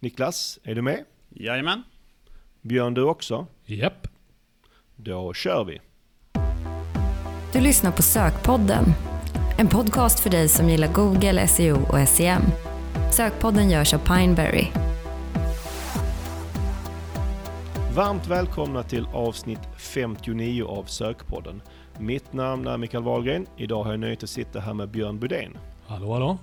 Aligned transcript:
Niklas, 0.00 0.58
är 0.62 0.74
du 0.74 0.82
med? 0.82 1.04
Jajamän. 1.28 1.82
Björn, 2.62 2.94
du 2.94 3.02
också? 3.02 3.46
Japp. 3.64 4.06
Då 4.96 5.34
kör 5.34 5.64
vi. 5.64 5.80
Du 7.52 7.60
lyssnar 7.60 7.92
på 7.92 8.02
Sökpodden. 8.02 8.84
En 9.58 9.68
podcast 9.68 10.20
för 10.20 10.30
dig 10.30 10.48
som 10.48 10.68
gillar 10.68 10.92
Google, 10.92 11.48
SEO 11.48 11.76
och 11.76 12.08
SEM. 12.08 12.42
Sökpodden 13.12 13.70
görs 13.70 13.94
av 13.94 13.98
Pineberry. 13.98 14.66
Varmt 17.94 18.26
välkomna 18.26 18.82
till 18.82 19.06
avsnitt 19.06 19.60
59 19.78 20.64
av 20.64 20.84
Sökpodden. 20.84 21.62
Mitt 21.98 22.32
namn 22.32 22.66
är 22.66 22.76
Mikael 22.78 23.02
Wahlgren. 23.04 23.46
Idag 23.56 23.84
har 23.84 23.90
jag 23.90 24.00
nöjet 24.00 24.22
att 24.22 24.30
sitta 24.30 24.60
här 24.60 24.74
med 24.74 24.88
Björn 24.88 25.18
Budén 25.18 25.58
Hallå, 25.86 26.12
hallå. 26.12 26.38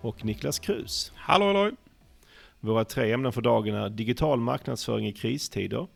och 0.00 0.24
Niklas 0.24 0.58
Krus. 0.58 1.12
Hallå 1.16 1.46
hallå. 1.46 1.70
Våra 2.66 2.84
tre 2.84 3.12
ämnen 3.12 3.32
för 3.32 3.42
dagen 3.42 3.74
är 3.74 3.88
digital 3.88 4.40
marknadsföring 4.40 5.06
i 5.06 5.12
kristider, 5.12 5.86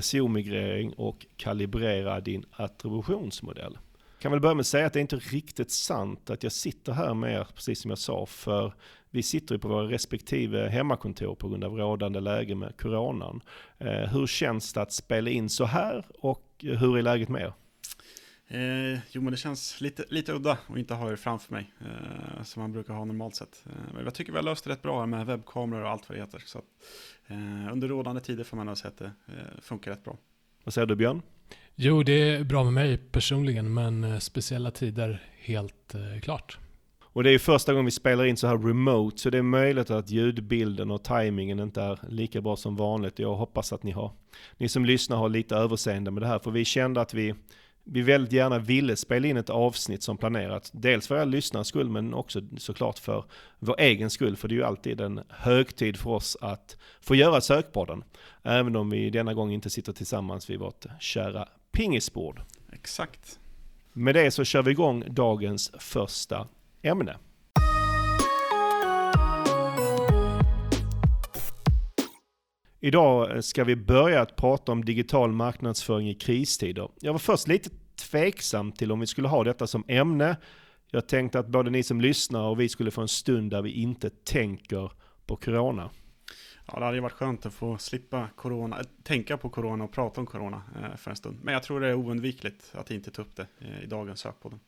SEO-migrering 0.00 0.92
och 0.96 1.26
kalibrera 1.36 2.20
din 2.20 2.44
attributionsmodell. 2.50 3.78
Jag 4.12 4.22
kan 4.22 4.32
väl 4.32 4.40
börja 4.40 4.54
med 4.54 4.60
att 4.60 4.66
säga 4.66 4.86
att 4.86 4.92
det 4.92 4.98
är 4.98 5.00
inte 5.00 5.16
riktigt 5.16 5.70
sant 5.70 6.30
att 6.30 6.42
jag 6.42 6.52
sitter 6.52 6.92
här 6.92 7.14
med 7.14 7.34
er, 7.34 7.46
precis 7.54 7.80
som 7.80 7.90
jag 7.90 7.98
sa, 7.98 8.26
för 8.26 8.72
vi 9.10 9.22
sitter 9.22 9.54
ju 9.54 9.58
på 9.58 9.68
våra 9.68 9.88
respektive 9.88 10.68
hemmakontor 10.68 11.34
på 11.34 11.48
grund 11.48 11.64
av 11.64 11.76
rådande 11.76 12.20
läge 12.20 12.54
med 12.54 12.76
coronan. 12.76 13.40
Eh, 13.78 13.88
hur 13.88 14.26
känns 14.26 14.72
det 14.72 14.82
att 14.82 14.92
spela 14.92 15.30
in 15.30 15.48
så 15.48 15.64
här 15.64 16.04
och 16.18 16.46
eh, 16.62 16.78
hur 16.78 16.98
är 16.98 17.02
läget 17.02 17.28
med 17.28 17.42
er? 17.42 17.52
Eh, 18.52 18.98
jo 19.10 19.22
men 19.22 19.30
det 19.30 19.36
känns 19.36 19.80
lite, 19.80 20.04
lite 20.08 20.32
udda 20.32 20.58
att 20.68 20.78
inte 20.78 20.94
ha 20.94 21.12
er 21.12 21.16
framför 21.16 21.52
mig. 21.52 21.72
Eh, 21.80 22.42
som 22.42 22.62
man 22.62 22.72
brukar 22.72 22.94
ha 22.94 23.04
normalt 23.04 23.36
sett. 23.36 23.64
Eh, 23.66 23.94
men 23.94 24.04
jag 24.04 24.14
tycker 24.14 24.32
vi 24.32 24.38
har 24.38 24.44
löst 24.44 24.64
det 24.64 24.70
rätt 24.70 24.82
bra 24.82 25.00
här 25.00 25.06
med 25.06 25.26
webbkameror 25.26 25.82
och 25.82 25.90
allt 25.90 26.08
vad 26.08 26.18
det 26.18 26.22
heter. 26.22 26.42
Så 26.46 26.58
att, 26.58 26.64
eh, 27.26 27.72
under 27.72 27.88
rådande 27.88 28.20
tider 28.20 28.44
får 28.44 28.56
man 28.56 28.66
nog 28.66 28.78
säga 28.78 28.88
att 28.88 28.98
det 28.98 29.12
eh, 29.28 29.60
funkar 29.62 29.90
rätt 29.90 30.04
bra. 30.04 30.16
Vad 30.64 30.74
säger 30.74 30.86
du 30.86 30.96
Björn? 30.96 31.22
Jo, 31.74 32.02
det 32.02 32.12
är 32.12 32.44
bra 32.44 32.64
med 32.64 32.72
mig 32.72 32.96
personligen, 32.96 33.74
men 33.74 34.04
eh, 34.04 34.18
speciella 34.18 34.70
tider 34.70 35.22
helt 35.38 35.94
eh, 35.94 36.20
klart. 36.22 36.58
Och 37.04 37.22
det 37.22 37.30
är 37.30 37.32
ju 37.32 37.38
första 37.38 37.72
gången 37.72 37.84
vi 37.84 37.90
spelar 37.90 38.24
in 38.24 38.36
så 38.36 38.46
här 38.46 38.58
remote, 38.58 39.18
så 39.18 39.30
det 39.30 39.38
är 39.38 39.42
möjligt 39.42 39.90
att 39.90 40.10
ljudbilden 40.10 40.90
och 40.90 41.04
tajmingen 41.04 41.60
inte 41.60 41.82
är 41.82 41.98
lika 42.08 42.40
bra 42.40 42.56
som 42.56 42.76
vanligt. 42.76 43.18
Jag 43.18 43.34
hoppas 43.34 43.72
att 43.72 43.82
ni 43.82 43.90
har, 43.90 44.12
ni 44.56 44.68
som 44.68 44.84
lyssnar 44.84 45.16
har 45.16 45.28
lite 45.28 45.56
överseende 45.56 46.10
med 46.10 46.22
det 46.22 46.26
här, 46.26 46.38
för 46.38 46.50
vi 46.50 46.64
kände 46.64 47.00
att 47.00 47.14
vi, 47.14 47.34
vi 47.84 48.02
väldigt 48.02 48.32
gärna 48.32 48.58
ville 48.58 48.96
spela 48.96 49.28
in 49.28 49.36
ett 49.36 49.50
avsnitt 49.50 50.02
som 50.02 50.18
planerat. 50.18 50.70
Dels 50.74 51.08
för 51.08 51.16
era 51.16 51.24
lyssnares 51.24 51.68
skull, 51.68 51.88
men 51.88 52.14
också 52.14 52.40
såklart 52.58 52.98
för 52.98 53.24
vår 53.58 53.80
egen 53.80 54.10
skull, 54.10 54.36
för 54.36 54.48
det 54.48 54.54
är 54.54 54.56
ju 54.56 54.64
alltid 54.64 55.00
en 55.00 55.20
högtid 55.28 55.96
för 55.96 56.10
oss 56.10 56.36
att 56.40 56.76
få 57.00 57.14
göra 57.14 57.40
Sökpodden. 57.40 58.04
Även 58.42 58.76
om 58.76 58.90
vi 58.90 59.10
denna 59.10 59.34
gång 59.34 59.52
inte 59.52 59.70
sitter 59.70 59.92
tillsammans 59.92 60.50
vid 60.50 60.58
vårt 60.58 60.84
kära 61.00 61.48
pingisbord. 61.72 62.40
Exakt. 62.72 63.40
Med 63.92 64.14
det 64.14 64.30
så 64.30 64.44
kör 64.44 64.62
vi 64.62 64.70
igång 64.70 65.04
dagens 65.08 65.72
första 65.78 66.48
ämne. 66.82 67.16
Idag 72.84 73.30
eh, 73.30 73.40
ska 73.40 73.64
vi 73.64 73.76
börja 73.76 74.20
att 74.20 74.36
prata 74.36 74.72
om 74.72 74.84
digital 74.84 75.32
marknadsföring 75.32 76.08
i 76.08 76.14
kristider. 76.14 76.88
Jag 77.00 77.12
var 77.12 77.18
först 77.18 77.48
lite 77.48 77.70
tveksam 78.10 78.72
till 78.72 78.92
om 78.92 79.00
vi 79.00 79.06
skulle 79.06 79.28
ha 79.28 79.44
detta 79.44 79.66
som 79.66 79.84
ämne. 79.88 80.36
Jag 80.90 81.08
tänkte 81.08 81.38
att 81.38 81.48
både 81.48 81.70
ni 81.70 81.82
som 81.82 82.00
lyssnar 82.00 82.42
och 82.42 82.60
vi 82.60 82.68
skulle 82.68 82.90
få 82.90 83.00
en 83.00 83.08
stund 83.08 83.50
där 83.50 83.62
vi 83.62 83.70
inte 83.70 84.10
tänker 84.10 84.92
på 85.26 85.36
corona. 85.36 85.90
Ja, 86.66 86.78
det 86.78 86.84
hade 86.84 86.96
ju 86.96 87.00
varit 87.00 87.12
skönt 87.12 87.46
att 87.46 87.54
få 87.54 87.78
slippa 87.78 88.28
corona, 88.36 88.80
eh, 88.80 88.86
tänka 89.02 89.36
på 89.36 89.48
corona 89.48 89.84
och 89.84 89.92
prata 89.92 90.20
om 90.20 90.26
corona 90.26 90.62
eh, 90.82 90.96
för 90.96 91.10
en 91.10 91.16
stund. 91.16 91.38
Men 91.42 91.54
jag 91.54 91.62
tror 91.62 91.80
det 91.80 91.88
är 91.88 91.94
oundvikligt 91.94 92.72
att 92.74 92.90
inte 92.90 93.10
ta 93.10 93.22
upp 93.22 93.36
det 93.36 93.46
i 93.82 93.86
dagens 93.86 94.20
sökpodden. 94.20 94.60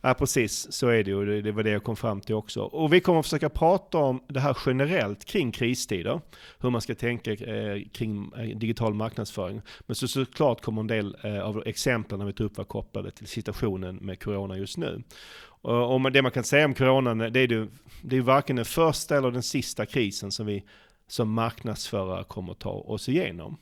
Ja, 0.00 0.14
precis. 0.14 0.72
Så 0.72 0.88
är 0.88 1.04
det 1.04 1.10
ju. 1.10 1.42
Det- 1.42 1.52
var 1.52 1.62
det 1.62 1.70
jag 1.70 1.84
kom 1.84 1.96
fram 1.96 2.20
till 2.20 2.34
också. 2.34 2.62
Och 2.62 2.92
vi 2.92 3.00
kommer 3.00 3.18
att 3.20 3.26
försöka 3.26 3.48
prata 3.48 3.98
om 3.98 4.22
det 4.28 4.40
här 4.40 4.58
generellt 4.66 5.24
kring 5.24 5.52
kristider. 5.52 6.20
Hur 6.58 6.70
man 6.70 6.80
ska 6.80 6.94
tänka 6.94 7.32
eh, 7.32 7.82
kring 7.92 8.32
eh, 8.36 8.58
digital 8.58 8.94
marknadsföring. 8.94 9.60
Men 9.86 9.94
så, 9.94 10.08
såklart 10.08 10.60
kommer 10.60 10.80
en 10.80 10.86
del 10.86 11.16
eh, 11.22 11.40
av 11.40 11.62
exemplen 11.66 12.26
vi 12.26 12.32
tar 12.32 12.44
upp 12.44 12.56
vara 12.56 12.66
kopplade 12.66 13.10
till 13.10 13.26
situationen 13.26 13.96
med 13.96 14.22
corona 14.22 14.56
just 14.58 14.76
nu. 14.76 15.02
Och, 15.60 16.12
det 16.12 16.22
man 16.22 16.32
kan 16.32 16.44
säga 16.44 16.64
om 16.64 16.74
coronan, 16.74 17.18
det 17.18 17.40
är 17.40 17.48
ju 17.48 17.68
det 18.02 18.16
är 18.16 18.20
varken 18.20 18.56
den 18.56 18.64
första 18.64 19.16
eller 19.16 19.30
den 19.30 19.42
sista 19.42 19.86
krisen 19.86 20.32
som 20.32 20.46
vi 20.46 20.64
som 21.06 21.32
marknadsförare 21.32 22.24
kommer 22.24 22.52
att 22.52 22.58
ta 22.58 22.70
oss 22.70 23.08
igenom. 23.08 23.56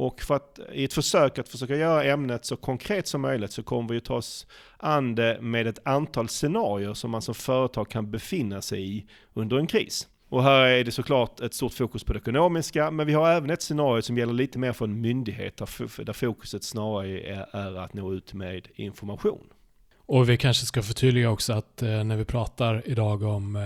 Och 0.00 0.20
för 0.20 0.36
att, 0.36 0.60
i 0.72 0.84
ett 0.84 0.92
försök 0.92 1.38
att 1.38 1.48
försöka 1.48 1.76
göra 1.76 2.04
ämnet 2.04 2.44
så 2.44 2.56
konkret 2.56 3.06
som 3.06 3.20
möjligt 3.20 3.52
så 3.52 3.62
kommer 3.62 3.88
vi 3.88 3.96
att 3.96 4.04
ta 4.04 4.14
oss 4.14 4.46
an 4.76 5.14
det 5.14 5.38
med 5.40 5.66
ett 5.66 5.78
antal 5.84 6.28
scenarier 6.28 6.94
som 6.94 7.10
man 7.10 7.22
som 7.22 7.34
företag 7.34 7.90
kan 7.90 8.10
befinna 8.10 8.62
sig 8.62 8.96
i 8.96 9.06
under 9.34 9.58
en 9.58 9.66
kris. 9.66 10.08
Och 10.28 10.42
här 10.42 10.66
är 10.66 10.84
det 10.84 10.90
såklart 10.90 11.40
ett 11.40 11.54
stort 11.54 11.72
fokus 11.72 12.04
på 12.04 12.12
det 12.12 12.18
ekonomiska, 12.18 12.90
men 12.90 13.06
vi 13.06 13.12
har 13.12 13.30
även 13.30 13.50
ett 13.50 13.62
scenario 13.62 14.02
som 14.02 14.18
gäller 14.18 14.32
lite 14.32 14.58
mer 14.58 14.72
för 14.72 14.84
en 14.84 15.00
myndighet, 15.00 15.56
där 15.56 16.12
fokuset 16.12 16.64
snarare 16.64 17.20
är, 17.20 17.56
är 17.56 17.78
att 17.78 17.94
nå 17.94 18.12
ut 18.14 18.34
med 18.34 18.68
information. 18.74 19.46
Och 20.06 20.28
vi 20.28 20.36
kanske 20.36 20.66
ska 20.66 20.82
förtydliga 20.82 21.30
också 21.30 21.52
att 21.52 21.82
eh, 21.82 22.04
när 22.04 22.16
vi 22.16 22.24
pratar 22.24 22.82
idag 22.84 23.22
om 23.22 23.56
eh, 23.56 23.62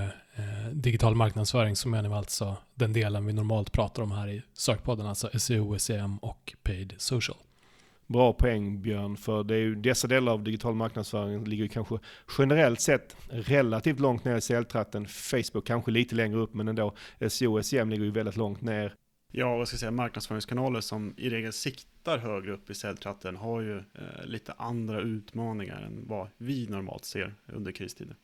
digital 0.73 1.15
marknadsföring 1.15 1.77
så 1.77 1.89
menar 1.89 2.09
vi 2.09 2.15
alltså 2.15 2.57
den 2.75 2.93
delen 2.93 3.27
vi 3.27 3.33
normalt 3.33 3.73
pratar 3.73 4.03
om 4.03 4.13
här 4.13 4.29
i 4.29 4.43
sökpodden, 4.53 5.07
alltså 5.07 5.39
SEO, 5.39 5.79
SEM 5.79 6.19
och 6.19 6.55
paid 6.63 6.95
social. 6.97 7.39
Bra 8.07 8.33
poäng 8.33 8.83
Björn, 8.83 9.17
för 9.17 9.45
det 9.45 9.55
är 9.55 9.59
ju 9.59 9.75
dessa 9.75 10.09
delar 10.09 10.33
av 10.33 10.43
digital 10.43 10.75
marknadsföring 10.75 11.45
ligger 11.45 11.67
kanske 11.67 11.99
generellt 12.39 12.81
sett 12.81 13.17
relativt 13.29 14.01
långt 14.01 14.25
ner 14.25 14.37
i 14.37 14.41
säljtratten. 14.41 15.07
Facebook 15.07 15.67
kanske 15.67 15.91
lite 15.91 16.15
längre 16.15 16.39
upp, 16.39 16.55
men 16.55 16.69
ändå 16.69 16.95
SEO 17.29 17.59
och 17.59 17.67
SEM 17.67 17.91
ligger 17.91 18.05
ju 18.05 18.11
väldigt 18.11 18.37
långt 18.37 18.63
ner. 18.63 18.95
Ja, 19.33 19.57
vad 19.57 19.69
ska 19.69 19.75
jag 19.75 19.81
säga, 19.81 19.91
marknadsföringskanaler 19.91 20.81
som 20.81 21.15
i 21.17 21.31
regel 21.31 21.53
siktar 21.53 22.19
högre 22.19 22.53
upp 22.53 22.71
i 22.71 22.75
säljtratten 22.75 23.37
har 23.37 23.61
ju 23.61 23.79
eh, 23.79 24.25
lite 24.25 24.53
andra 24.53 25.01
utmaningar 25.01 25.81
än 25.83 26.05
vad 26.07 26.29
vi 26.37 26.67
normalt 26.69 27.05
ser 27.05 27.35
under 27.47 27.73
kristider. 27.73 28.17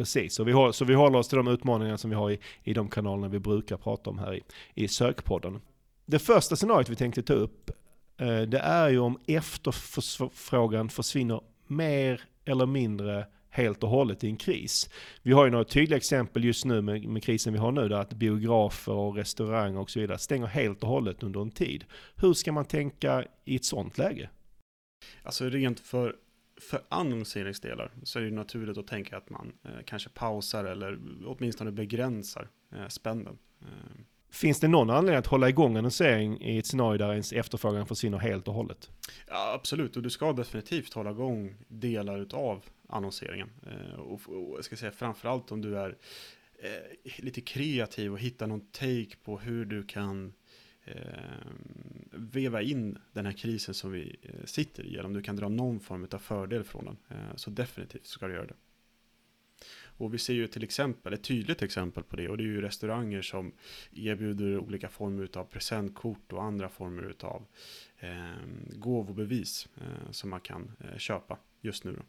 Precis, 0.00 0.34
så 0.34 0.44
vi, 0.44 0.52
håller, 0.52 0.72
så 0.72 0.84
vi 0.84 0.94
håller 0.94 1.18
oss 1.18 1.28
till 1.28 1.36
de 1.36 1.48
utmaningar 1.48 1.96
som 1.96 2.10
vi 2.10 2.16
har 2.16 2.30
i, 2.30 2.38
i 2.64 2.74
de 2.74 2.88
kanalerna 2.88 3.28
vi 3.28 3.38
brukar 3.38 3.76
prata 3.76 4.10
om 4.10 4.18
här 4.18 4.34
i, 4.34 4.42
i 4.74 4.88
sökpodden. 4.88 5.60
Det 6.06 6.18
första 6.18 6.56
scenariot 6.56 6.88
vi 6.88 6.96
tänkte 6.96 7.22
ta 7.22 7.32
upp, 7.32 7.70
eh, 8.16 8.40
det 8.40 8.58
är 8.58 8.88
ju 8.88 8.98
om 8.98 9.18
efterfrågan 9.26 10.88
försvinner 10.88 11.40
mer 11.66 12.20
eller 12.44 12.66
mindre 12.66 13.26
helt 13.50 13.82
och 13.82 13.90
hållet 13.90 14.24
i 14.24 14.26
en 14.26 14.36
kris. 14.36 14.90
Vi 15.22 15.32
har 15.32 15.44
ju 15.44 15.50
några 15.50 15.64
tydliga 15.64 15.96
exempel 15.96 16.44
just 16.44 16.64
nu 16.64 16.82
med, 16.82 17.04
med 17.04 17.22
krisen 17.22 17.52
vi 17.52 17.58
har 17.58 17.72
nu, 17.72 17.88
där 17.88 17.96
att 17.96 18.12
biografer 18.12 18.92
och 18.92 19.16
restauranger 19.16 19.80
och 19.80 19.90
så 19.90 20.00
vidare 20.00 20.18
stänger 20.18 20.46
helt 20.46 20.82
och 20.82 20.88
hållet 20.88 21.22
under 21.22 21.40
en 21.40 21.50
tid. 21.50 21.84
Hur 22.16 22.32
ska 22.32 22.52
man 22.52 22.64
tänka 22.64 23.24
i 23.44 23.56
ett 23.56 23.64
sånt 23.64 23.98
läge? 23.98 24.30
Alltså 25.22 25.44
rent 25.44 25.80
för, 25.80 26.16
för 26.60 26.80
annonseringsdelar 26.88 27.90
så 28.02 28.18
är 28.18 28.22
det 28.22 28.28
ju 28.28 28.34
naturligt 28.34 28.78
att 28.78 28.86
tänka 28.86 29.16
att 29.16 29.30
man 29.30 29.52
eh, 29.64 29.70
kanske 29.86 30.08
pausar 30.08 30.64
eller 30.64 30.98
åtminstone 31.26 31.70
begränsar 31.70 32.48
eh, 32.72 32.88
spänden. 32.88 33.38
Eh, 33.62 33.66
Finns 34.32 34.60
det 34.60 34.68
någon 34.68 34.90
anledning 34.90 35.18
att 35.18 35.26
hålla 35.26 35.48
igång 35.48 35.76
annonsering 35.76 36.40
i 36.42 36.58
ett 36.58 36.66
scenario 36.66 36.98
där 36.98 37.12
ens 37.12 37.32
efterfrågan 37.32 37.86
försvinner 37.86 38.18
helt 38.18 38.48
och 38.48 38.54
hållet? 38.54 38.90
ja, 39.28 39.52
absolut, 39.54 39.96
och 39.96 40.02
du 40.02 40.10
ska 40.10 40.32
definitivt 40.32 40.94
hålla 40.94 41.10
igång 41.10 41.56
delar 41.68 42.20
utav 42.20 42.64
annonseringen. 42.88 43.50
Eh, 43.66 44.00
och, 44.00 44.20
och 44.28 44.56
jag 44.56 44.64
ska 44.64 44.76
säga 44.76 44.92
framförallt 44.92 45.52
om 45.52 45.60
du 45.60 45.78
är 45.78 45.96
eh, 46.62 47.24
lite 47.24 47.40
kreativ 47.40 48.12
och 48.12 48.18
hittar 48.18 48.46
någon 48.46 48.66
take 48.70 49.16
på 49.24 49.38
hur 49.38 49.64
du 49.64 49.82
kan 49.82 50.32
Eh, 50.94 51.52
veva 52.10 52.62
in 52.62 52.98
den 53.12 53.26
här 53.26 53.32
krisen 53.32 53.74
som 53.74 53.92
vi 53.92 54.16
eh, 54.22 54.44
sitter 54.44 54.84
i, 54.84 54.94
eller 54.94 55.06
om 55.06 55.12
du 55.12 55.22
kan 55.22 55.36
dra 55.36 55.48
någon 55.48 55.80
form 55.80 56.08
av 56.12 56.18
fördel 56.18 56.64
från 56.64 56.84
den. 56.84 56.96
Eh, 57.08 57.36
så 57.36 57.50
definitivt 57.50 58.06
ska 58.06 58.26
du 58.26 58.34
göra 58.34 58.46
det. 58.46 58.54
Och 60.00 60.14
vi 60.14 60.18
ser 60.18 60.34
ju 60.34 60.46
till 60.46 60.64
exempel, 60.64 61.12
ett 61.12 61.24
tydligt 61.24 61.62
exempel 61.62 62.02
på 62.02 62.16
det, 62.16 62.28
och 62.28 62.36
det 62.36 62.42
är 62.42 62.46
ju 62.46 62.60
restauranger 62.60 63.22
som 63.22 63.52
erbjuder 63.92 64.58
olika 64.58 64.88
former 64.88 65.28
av 65.34 65.44
presentkort 65.44 66.32
och 66.32 66.42
andra 66.42 66.68
former 66.68 67.14
av 67.20 67.46
eh, 67.98 68.34
gåvobevis 68.72 69.68
eh, 69.76 70.10
som 70.10 70.30
man 70.30 70.40
kan 70.40 70.72
eh, 70.80 70.98
köpa 70.98 71.38
just 71.60 71.84
nu. 71.84 71.92
Då. 71.92 72.02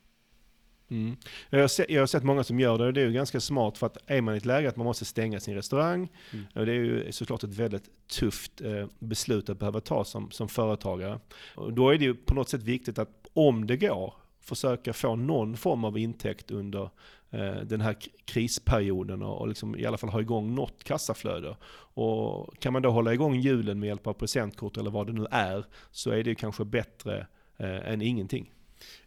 Mm. 0.91 1.15
Jag, 1.49 1.59
har 1.59 1.67
sett, 1.67 1.89
jag 1.89 2.01
har 2.01 2.07
sett 2.07 2.23
många 2.23 2.43
som 2.43 2.59
gör 2.59 2.77
det 2.77 2.85
och 2.85 2.93
det 2.93 3.01
är 3.01 3.05
ju 3.05 3.13
ganska 3.13 3.39
smart 3.39 3.77
för 3.77 3.88
att 3.88 3.97
är 4.05 4.21
man 4.21 4.33
i 4.33 4.38
ett 4.38 4.45
läge 4.45 4.69
att 4.69 4.75
man 4.75 4.85
måste 4.85 5.05
stänga 5.05 5.39
sin 5.39 5.55
restaurang, 5.55 6.09
Mm. 6.33 6.45
och 6.55 6.65
det 6.65 6.71
är 6.71 6.75
ju 6.75 7.11
såklart 7.11 7.43
ett 7.43 7.53
väldigt 7.53 8.07
tufft 8.07 8.61
eh, 8.61 8.88
beslut 8.99 9.49
att 9.49 9.59
behöva 9.59 9.79
ta 9.79 10.03
som, 10.05 10.31
som 10.31 10.49
företagare. 10.49 11.19
Och 11.55 11.73
då 11.73 11.89
är 11.89 11.97
det 11.97 12.05
ju 12.05 12.13
på 12.15 12.33
något 12.33 12.49
sätt 12.49 12.63
viktigt 12.63 12.99
att 12.99 13.27
om 13.33 13.67
det 13.67 13.77
går, 13.77 14.13
försöka 14.41 14.93
få 14.93 15.15
någon 15.15 15.57
form 15.57 15.83
av 15.83 15.97
intäkt 15.97 16.51
under 16.51 16.89
eh, 17.29 17.55
den 17.63 17.81
här 17.81 17.95
krisperioden 18.25 19.21
och, 19.21 19.41
och 19.41 19.47
liksom 19.47 19.75
i 19.75 19.85
alla 19.85 19.97
fall 19.97 20.09
ha 20.09 20.21
igång 20.21 20.55
något 20.55 20.83
kassaflöde. 20.83 21.55
Och 21.93 22.59
kan 22.59 22.73
man 22.73 22.81
då 22.81 22.89
hålla 22.91 23.13
igång 23.13 23.35
hjulen 23.35 23.79
med 23.79 23.88
hjälp 23.88 24.07
av 24.07 24.13
presentkort 24.13 24.77
eller 24.77 24.91
vad 24.91 25.07
det 25.07 25.13
nu 25.13 25.25
är, 25.31 25.65
så 25.91 26.11
är 26.11 26.23
det 26.23 26.35
kanske 26.35 26.65
bättre 26.65 27.27
eh, 27.57 27.91
än 27.91 28.01
ingenting. 28.01 28.51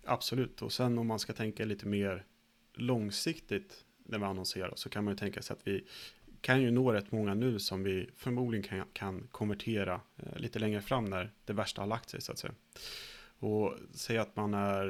Absolut, 0.04 0.62
och 0.62 0.72
sen 0.72 0.98
om 0.98 1.06
man 1.06 1.18
ska 1.18 1.32
tänka 1.32 1.64
lite 1.64 1.86
mer 1.86 2.24
långsiktigt 2.74 3.84
när 4.04 4.18
vi 4.18 4.24
annonserar 4.24 4.72
så 4.76 4.88
kan 4.88 5.04
man 5.04 5.12
ju 5.12 5.18
tänka 5.18 5.42
sig 5.42 5.54
att 5.54 5.66
vi 5.66 5.84
kan 6.40 6.62
ju 6.62 6.70
nå 6.70 6.92
rätt 6.92 7.12
många 7.12 7.34
nu 7.34 7.58
som 7.58 7.82
vi 7.82 8.10
förmodligen 8.16 8.62
kan, 8.68 8.86
kan 8.92 9.28
konvertera 9.30 10.00
eh, 10.16 10.38
lite 10.38 10.58
längre 10.58 10.80
fram 10.80 11.04
när 11.04 11.32
det 11.44 11.52
värsta 11.52 11.82
har 11.82 11.86
lagt 11.86 12.10
sig 12.10 12.20
så 12.20 12.32
att 12.32 12.38
säga. 12.38 12.54
Och 13.38 13.74
säg 13.92 14.18
att 14.18 14.36
man 14.36 14.54
är 14.54 14.86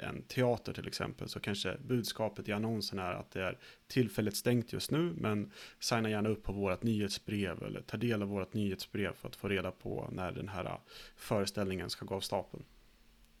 en 0.00 0.22
teater 0.22 0.72
till 0.72 0.86
exempel 0.86 1.28
så 1.28 1.40
kanske 1.40 1.76
budskapet 1.86 2.48
i 2.48 2.52
annonsen 2.52 2.98
är 2.98 3.12
att 3.12 3.30
det 3.30 3.42
är 3.42 3.58
tillfälligt 3.86 4.36
stängt 4.36 4.72
just 4.72 4.90
nu 4.90 5.14
men 5.16 5.50
signa 5.78 6.10
gärna 6.10 6.28
upp 6.28 6.42
på 6.42 6.52
vårt 6.52 6.82
nyhetsbrev 6.82 7.62
eller 7.62 7.80
ta 7.80 7.96
del 7.96 8.22
av 8.22 8.28
vårt 8.28 8.54
nyhetsbrev 8.54 9.12
för 9.12 9.28
att 9.28 9.36
få 9.36 9.48
reda 9.48 9.70
på 9.70 10.08
när 10.12 10.32
den 10.32 10.48
här 10.48 10.64
eh, 10.64 10.78
föreställningen 11.16 11.90
ska 11.90 12.06
gå 12.06 12.14
av 12.14 12.20
stapeln. 12.20 12.64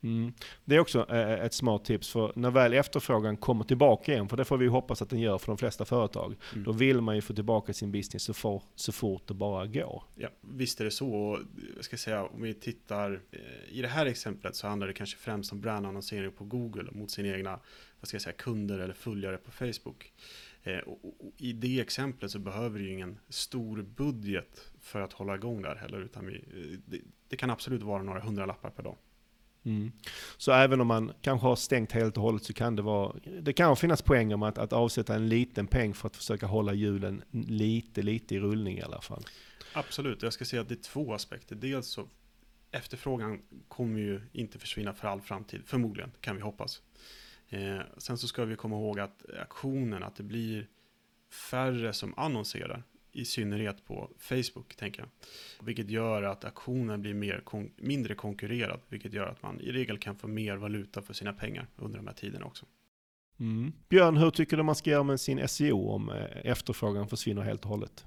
Mm. 0.02 0.32
Det 0.64 0.74
är 0.76 0.80
också 0.80 1.06
eh, 1.10 1.44
ett 1.44 1.54
smart 1.54 1.84
tips, 1.84 2.10
för 2.10 2.32
när 2.36 2.50
väl 2.50 2.72
efterfrågan 2.72 3.36
kommer 3.36 3.64
tillbaka 3.64 4.12
igen, 4.12 4.28
för 4.28 4.36
det 4.36 4.44
får 4.44 4.58
vi 4.58 4.66
hoppas 4.66 5.02
att 5.02 5.10
den 5.10 5.20
gör 5.20 5.38
för 5.38 5.46
de 5.46 5.58
flesta 5.58 5.84
företag, 5.84 6.34
mm. 6.52 6.64
då 6.64 6.72
vill 6.72 7.00
man 7.00 7.14
ju 7.14 7.22
få 7.22 7.34
tillbaka 7.34 7.72
sin 7.72 7.92
business 7.92 8.22
så, 8.22 8.34
for, 8.34 8.62
så 8.74 8.92
fort 8.92 9.26
det 9.26 9.34
bara 9.34 9.66
går. 9.66 10.02
Ja, 10.14 10.28
visst 10.40 10.80
är 10.80 10.84
det 10.84 10.90
så. 10.90 11.14
Och 11.14 11.38
jag 11.76 11.84
ska 11.84 11.96
säga, 11.96 12.24
om 12.24 12.42
vi 12.42 12.54
tittar 12.54 13.20
eh, 13.30 13.78
i 13.78 13.82
det 13.82 13.88
här 13.88 14.06
exemplet 14.06 14.56
så 14.56 14.66
handlar 14.66 14.86
det 14.86 14.92
kanske 14.92 15.18
främst 15.18 15.52
om 15.52 15.60
brandannonsering 15.60 16.32
på 16.32 16.44
Google 16.44 16.90
mot 16.92 17.10
sina 17.10 17.28
egna 17.28 17.60
vad 18.00 18.08
ska 18.08 18.14
jag 18.14 18.22
säga, 18.22 18.36
kunder 18.36 18.78
eller 18.78 18.94
följare 18.94 19.36
på 19.36 19.50
Facebook. 19.50 20.12
Eh, 20.62 20.78
och, 20.78 20.98
I 21.36 21.52
det 21.52 21.80
exemplet 21.80 22.30
så 22.30 22.38
behöver 22.38 22.78
du 22.78 22.84
ju 22.84 22.92
ingen 22.92 23.18
stor 23.28 23.82
budget 23.82 24.70
för 24.80 25.00
att 25.00 25.12
hålla 25.12 25.34
igång 25.34 25.62
där 25.62 25.74
heller, 25.74 26.00
utan 26.00 26.26
vi, 26.26 26.44
det, 26.86 27.00
det 27.28 27.36
kan 27.36 27.50
absolut 27.50 27.82
vara 27.82 28.02
några 28.02 28.20
hundralappar 28.20 28.70
per 28.70 28.82
dag. 28.82 28.96
Mm. 29.64 29.92
Så 30.36 30.52
även 30.52 30.80
om 30.80 30.86
man 30.86 31.12
kanske 31.20 31.46
har 31.46 31.56
stängt 31.56 31.92
helt 31.92 32.16
och 32.16 32.22
hållet 32.22 32.44
så 32.44 32.52
kan 32.52 32.76
det 32.76 32.82
vara, 32.82 33.16
det 33.42 33.52
kan 33.52 33.76
finnas 33.76 34.02
poänger 34.02 34.36
med 34.36 34.48
att, 34.48 34.58
att 34.58 34.72
avsätta 34.72 35.14
en 35.14 35.28
liten 35.28 35.66
peng 35.66 35.94
för 35.94 36.06
att 36.06 36.16
försöka 36.16 36.46
hålla 36.46 36.72
hjulen 36.72 37.22
lite, 37.30 38.02
lite 38.02 38.34
i 38.34 38.40
rullning 38.40 38.78
i 38.78 38.82
alla 38.82 39.00
fall. 39.00 39.24
Absolut, 39.72 40.22
jag 40.22 40.32
ska 40.32 40.44
säga 40.44 40.62
att 40.62 40.68
det 40.68 40.74
är 40.74 40.82
två 40.82 41.14
aspekter. 41.14 41.56
Dels 41.56 41.86
så 41.86 42.08
efterfrågan 42.70 43.42
kommer 43.68 44.00
ju 44.00 44.20
inte 44.32 44.58
försvinna 44.58 44.94
för 44.94 45.08
all 45.08 45.20
framtid, 45.20 45.62
förmodligen, 45.66 46.12
kan 46.20 46.36
vi 46.36 46.42
hoppas. 46.42 46.82
Eh, 47.48 47.80
sen 47.98 48.18
så 48.18 48.28
ska 48.28 48.44
vi 48.44 48.56
komma 48.56 48.76
ihåg 48.76 49.00
att 49.00 49.24
aktionen, 49.40 50.02
att 50.02 50.16
det 50.16 50.22
blir 50.22 50.68
färre 51.50 51.92
som 51.92 52.14
annonserar 52.16 52.82
i 53.12 53.24
synnerhet 53.24 53.86
på 53.86 54.10
Facebook, 54.18 54.76
tänker 54.76 55.00
jag. 55.00 55.08
Vilket 55.66 55.90
gör 55.90 56.22
att 56.22 56.44
aktionen 56.44 57.02
blir 57.02 57.14
mer 57.14 57.40
kon 57.44 57.70
mindre 57.76 58.14
konkurrerad, 58.14 58.80
vilket 58.88 59.12
gör 59.12 59.26
att 59.26 59.42
man 59.42 59.60
i 59.60 59.72
regel 59.72 59.98
kan 59.98 60.16
få 60.16 60.28
mer 60.28 60.56
valuta 60.56 61.02
för 61.02 61.14
sina 61.14 61.32
pengar 61.32 61.66
under 61.76 61.98
de 61.98 62.06
här 62.06 62.14
tiderna 62.14 62.46
också. 62.46 62.66
Mm. 63.40 63.72
Björn, 63.88 64.16
hur 64.16 64.30
tycker 64.30 64.56
du 64.56 64.62
man 64.62 64.74
ska 64.74 64.90
göra 64.90 65.02
med 65.02 65.20
sin 65.20 65.48
SEO 65.48 65.88
om 65.88 66.10
eh, 66.10 66.24
efterfrågan 66.44 67.08
försvinner 67.08 67.42
helt 67.42 67.62
och 67.64 67.70
hållet? 67.70 68.04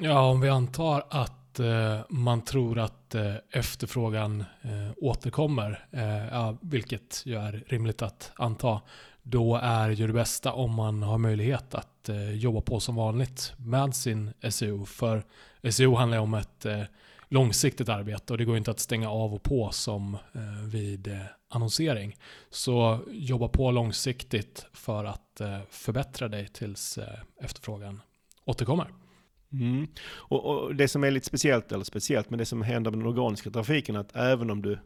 Ja, 0.00 0.30
om 0.30 0.40
vi 0.40 0.48
antar 0.48 1.04
att 1.10 1.58
eh, 1.60 2.00
man 2.08 2.42
tror 2.42 2.78
att 2.78 3.14
eh, 3.14 3.34
efterfrågan 3.50 4.44
eh, 4.62 4.92
återkommer, 4.96 5.86
ja, 6.30 6.56
vilket 6.60 7.22
ju 7.26 7.34
är 7.34 7.64
rimligt 7.66 8.02
att 8.02 8.32
anta, 8.36 8.80
då 9.28 9.56
är 9.62 9.90
ju 9.90 10.06
det 10.06 10.12
bästa 10.12 10.52
om 10.52 10.74
man 10.74 11.02
har 11.02 11.18
möjlighet 11.18 11.74
att 11.74 12.08
eh, 12.08 12.32
jobba 12.32 12.60
på 12.60 12.80
som 12.80 12.96
vanligt 12.96 13.52
med 13.56 13.94
sin 13.94 14.32
SEO. 14.50 14.84
För 14.84 15.24
SEO 15.70 15.94
handlar 15.94 16.18
ju 16.18 16.22
om 16.22 16.34
ett 16.34 16.66
eh, 16.66 16.82
långsiktigt 17.28 17.88
arbete 17.88 18.32
och 18.32 18.38
det 18.38 18.44
går 18.44 18.56
inte 18.56 18.70
att 18.70 18.80
stänga 18.80 19.10
av 19.10 19.34
och 19.34 19.42
på 19.42 19.70
som 19.72 20.14
eh, 20.14 20.64
vid 20.64 21.08
eh, 21.08 21.20
annonsering. 21.48 22.16
Så 22.50 23.00
jobba 23.10 23.48
på 23.48 23.70
långsiktigt 23.70 24.66
för 24.72 25.04
att 25.04 25.40
eh, 25.40 25.58
förbättra 25.70 26.28
dig 26.28 26.48
tills 26.48 26.98
eh, 26.98 27.18
efterfrågan 27.40 28.02
återkommer. 28.44 28.86
Mm. 29.52 29.86
Och, 30.08 30.44
och, 30.44 30.74
det 30.74 30.88
som 30.88 31.04
är 31.04 31.10
lite 31.10 31.26
speciellt, 31.26 31.72
eller 31.72 31.84
speciellt, 31.84 32.30
men 32.30 32.38
det 32.38 32.46
som 32.46 32.62
händer 32.62 32.90
med 32.90 33.00
den 33.00 33.06
organiska 33.06 33.50
trafiken, 33.50 33.96
att 33.96 34.16
även 34.16 34.50
om 34.50 34.62
du, 34.62 34.78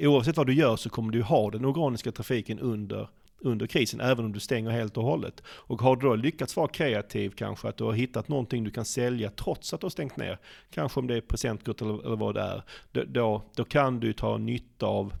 oavsett 0.00 0.36
vad 0.36 0.46
du 0.46 0.54
gör 0.54 0.76
så 0.76 0.90
kommer 0.90 1.12
du 1.12 1.22
ha 1.22 1.50
den 1.50 1.64
organiska 1.64 2.12
trafiken 2.12 2.58
under 2.58 3.08
under 3.40 3.66
krisen, 3.66 4.00
även 4.00 4.24
om 4.24 4.32
du 4.32 4.40
stänger 4.40 4.70
helt 4.70 4.96
och 4.96 5.04
hållet. 5.04 5.42
Och 5.46 5.82
har 5.82 5.96
du 5.96 6.06
då 6.06 6.14
lyckats 6.14 6.56
vara 6.56 6.68
kreativ 6.68 7.30
kanske, 7.30 7.68
att 7.68 7.76
du 7.76 7.84
har 7.84 7.92
hittat 7.92 8.28
någonting 8.28 8.64
du 8.64 8.70
kan 8.70 8.84
sälja 8.84 9.30
trots 9.30 9.74
att 9.74 9.80
du 9.80 9.84
har 9.84 9.90
stängt 9.90 10.16
ner, 10.16 10.38
kanske 10.70 11.00
om 11.00 11.06
det 11.06 11.16
är 11.16 11.20
presentkort 11.20 11.80
eller, 11.80 12.06
eller 12.06 12.16
vad 12.16 12.34
det 12.34 12.40
är, 12.40 12.62
då, 13.04 13.42
då 13.54 13.64
kan 13.64 14.00
du 14.00 14.12
ta 14.12 14.38
nytta 14.38 14.86
av 14.86 15.14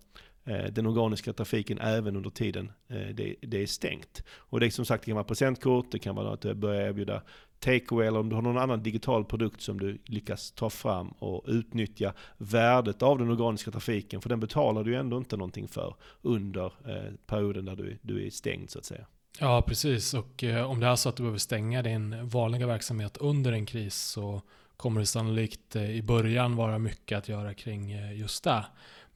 eh, 0.44 0.64
den 0.64 0.86
organiska 0.86 1.32
trafiken 1.32 1.78
även 1.78 2.16
under 2.16 2.30
tiden 2.30 2.72
eh, 2.88 3.14
det, 3.14 3.34
det, 3.40 3.62
är 3.62 3.66
stängt. 3.66 4.22
Och 4.28 4.60
det 4.60 4.66
är 4.66 4.70
som 4.70 4.84
sagt, 4.84 5.04
det 5.04 5.06
kan 5.06 5.14
vara 5.14 5.24
presentkort, 5.24 5.86
det 5.90 5.98
kan 5.98 6.14
vara 6.14 6.32
att 6.32 6.56
börja 6.56 6.88
erbjuda 6.88 7.22
takeaway 7.66 8.06
eller 8.06 8.18
om 8.18 8.28
du 8.28 8.34
har 8.34 8.42
någon 8.42 8.58
annan 8.58 8.82
digital 8.82 9.24
produkt 9.24 9.60
som 9.60 9.80
du 9.80 9.98
lyckas 10.04 10.50
ta 10.50 10.70
fram 10.70 11.08
och 11.08 11.44
utnyttja 11.46 12.12
värdet 12.38 13.02
av 13.02 13.18
den 13.18 13.30
organiska 13.30 13.70
trafiken. 13.70 14.20
För 14.20 14.28
den 14.28 14.40
betalar 14.40 14.84
du 14.84 14.90
ju 14.90 14.96
ändå 14.96 15.18
inte 15.18 15.36
någonting 15.36 15.68
för 15.68 15.94
under 16.22 16.64
eh, 16.66 17.12
perioden 17.26 17.64
där 17.64 17.76
du, 17.76 17.98
du 18.02 18.26
är 18.26 18.30
stängd 18.30 18.70
så 18.70 18.78
att 18.78 18.84
säga. 18.84 19.06
Ja, 19.40 19.62
precis. 19.62 20.14
Och 20.14 20.44
eh, 20.44 20.70
om 20.70 20.80
det 20.80 20.86
är 20.86 20.96
så 20.96 21.08
att 21.08 21.16
du 21.16 21.22
behöver 21.22 21.38
stänga 21.38 21.82
din 21.82 22.28
vanliga 22.28 22.66
verksamhet 22.66 23.16
under 23.16 23.52
en 23.52 23.66
kris 23.66 23.94
så 23.94 24.42
kommer 24.76 25.00
det 25.00 25.06
sannolikt 25.06 25.76
eh, 25.76 25.90
i 25.90 26.02
början 26.02 26.56
vara 26.56 26.78
mycket 26.78 27.18
att 27.18 27.28
göra 27.28 27.54
kring 27.54 27.92
eh, 27.92 28.18
just 28.18 28.44
det. 28.44 28.64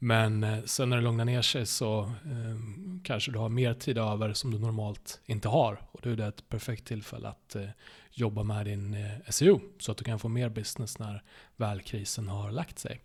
Men 0.03 0.43
eh, 0.43 0.63
sen 0.65 0.89
när 0.89 0.97
det 0.97 1.03
lugnar 1.03 1.25
ner 1.25 1.41
sig 1.41 1.65
så 1.65 2.01
eh, 2.03 2.57
kanske 3.03 3.31
du 3.31 3.39
har 3.39 3.49
mer 3.49 3.73
tid 3.73 3.97
över 3.97 4.33
som 4.33 4.51
du 4.51 4.59
normalt 4.59 5.21
inte 5.25 5.47
har. 5.47 5.81
Och 5.91 5.99
då 6.03 6.09
är 6.09 6.15
det 6.15 6.25
ett 6.25 6.49
perfekt 6.49 6.87
tillfälle 6.87 7.27
att 7.27 7.55
eh, 7.55 7.69
jobba 8.11 8.43
med 8.43 8.65
din 8.65 8.93
eh, 8.93 9.29
SEO 9.29 9.61
så 9.79 9.91
att 9.91 9.97
du 9.97 10.03
kan 10.03 10.19
få 10.19 10.27
mer 10.27 10.49
business 10.49 10.99
när 10.99 11.23
väl 11.55 11.81
krisen 11.81 12.27
har 12.27 12.51
lagt 12.51 12.79
sig. 12.79 13.01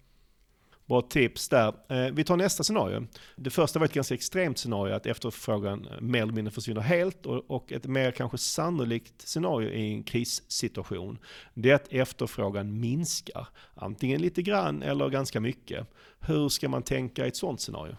Bra 0.87 1.03
tips 1.03 1.49
där. 1.49 1.75
Eh, 1.89 2.13
vi 2.13 2.25
tar 2.25 2.37
nästa 2.37 2.65
scenario. 2.65 3.07
Det 3.37 3.51
första 3.51 3.79
var 3.79 3.87
ett 3.87 3.93
ganska 3.93 4.15
extremt 4.15 4.59
scenario, 4.59 4.95
att 4.95 5.07
efterfrågan 5.07 5.89
mer 6.01 6.23
eller 6.23 6.33
mindre 6.33 6.53
försvinner 6.53 6.81
helt. 6.81 7.27
Och 7.27 7.73
ett 7.73 7.85
mer 7.85 8.11
kanske 8.11 8.39
sannolikt 8.39 9.23
scenario 9.23 9.71
i 9.71 9.93
en 9.93 10.03
krissituation, 10.03 11.19
det 11.55 11.71
är 11.71 11.75
att 11.75 11.93
efterfrågan 11.93 12.81
minskar. 12.81 13.49
Antingen 13.75 14.21
lite 14.21 14.43
grann 14.43 14.83
eller 14.83 15.09
ganska 15.09 15.41
mycket. 15.41 15.87
Hur 16.21 16.49
ska 16.49 16.69
man 16.69 16.83
tänka 16.83 17.25
i 17.25 17.29
ett 17.29 17.37
sådant 17.37 17.61
scenario? 17.61 17.97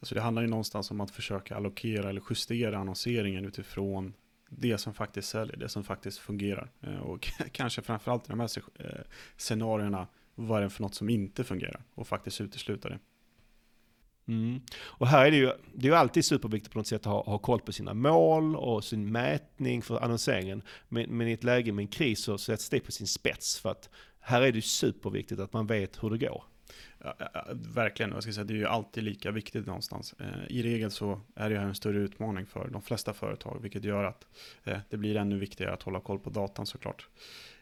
Alltså 0.00 0.14
det 0.14 0.20
handlar 0.20 0.42
ju 0.42 0.48
någonstans 0.48 0.90
om 0.90 1.00
att 1.00 1.10
försöka 1.10 1.56
allokera 1.56 2.10
eller 2.10 2.22
justera 2.30 2.78
annonseringen 2.78 3.44
utifrån 3.44 4.14
det 4.50 4.78
som 4.78 4.94
faktiskt 4.94 5.28
säljer, 5.28 5.56
det 5.56 5.68
som 5.68 5.84
faktiskt 5.84 6.18
fungerar. 6.18 6.70
Eh, 6.80 6.98
och 6.98 7.28
kanske 7.52 7.82
framförallt 7.82 8.24
i 8.24 8.28
de 8.28 8.40
här 8.40 8.50
eh, 8.78 8.90
scenarierna, 9.36 10.06
vad 10.34 10.58
är 10.58 10.62
det 10.62 10.70
för 10.70 10.82
något 10.82 10.94
som 10.94 11.08
inte 11.08 11.44
fungerar? 11.44 11.82
Och 11.94 12.08
faktiskt 12.08 12.40
utesluta 12.40 12.88
det. 12.88 12.98
Mm. 14.28 14.60
Och 14.80 15.06
här 15.06 15.26
är 15.26 15.30
det 15.30 15.36
ju, 15.36 15.52
det 15.74 15.86
är 15.86 15.90
ju 15.90 15.94
alltid 15.94 16.24
superviktigt 16.24 16.72
på 16.72 16.78
något 16.78 16.86
sätt 16.86 17.00
att 17.00 17.12
ha, 17.12 17.22
ha 17.22 17.38
koll 17.38 17.60
på 17.60 17.72
sina 17.72 17.94
mål 17.94 18.56
och 18.56 18.84
sin 18.84 19.12
mätning 19.12 19.82
för 19.82 20.00
annonseringen. 20.00 20.62
Men, 20.88 21.10
men 21.10 21.28
i 21.28 21.32
ett 21.32 21.44
läge 21.44 21.72
med 21.72 21.82
en 21.82 21.88
kris 21.88 22.22
så 22.24 22.38
sätts 22.38 22.68
det 22.68 22.80
på 22.80 22.92
sin 22.92 23.06
spets. 23.06 23.60
För 23.60 23.70
att 23.70 23.90
här 24.20 24.42
är 24.42 24.52
det 24.52 24.58
ju 24.58 24.62
superviktigt 24.62 25.40
att 25.40 25.52
man 25.52 25.66
vet 25.66 26.02
hur 26.02 26.10
det 26.10 26.18
går. 26.18 26.44
Ja, 26.98 27.14
verkligen, 27.52 28.12
jag 28.12 28.22
ska 28.22 28.32
säga, 28.32 28.44
det 28.44 28.54
är 28.54 28.56
ju 28.56 28.66
alltid 28.66 29.04
lika 29.04 29.30
viktigt 29.30 29.66
någonstans. 29.66 30.14
Eh, 30.18 30.26
I 30.48 30.62
regel 30.62 30.90
så 30.90 31.20
är 31.34 31.50
det 31.50 31.58
här 31.58 31.66
en 31.66 31.74
större 31.74 31.98
utmaning 31.98 32.46
för 32.46 32.68
de 32.68 32.82
flesta 32.82 33.12
företag, 33.12 33.58
vilket 33.62 33.84
gör 33.84 34.04
att 34.04 34.26
eh, 34.64 34.78
det 34.90 34.96
blir 34.96 35.16
ännu 35.16 35.38
viktigare 35.38 35.72
att 35.72 35.82
hålla 35.82 36.00
koll 36.00 36.18
på 36.18 36.30
datan 36.30 36.66
såklart. 36.66 37.08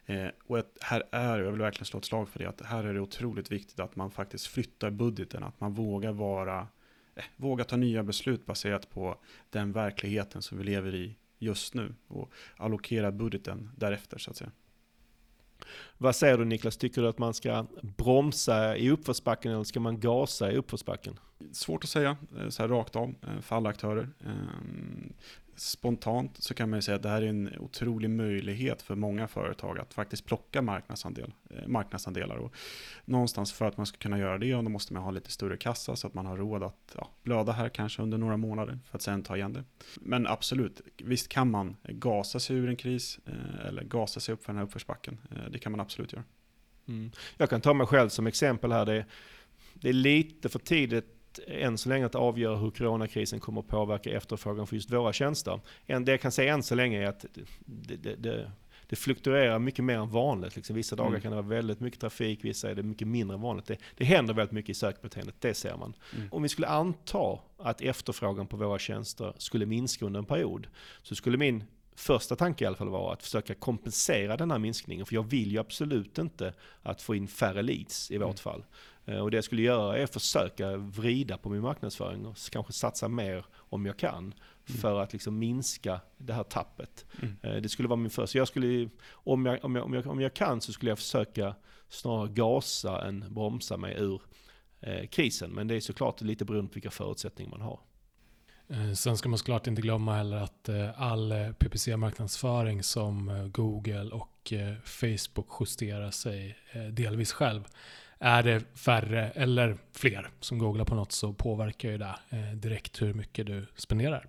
Eh, 0.05 0.27
och 0.43 0.63
här 0.81 1.03
är, 1.11 1.39
jag 1.39 1.51
vill 1.51 1.61
verkligen 1.61 1.85
slå 1.85 1.99
ett 1.99 2.05
slag 2.05 2.29
för 2.29 2.39
det, 2.39 2.45
att 2.45 2.61
här 2.61 2.83
är 2.83 2.93
det 2.93 2.99
otroligt 2.99 3.51
viktigt 3.51 3.79
att 3.79 3.95
man 3.95 4.11
faktiskt 4.11 4.47
flyttar 4.47 4.89
budgeten, 4.89 5.43
att 5.43 5.59
man 5.59 5.73
vågar 5.73 6.11
vara, 6.11 6.67
eh, 7.15 7.23
våga 7.35 7.63
ta 7.63 7.75
nya 7.75 8.03
beslut 8.03 8.45
baserat 8.45 8.89
på 8.89 9.17
den 9.49 9.71
verkligheten 9.71 10.41
som 10.41 10.57
vi 10.57 10.63
lever 10.63 10.95
i 10.95 11.15
just 11.39 11.73
nu 11.73 11.95
och 12.07 12.31
allokera 12.57 13.11
budgeten 13.11 13.71
därefter 13.77 14.17
så 14.17 14.31
att 14.31 14.37
säga. 14.37 14.51
Vad 15.97 16.15
säger 16.15 16.37
du 16.37 16.45
Niklas, 16.45 16.77
tycker 16.77 17.01
du 17.01 17.07
att 17.07 17.17
man 17.17 17.33
ska 17.33 17.65
bromsa 17.81 18.77
i 18.77 18.89
uppförsbacken 18.89 19.51
eller 19.51 19.63
ska 19.63 19.79
man 19.79 19.99
gasa 19.99 20.51
i 20.51 20.55
uppförsbacken? 20.55 21.19
Svårt 21.51 21.83
att 21.83 21.89
säga 21.89 22.17
eh, 22.39 22.49
så 22.49 22.63
här 22.63 22.69
rakt 22.69 22.95
av 22.95 23.09
eh, 23.09 23.41
för 23.41 23.55
alla 23.55 23.69
aktörer. 23.69 24.09
Ehm, 24.25 25.13
Spontant 25.59 26.43
så 26.43 26.53
kan 26.53 26.69
man 26.69 26.77
ju 26.77 26.81
säga 26.81 26.95
att 26.95 27.03
det 27.03 27.09
här 27.09 27.21
är 27.21 27.27
en 27.27 27.59
otrolig 27.59 28.09
möjlighet 28.09 28.81
för 28.81 28.95
många 28.95 29.27
företag 29.27 29.79
att 29.79 29.93
faktiskt 29.93 30.25
plocka 30.25 30.61
marknadsandel, 30.61 31.33
eh, 31.49 31.67
marknadsandelar. 31.67 32.37
Och 32.37 32.55
någonstans 33.05 33.53
för 33.53 33.65
att 33.65 33.77
man 33.77 33.85
ska 33.85 33.97
kunna 33.97 34.19
göra 34.19 34.37
det, 34.37 34.55
och 34.55 34.63
då 34.63 34.69
måste 34.69 34.93
man 34.93 35.03
ha 35.03 35.11
lite 35.11 35.31
större 35.31 35.57
kassa 35.57 35.95
så 35.95 36.07
att 36.07 36.13
man 36.13 36.25
har 36.25 36.37
råd 36.37 36.63
att 36.63 36.95
ja, 36.95 37.09
blöda 37.23 37.51
här 37.51 37.69
kanske 37.69 38.01
under 38.01 38.17
några 38.17 38.37
månader 38.37 38.79
för 38.85 38.97
att 38.97 39.01
sen 39.01 39.23
ta 39.23 39.37
igen 39.37 39.53
det. 39.53 39.63
Men 39.95 40.27
absolut, 40.27 40.81
visst 40.97 41.29
kan 41.29 41.51
man 41.51 41.75
gasa 41.83 42.39
sig 42.39 42.55
ur 42.55 42.69
en 42.69 42.75
kris 42.75 43.19
eh, 43.25 43.67
eller 43.67 43.83
gasa 43.83 44.19
sig 44.19 44.33
upp 44.33 44.43
för 44.43 44.53
den 44.53 44.57
här 44.57 44.65
uppförsbacken. 44.65 45.17
Eh, 45.31 45.51
det 45.51 45.59
kan 45.59 45.71
man 45.71 45.79
absolut 45.79 46.13
göra. 46.13 46.23
Mm. 46.87 47.11
Jag 47.37 47.49
kan 47.49 47.61
ta 47.61 47.73
mig 47.73 47.87
själv 47.87 48.09
som 48.09 48.27
exempel 48.27 48.71
här. 48.71 48.85
Det 48.85 48.93
är, 48.93 49.05
det 49.73 49.89
är 49.89 49.93
lite 49.93 50.49
för 50.49 50.59
tidigt 50.59 51.18
än 51.47 51.77
så 51.77 51.89
länge 51.89 52.05
att 52.05 52.15
avgöra 52.15 52.57
hur 52.57 52.71
coronakrisen 52.71 53.39
kommer 53.39 53.61
att 53.61 53.67
påverka 53.67 54.09
efterfrågan 54.11 54.67
för 54.67 54.75
just 54.75 54.91
våra 54.91 55.13
tjänster. 55.13 55.59
Det 55.85 56.11
jag 56.11 56.21
kan 56.21 56.31
säga 56.31 56.53
än 56.53 56.63
så 56.63 56.75
länge 56.75 57.03
är 57.03 57.07
att 57.07 57.25
det, 57.65 57.95
det, 57.95 58.15
det, 58.15 58.51
det 58.89 58.95
fluktuerar 58.95 59.59
mycket 59.59 59.85
mer 59.85 59.97
än 59.97 60.09
vanligt. 60.09 60.55
Liksom 60.55 60.75
vissa 60.75 60.95
dagar 60.95 61.09
mm. 61.09 61.21
kan 61.21 61.31
det 61.31 61.35
vara 61.35 61.47
väldigt 61.47 61.79
mycket 61.79 61.99
trafik, 61.99 62.43
vissa 62.43 62.69
är 62.69 62.75
det 62.75 62.83
mycket 62.83 63.07
mindre 63.07 63.35
än 63.35 63.41
vanligt. 63.41 63.65
Det, 63.65 63.77
det 63.97 64.05
händer 64.05 64.33
väldigt 64.33 64.53
mycket 64.53 64.69
i 64.69 64.73
sökbeteendet, 64.73 65.35
det 65.39 65.53
ser 65.53 65.77
man. 65.77 65.93
Mm. 66.15 66.27
Om 66.31 66.43
vi 66.43 66.49
skulle 66.49 66.67
anta 66.67 67.39
att 67.57 67.81
efterfrågan 67.81 68.47
på 68.47 68.57
våra 68.57 68.79
tjänster 68.79 69.33
skulle 69.37 69.65
minska 69.65 70.05
under 70.05 70.19
en 70.19 70.25
period, 70.25 70.67
så 71.01 71.15
skulle 71.15 71.37
min 71.37 71.63
första 71.99 72.35
tanke 72.35 72.63
i 72.63 72.67
alla 72.67 72.75
fall 72.75 72.89
vara 72.89 73.13
att 73.13 73.23
försöka 73.23 73.55
kompensera 73.55 74.37
den 74.37 74.51
här 74.51 74.59
minskningen. 74.59 75.05
För 75.05 75.15
jag 75.15 75.23
vill 75.23 75.51
ju 75.51 75.57
absolut 75.57 76.17
inte 76.17 76.53
att 76.81 77.01
få 77.01 77.15
in 77.15 77.27
färre 77.27 77.61
leads 77.61 78.11
i 78.11 78.17
vårt 78.17 78.25
mm. 78.25 78.37
fall. 78.37 78.65
Eh, 79.05 79.19
och 79.19 79.31
det 79.31 79.37
jag 79.37 79.43
skulle 79.43 79.61
göra 79.61 79.97
är 79.97 80.03
att 80.03 80.13
försöka 80.13 80.77
vrida 80.77 81.37
på 81.37 81.49
min 81.49 81.61
marknadsföring 81.61 82.25
och 82.25 82.37
kanske 82.51 82.73
satsa 82.73 83.07
mer 83.07 83.45
om 83.55 83.85
jag 83.85 83.97
kan. 83.97 84.17
Mm. 84.23 84.81
För 84.81 84.99
att 84.99 85.13
liksom 85.13 85.39
minska 85.39 86.01
det 86.17 86.33
här 86.33 86.43
tappet. 86.43 87.05
Mm. 87.21 87.35
Eh, 87.41 87.61
det 87.61 87.69
skulle 87.69 87.87
vara 87.87 87.99
min 87.99 88.09
första. 88.09 88.37
Jag 88.37 88.47
skulle, 88.47 88.89
om, 89.11 89.45
jag, 89.45 89.65
om, 89.65 89.75
jag, 89.75 89.85
om, 89.85 89.93
jag, 89.93 90.07
om 90.07 90.21
jag 90.21 90.33
kan 90.33 90.61
så 90.61 90.73
skulle 90.73 90.91
jag 90.91 90.97
försöka 90.97 91.55
snarare 91.89 92.29
gasa 92.29 93.07
än 93.07 93.25
bromsa 93.29 93.77
mig 93.77 93.95
ur 93.99 94.21
eh, 94.81 95.07
krisen. 95.07 95.51
Men 95.51 95.67
det 95.67 95.75
är 95.75 95.79
såklart 95.79 96.21
lite 96.21 96.45
beroende 96.45 96.69
på 96.69 96.73
vilka 96.73 96.91
förutsättningar 96.91 97.51
man 97.51 97.61
har. 97.61 97.79
Eh, 98.69 98.93
sen 98.93 99.17
ska 99.17 99.29
man 99.29 99.37
såklart 99.37 99.67
inte 99.67 99.81
glömma 99.81 100.15
heller 100.15 100.37
att 100.37 100.69
eh, 100.69 101.01
all 101.01 101.31
eh, 101.31 101.51
PPC-marknadsföring 101.51 102.83
som 102.83 103.49
Google 103.53 104.09
och 104.11 104.53
Facebook 104.83 105.47
justerar 105.59 106.11
sig 106.11 106.57
delvis 106.91 107.31
själv 107.31 107.63
är 108.19 108.43
det 108.43 108.77
färre 108.77 109.29
eller 109.29 109.77
fler 109.91 110.29
som 110.39 110.57
googlar 110.57 110.85
på 110.85 110.95
något 110.95 111.11
så 111.11 111.33
påverkar 111.33 111.89
ju 111.89 111.97
det 111.97 112.15
direkt 112.53 113.01
hur 113.01 113.13
mycket 113.13 113.47
du 113.47 113.65
spenderar. 113.75 114.27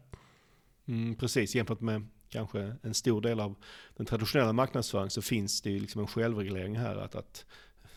Mm, 0.88 1.16
precis, 1.16 1.54
jämfört 1.54 1.80
med 1.80 2.06
kanske 2.28 2.76
en 2.82 2.94
stor 2.94 3.20
del 3.20 3.40
av 3.40 3.54
den 3.96 4.06
traditionella 4.06 4.52
marknadsföringen 4.52 5.10
så 5.10 5.22
finns 5.22 5.62
det 5.62 5.70
ju 5.70 5.80
liksom 5.80 6.00
en 6.00 6.06
självreglering 6.06 6.78
här. 6.78 6.96
Att, 6.96 7.14
att 7.14 7.46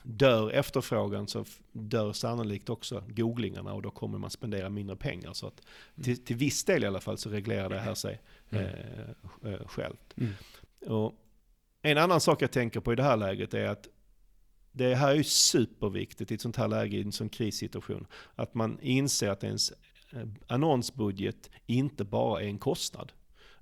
dör 0.04 0.50
efterfrågan 0.50 1.28
så 1.28 1.46
dör 1.72 2.14
sannolikt 2.14 2.70
också 2.70 3.04
googlingarna 3.08 3.74
och 3.74 3.82
då 3.82 3.92
kommer 3.92 4.18
man 4.18 4.30
spendera 4.30 4.70
mindre 4.70 4.96
pengar. 4.96 5.34
Så 5.34 5.48
att 5.48 5.62
till, 6.04 6.24
till 6.26 6.36
viss 6.36 6.64
del 6.64 6.84
i 6.84 6.88
alla 6.88 7.02
fall 7.02 7.18
så 7.18 7.30
reglerar 7.30 7.70
det 7.70 7.80
här 7.80 7.96
sig 7.96 8.22
mm. 8.50 8.66
eh, 8.66 9.52
eh 9.54 9.68
självt. 9.68 10.14
Mm. 10.18 10.34
Och 10.88 11.14
en 11.82 11.98
annan 11.98 12.22
sak 12.22 12.42
jag 12.42 12.52
tänker 12.52 12.80
på 12.80 12.94
i 12.94 12.96
det 12.96 13.04
här 13.04 13.18
läget 13.18 13.54
är 13.54 13.66
att 13.66 13.88
det 14.72 14.96
här 14.96 15.12
är 15.12 15.16
ju 15.16 15.24
superviktigt 15.24 16.32
i 16.32 16.36
ett 16.36 16.42
sånt 16.42 16.58
här 16.58 16.68
läge, 16.68 16.98
i 16.98 17.02
en 17.02 17.12
sån 17.12 17.30
krissituation. 17.30 18.08
Att 18.36 18.54
man 18.54 18.80
inser 18.82 19.30
att 19.30 19.44
ens 19.44 19.72
eh, 20.12 20.28
annonsbudget 20.48 21.50
inte 21.66 22.04
bara 22.04 22.42
är 22.42 22.46
en 22.46 22.60
kostnad. 22.60 23.12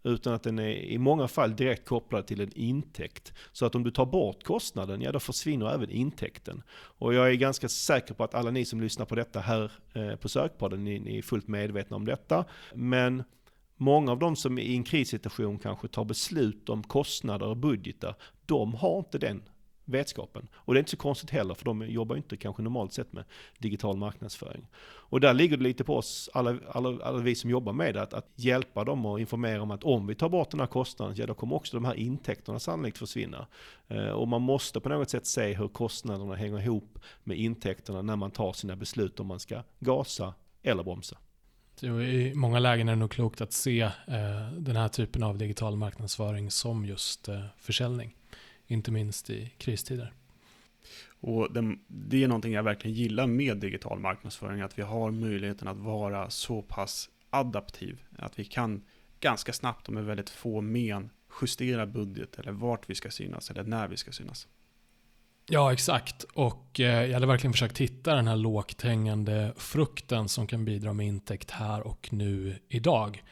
Utan 0.04 0.34
att 0.34 0.44
den 0.44 0.60
är 0.60 0.70
i 0.70 0.98
många 0.98 1.28
fall 1.28 1.56
direkt 1.56 1.86
kopplad 1.86 2.28
till 2.28 2.42
en 2.42 2.52
intäkt. 2.56 3.34
Så 3.52 3.66
att 3.66 3.76
om 3.76 3.84
du 3.84 3.92
tar 3.92 4.06
bort 4.06 4.44
kostnaden, 4.44 5.02
ja 5.02 5.12
då 5.12 5.20
försvinner 5.20 5.74
även 5.74 5.90
intäkten. 5.90 6.64
Och 6.72 7.14
jag 7.14 7.30
är 7.30 7.34
ganska 7.34 7.70
säker 7.70 8.14
på 8.14 8.24
att 8.24 8.36
alla 8.36 8.52
ni 8.52 8.66
som 8.66 8.82
lyssnar 8.82 9.06
på 9.06 9.16
detta 9.16 9.40
här 9.40 9.72
eh, 9.94 10.16
på 10.16 10.30
Sökpodden, 10.30 10.84
ni, 10.84 11.00
ni 11.00 11.18
är 11.18 11.22
fullt 11.22 11.48
medvetna 11.48 11.96
om 11.96 12.06
detta. 12.06 12.46
Men 12.74 13.24
många 13.78 14.12
av 14.12 14.20
de 14.20 14.36
som 14.36 14.60
i 14.60 14.76
en 14.76 14.84
krissituation 14.84 15.60
kanske 15.60 15.88
tar 15.88 16.06
beslut 16.06 16.70
om 16.70 16.84
kostnader 16.84 17.48
och 17.48 17.58
budgetar, 17.58 18.16
de 18.46 18.74
har 18.74 19.00
inte 19.00 19.18
den 19.18 19.44
vetskapen. 19.92 20.48
Och 20.54 20.74
det 20.74 20.78
är 20.78 20.80
inte 20.80 20.92
så 20.92 20.98
konstigt 20.98 21.30
heller, 21.30 21.54
för 21.54 21.66
de 21.66 21.82
jobbar 21.82 22.16
inte 22.16 22.38
kanske 22.38 22.62
normalt 22.62 22.94
sett 22.94 23.14
med 23.14 23.24
digital 23.58 23.98
marknadsföring. 23.98 24.68
Och 25.12 25.20
där 25.20 25.34
ligger 25.34 25.58
det 25.58 25.64
lite 25.64 25.84
på 25.84 25.98
oss, 25.98 26.30
alla, 26.34 26.58
alla, 26.72 27.04
alla 27.04 27.18
vi 27.18 27.36
som 27.36 27.50
jobbar 27.50 27.74
med 27.74 27.94
det, 27.94 28.02
att, 28.02 28.14
att, 28.14 28.28
hjälpa 28.36 28.84
dem 28.84 29.06
och 29.06 29.20
informera 29.20 29.62
om 29.62 29.72
att 29.72 29.84
om 29.84 30.08
vi 30.08 30.16
tar 30.16 30.30
bort 30.30 30.52
den 30.52 30.60
här 30.60 30.68
kostnaden, 30.68 31.16
ja 31.18 31.26
då 31.26 31.34
kommer 31.34 31.56
också 31.56 31.78
de 31.78 31.86
här 31.86 31.94
intäkterna 31.94 32.60
sannolikt 32.60 32.98
försvinna. 32.98 33.48
Eh, 33.88 34.10
och 34.10 34.28
man 34.28 34.42
måste 34.42 34.80
på 34.80 34.90
något 34.90 35.10
sätt 35.10 35.26
se 35.26 35.54
hur 35.54 35.68
kostnaderna 35.68 36.36
hänger 36.36 36.62
ihop 36.62 37.00
med 37.24 37.38
intäkterna 37.38 38.02
när 38.02 38.16
man 38.16 38.32
tar 38.32 38.54
sina 38.54 38.76
beslut 38.76 39.20
om 39.20 39.28
man 39.28 39.40
ska 39.40 39.64
gasa 39.80 40.34
eller 40.64 40.84
bromsa. 40.84 41.18
I 41.84 42.34
många 42.36 42.60
lägen 42.60 42.90
är 42.90 42.92
det 42.92 43.00
nog 43.00 43.12
klokt 43.12 43.42
att 43.42 43.54
se 43.54 43.82
eh, 43.82 43.92
den 44.58 44.76
här 44.76 44.88
typen 44.88 45.24
av 45.24 45.38
digital 45.38 45.76
marknadsföring 45.76 46.52
som 46.52 46.86
just 46.86 47.28
eh, 47.28 47.46
försäljning. 47.58 48.16
Inte 48.72 48.92
minst 48.92 49.30
i 49.30 49.52
kristider. 49.58 50.14
Och 51.20 51.54
det, 51.54 51.76
det 51.88 52.24
är 52.24 52.28
någonting 52.28 52.54
jag 52.54 52.64
verkligen 52.64 52.98
gillar 52.98 53.28
med 53.28 53.58
digital 53.58 54.00
marknadsföring, 54.00 54.62
att 54.62 54.80
vi 54.80 54.82
har 54.82 55.12
möjligheten 55.12 55.68
att 55.68 55.78
vara 55.78 56.30
så 56.30 56.62
pass 56.62 57.10
adaptiv, 57.30 58.04
att 58.18 58.40
vi 58.40 58.46
kan 58.46 58.82
ganska 59.20 59.54
snabbt 59.54 59.88
och 59.88 59.94
med 59.94 60.06
väldigt 60.06 60.30
få 60.30 60.62
men 60.62 61.10
justera 61.42 61.86
budget 61.86 62.40
eller 62.40 62.52
vart 62.52 62.90
vi 62.90 62.96
ska 62.96 63.10
synas 63.10 63.52
eller 63.52 63.64
när 63.64 63.88
vi 63.88 63.98
ska 63.98 64.12
synas. 64.12 64.48
Ja, 65.50 65.74
exakt. 65.74 66.24
Och 66.24 66.80
eh, 66.80 67.06
jag 67.06 67.14
hade 67.14 67.28
verkligen 67.28 67.54
försökt 67.54 67.78
hitta 67.78 68.16
den 68.16 68.28
här 68.28 68.36
lågt 68.36 68.82
hängande 68.82 69.54
frukten 69.58 70.30
som 70.30 70.48
kan 70.48 70.66
bidra 70.66 70.94
med 70.94 71.08
intäkt 71.08 71.52
här 71.52 71.88
och 71.88 72.10
nu 72.12 72.56
idag. 72.68 73.24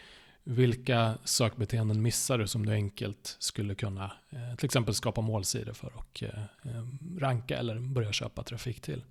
Vilka 0.43 1.17
sökbeteenden 1.23 2.01
missar 2.01 2.37
du 2.37 2.47
som 2.47 2.65
du 2.65 2.71
enkelt 2.71 3.35
skulle 3.39 3.75
kunna 3.75 4.11
eh, 4.29 4.55
till 4.55 4.65
exempel 4.65 4.93
skapa 4.93 5.21
målsidor 5.21 5.73
för 5.73 5.91
och 5.95 6.23
eh, 6.23 6.43
eh, 6.63 6.85
ranka 7.19 7.57
eller 7.57 7.79
börja 7.79 8.11
köpa 8.11 8.43
trafik 8.43 8.81
till? 8.81 9.03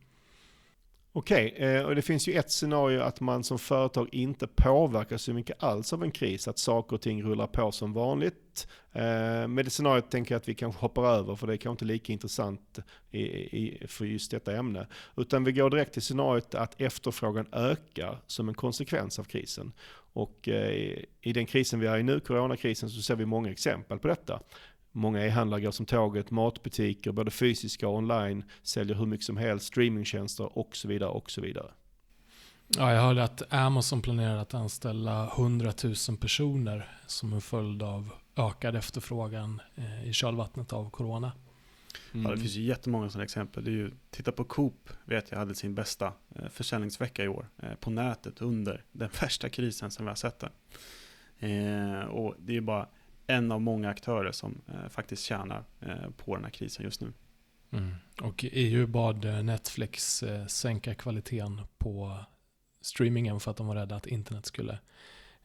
Okej, 1.19 1.53
okay, 1.53 1.81
och 1.81 1.95
det 1.95 2.03
finns 2.03 2.29
ju 2.29 2.33
ett 2.33 2.51
scenario 2.51 3.01
att 3.01 3.21
man 3.21 3.45
som 3.45 3.59
företag 3.59 4.09
inte 4.13 4.47
påverkas 4.47 5.23
så 5.23 5.33
mycket 5.33 5.63
alls 5.63 5.93
av 5.93 6.03
en 6.03 6.11
kris, 6.11 6.49
att 6.49 6.59
saker 6.59 6.97
och 6.97 7.03
ting 7.03 7.23
rullar 7.23 7.47
på 7.47 7.73
som 7.73 7.93
vanligt. 7.93 8.69
Eh, 8.93 9.49
med 9.49 9.65
det 9.65 9.71
scenariot 9.71 10.11
tänker 10.11 10.35
jag 10.35 10.41
att 10.41 10.49
vi 10.49 10.55
kanske 10.55 10.81
hoppar 10.81 11.05
över, 11.05 11.35
för 11.35 11.47
det 11.47 11.53
är 11.53 11.57
kanske 11.57 11.71
inte 11.71 11.85
lika 11.85 12.13
intressant 12.13 12.79
i, 13.11 13.23
i, 13.23 13.87
för 13.89 14.05
just 14.05 14.31
detta 14.31 14.57
ämne. 14.57 14.87
Utan 15.17 15.45
vi 15.45 15.53
går 15.53 15.71
direkt 15.71 15.93
till 15.93 16.03
scenariot 16.03 16.55
att 16.55 16.81
efterfrågan 16.81 17.47
ökar 17.53 18.19
som 18.27 18.49
en 18.49 18.55
konsekvens 18.55 19.19
av 19.19 19.25
krisen. 19.25 19.73
Och 20.13 20.49
eh, 20.49 20.99
i 21.21 21.33
den 21.33 21.47
krisen 21.47 21.81
vi 21.81 21.87
är 21.87 21.99
i 21.99 22.03
nu, 22.03 22.21
coronakrisen, 22.21 22.91
så 22.91 23.03
ser 23.03 23.17
vi 23.17 23.27
många 23.27 23.51
exempel 23.51 23.99
på 23.99 24.09
detta. 24.09 24.41
Många 24.93 25.27
e-handlare 25.27 25.61
går 25.61 25.71
som 25.71 25.87
tåget, 25.87 26.31
matbutiker, 26.31 27.13
både 27.13 27.31
fysiska 27.31 27.89
och 27.89 27.97
online, 27.97 28.45
säljer 28.63 28.97
hur 28.97 29.07
mycket 29.07 29.27
som 29.27 29.37
helst, 29.37 29.67
streamingtjänster 29.67 30.59
och 30.59 30.77
så 30.77 30.89
vidare 30.89 31.11
och 31.11 31.31
så 31.31 31.41
vidare. 31.41 31.71
Ja, 32.77 32.93
jag 32.93 33.03
hörde 33.03 33.25
att 33.25 33.53
Amazon 33.53 34.03
planerar 34.03 34.37
att 34.37 34.55
anställa 34.55 35.33
100 35.37 35.73
000 35.85 36.17
personer 36.21 36.89
som 37.07 37.33
en 37.33 37.41
följd 37.41 37.83
av 37.83 38.11
ökad 38.37 38.77
efterfrågan 38.77 39.61
eh, 39.75 40.09
i 40.09 40.13
kölvattnet 40.13 40.73
av 40.73 40.91
corona. 40.91 41.33
Mm. 42.13 42.27
Ja, 42.27 42.31
det 42.31 42.41
finns 42.41 42.55
ju 42.55 42.63
jättemånga 42.63 43.11
sådana 43.11 43.25
exempel. 43.25 43.65
Det 43.65 43.71
är 43.71 43.73
ju, 43.73 43.91
titta 44.11 44.33
på 44.33 44.45
Coop, 44.45 44.91
vet 45.05 45.31
jag 45.31 45.39
hade 45.39 45.55
sin 45.55 45.75
bästa 45.75 46.13
eh, 46.35 46.49
försäljningsvecka 46.49 47.25
i 47.25 47.29
år 47.29 47.49
eh, 47.63 47.75
på 47.75 47.91
nätet 47.91 48.43
under 48.43 48.85
den 48.93 49.09
värsta 49.21 49.49
krisen 49.49 49.91
som 49.91 50.05
vi 50.05 50.09
har 50.09 50.17
sett. 50.17 50.43
Eh, 51.39 52.01
och 52.01 52.35
det 52.39 52.57
är 52.57 52.61
bara 52.61 52.89
en 53.31 53.53
av 53.53 53.61
många 53.61 53.89
aktörer 53.89 54.33
som 54.33 54.61
eh, 54.67 54.89
faktiskt 54.89 55.25
tjänar 55.25 55.65
eh, 55.81 56.11
på 56.17 56.35
den 56.35 56.45
här 56.45 56.51
krisen 56.51 56.85
just 56.85 57.01
nu. 57.01 57.13
Mm. 57.71 57.95
Och 58.21 58.45
EU 58.53 58.87
bad 58.87 59.45
Netflix 59.45 60.23
eh, 60.23 60.47
sänka 60.47 60.95
kvaliteten 60.95 61.61
på 61.79 62.19
streamingen 62.81 63.41
för 63.41 63.51
att 63.51 63.57
de 63.57 63.67
var 63.67 63.75
rädda 63.75 63.97
att 63.97 64.07
internet 64.07 64.47
skulle 64.47 64.79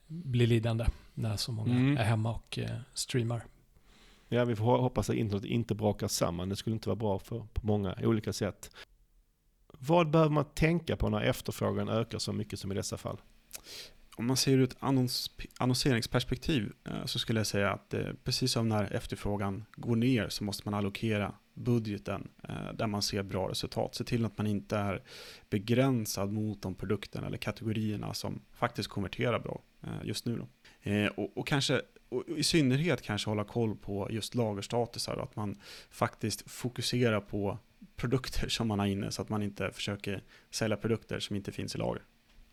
bli 0.07 0.47
lidande 0.47 0.85
när 1.13 1.37
så 1.37 1.51
många 1.51 1.73
mm. 1.73 1.97
är 1.97 2.03
hemma 2.03 2.35
och 2.35 2.59
streamar. 2.93 3.43
Ja, 4.27 4.45
vi 4.45 4.55
får 4.55 4.77
hoppas 4.77 5.09
att 5.09 5.15
internet 5.15 5.45
inte 5.45 5.75
brakar 5.75 6.07
samman. 6.07 6.49
Det 6.49 6.55
skulle 6.55 6.73
inte 6.73 6.89
vara 6.89 6.95
bra 6.95 7.19
för, 7.19 7.47
på 7.53 7.67
många 7.67 7.95
olika 8.01 8.33
sätt. 8.33 8.75
Vad 9.67 10.09
behöver 10.09 10.31
man 10.31 10.45
tänka 10.45 10.95
på 10.95 11.09
när 11.09 11.21
efterfrågan 11.21 11.89
ökar 11.89 12.19
så 12.19 12.33
mycket 12.33 12.59
som 12.59 12.71
i 12.71 12.75
dessa 12.75 12.97
fall? 12.97 13.17
Om 14.15 14.25
man 14.25 14.37
ser 14.37 14.51
ur 14.51 14.63
ett 14.63 14.75
annons, 14.79 15.31
annonseringsperspektiv 15.57 16.73
eh, 16.83 17.05
så 17.05 17.19
skulle 17.19 17.39
jag 17.39 17.47
säga 17.47 17.71
att 17.71 17.93
eh, 17.93 18.07
precis 18.23 18.51
som 18.51 18.69
när 18.69 18.93
efterfrågan 18.93 19.65
går 19.75 19.95
ner 19.95 20.29
så 20.29 20.43
måste 20.43 20.69
man 20.69 20.73
allokera 20.73 21.33
budgeten 21.53 22.27
eh, 22.49 22.73
där 22.73 22.87
man 22.87 23.01
ser 23.01 23.23
bra 23.23 23.49
resultat. 23.49 23.95
Se 23.95 24.03
till 24.03 24.25
att 24.25 24.37
man 24.37 24.47
inte 24.47 24.77
är 24.77 25.03
begränsad 25.49 26.31
mot 26.31 26.61
de 26.61 26.75
produkterna 26.75 27.27
eller 27.27 27.37
kategorierna 27.37 28.13
som 28.13 28.41
faktiskt 28.51 28.89
konverterar 28.89 29.39
bra 29.39 29.61
just 30.03 30.25
nu. 30.25 30.37
Då. 30.37 30.47
Och, 31.15 31.37
och 31.37 31.47
kanske 31.47 31.81
och 32.09 32.23
i 32.37 32.43
synnerhet 32.43 33.01
kanske 33.01 33.29
hålla 33.29 33.43
koll 33.43 33.75
på 33.75 34.07
just 34.11 34.35
lagerstatusar 34.35 35.15
och 35.15 35.23
att 35.23 35.35
man 35.35 35.55
faktiskt 35.89 36.51
fokuserar 36.51 37.21
på 37.21 37.57
produkter 37.95 38.49
som 38.49 38.67
man 38.67 38.79
har 38.79 38.85
inne 38.85 39.11
så 39.11 39.21
att 39.21 39.29
man 39.29 39.43
inte 39.43 39.71
försöker 39.71 40.23
sälja 40.51 40.77
produkter 40.77 41.19
som 41.19 41.35
inte 41.35 41.51
finns 41.51 41.75
i 41.75 41.77
lager. 41.77 42.03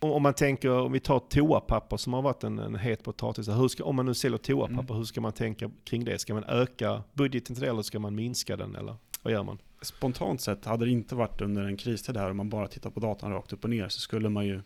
Om 0.03 0.23
man 0.23 0.33
tänker, 0.33 0.71
om 0.71 0.91
vi 0.91 0.99
tar 0.99 1.19
toapapper 1.19 1.97
som 1.97 2.13
har 2.13 2.21
varit 2.21 2.43
en, 2.43 2.59
en 2.59 2.75
het 2.75 3.03
potatis. 3.03 3.47
Hur 3.47 3.67
ska, 3.67 3.83
om 3.83 3.95
man 3.95 4.05
nu 4.05 4.13
säljer 4.13 4.37
toapapper, 4.37 4.83
mm. 4.83 4.95
hur 4.95 5.03
ska 5.03 5.21
man 5.21 5.33
tänka 5.33 5.71
kring 5.83 6.05
det? 6.05 6.19
Ska 6.19 6.33
man 6.33 6.43
öka 6.43 7.03
budgeten 7.13 7.55
till 7.55 7.63
det 7.63 7.69
eller 7.69 7.81
ska 7.81 7.99
man 7.99 8.15
minska 8.15 8.57
den? 8.57 8.75
Eller 8.75 8.95
vad 9.21 9.33
gör 9.33 9.43
man? 9.43 9.57
Spontant 9.81 10.41
sett, 10.41 10.65
hade 10.65 10.85
det 10.85 10.91
inte 10.91 11.15
varit 11.15 11.41
under 11.41 11.63
en 11.63 11.77
kristid 11.77 12.17
här 12.17 12.29
och 12.29 12.35
man 12.35 12.49
bara 12.49 12.67
tittar 12.67 12.89
på 12.89 12.99
datan 12.99 13.31
rakt 13.31 13.53
upp 13.53 13.63
och 13.63 13.69
ner 13.69 13.89
så 13.89 13.99
skulle 13.99 14.29
man 14.29 14.45
ju 14.45 14.61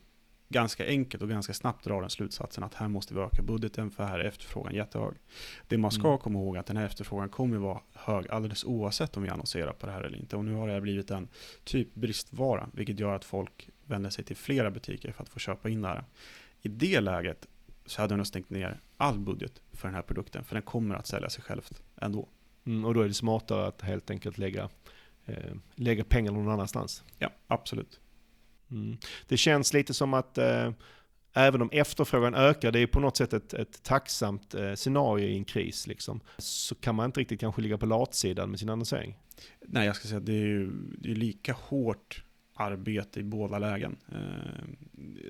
ganska 0.50 0.88
enkelt 0.88 1.24
och 1.24 1.30
ganska 1.30 1.54
snabbt 1.54 1.84
dra 1.84 2.02
den 2.02 2.10
slutsatsen 2.10 2.64
att 2.64 2.74
här 2.74 2.88
måste 2.88 3.14
vi 3.14 3.20
öka 3.20 3.44
budgeten 3.44 3.92
för 3.92 4.04
här 4.04 4.20
är 4.20 4.24
efterfrågan 4.24 4.76
jättehög. 4.76 5.14
Det 5.68 5.78
man 5.78 5.92
ska 5.92 6.08
mm. 6.08 6.20
komma 6.20 6.40
ihåg 6.40 6.56
är 6.56 6.60
att 6.60 6.66
den 6.66 6.78
här 6.78 6.86
efterfrågan 6.86 7.30
kommer 7.30 7.58
vara 7.58 7.80
hög 7.94 8.28
alldeles 8.30 8.64
oavsett 8.64 9.18
om 9.18 9.24
vi 9.24 9.30
annonserar 9.30 9.74
på 9.74 9.86
det 9.86 9.92
här 9.92 10.02
eller 10.02 10.18
inte. 10.18 10.36
Och 10.36 10.46
nu 10.46 10.54
har 10.54 10.68
det 10.68 10.74
här 10.74 10.82
blivit 10.82 11.12
en 11.12 11.28
typ 11.64 11.96
bristvara, 11.96 12.70
vilket 12.74 13.00
gör 13.00 13.14
att 13.14 13.26
folk 13.26 13.70
vänder 13.86 14.10
sig 14.10 14.24
till 14.24 14.36
flera 14.36 14.72
butiker 14.72 15.12
för 15.12 15.24
att 15.24 15.30
få 15.30 15.40
köpa 15.40 15.70
in 15.70 15.82
det 15.82 15.88
här. 15.88 16.04
I 16.62 16.68
det 16.68 17.02
läget 17.02 17.48
så 17.86 18.02
hade 18.02 18.12
jag 18.12 18.18
nog 18.18 18.28
stängt 18.28 18.50
ner 18.50 18.80
all 18.98 19.20
budget 19.20 19.62
för 19.74 19.88
den 19.88 19.96
här 19.96 20.02
produkten, 20.02 20.44
för 20.44 20.56
den 20.56 20.64
kommer 20.64 20.96
att 20.96 21.08
sälja 21.08 21.30
sig 21.30 21.44
självt 21.44 21.82
ändå. 21.96 22.30
Mm, 22.66 22.86
och 22.86 22.94
då 22.94 23.02
är 23.02 23.08
det 23.08 23.14
smartare 23.14 23.68
att 23.68 23.82
helt 23.82 24.10
enkelt 24.10 24.38
lägga, 24.38 24.70
eh, 25.26 25.54
lägga 25.76 26.04
pengar 26.04 26.32
någon 26.32 26.50
annanstans. 26.50 27.04
Ja, 27.20 27.30
absolut. 27.48 28.00
Mm. 28.72 28.98
Det 29.28 29.38
känns 29.38 29.74
lite 29.74 29.94
som 29.94 30.14
att 30.14 30.38
eh, 30.38 30.72
även 31.34 31.62
om 31.62 31.70
efterfrågan 31.72 32.36
ökar, 32.36 32.72
det 32.72 32.80
är 32.80 32.88
på 32.88 33.00
något 33.00 33.18
sätt 33.18 33.34
ett, 33.34 33.54
ett 33.54 33.84
tacksamt 33.84 34.54
eh, 34.54 34.74
scenario 34.74 35.28
i 35.28 35.38
en 35.38 35.46
kris, 35.46 35.88
liksom, 35.88 36.22
så 36.38 36.76
kan 36.76 36.96
man 36.96 37.06
inte 37.06 37.20
riktigt 37.20 37.40
kanske 37.40 37.62
ligga 37.62 37.78
på 37.78 37.86
latsidan 37.86 38.50
med 38.50 38.60
sin 38.60 38.70
annonsering. 38.70 39.18
Nej, 39.62 39.86
jag 39.86 39.96
ska 39.96 40.08
säga 40.08 40.18
att 40.18 40.26
det 40.26 40.34
är 40.34 40.48
ju 40.48 40.72
det 41.00 41.12
är 41.12 41.16
lika 41.16 41.54
hårt 41.54 42.24
arbete 42.56 43.20
i 43.20 43.24
båda 43.24 43.60
lägen. 43.60 43.98
Eh, 44.12 44.64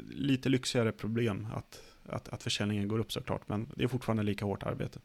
lite 0.10 0.50
lyxigare 0.50 0.92
problem 0.92 1.48
att, 1.54 1.82
att, 2.06 2.30
att 2.30 2.44
försäljningen 2.44 2.88
går 2.88 3.00
upp 3.00 3.12
såklart, 3.12 3.50
men 3.50 3.72
det 3.76 3.84
är 3.84 3.88
fortfarande 3.88 4.24
lika 4.24 4.46
hårt 4.46 4.64
arbete. 4.64 5.00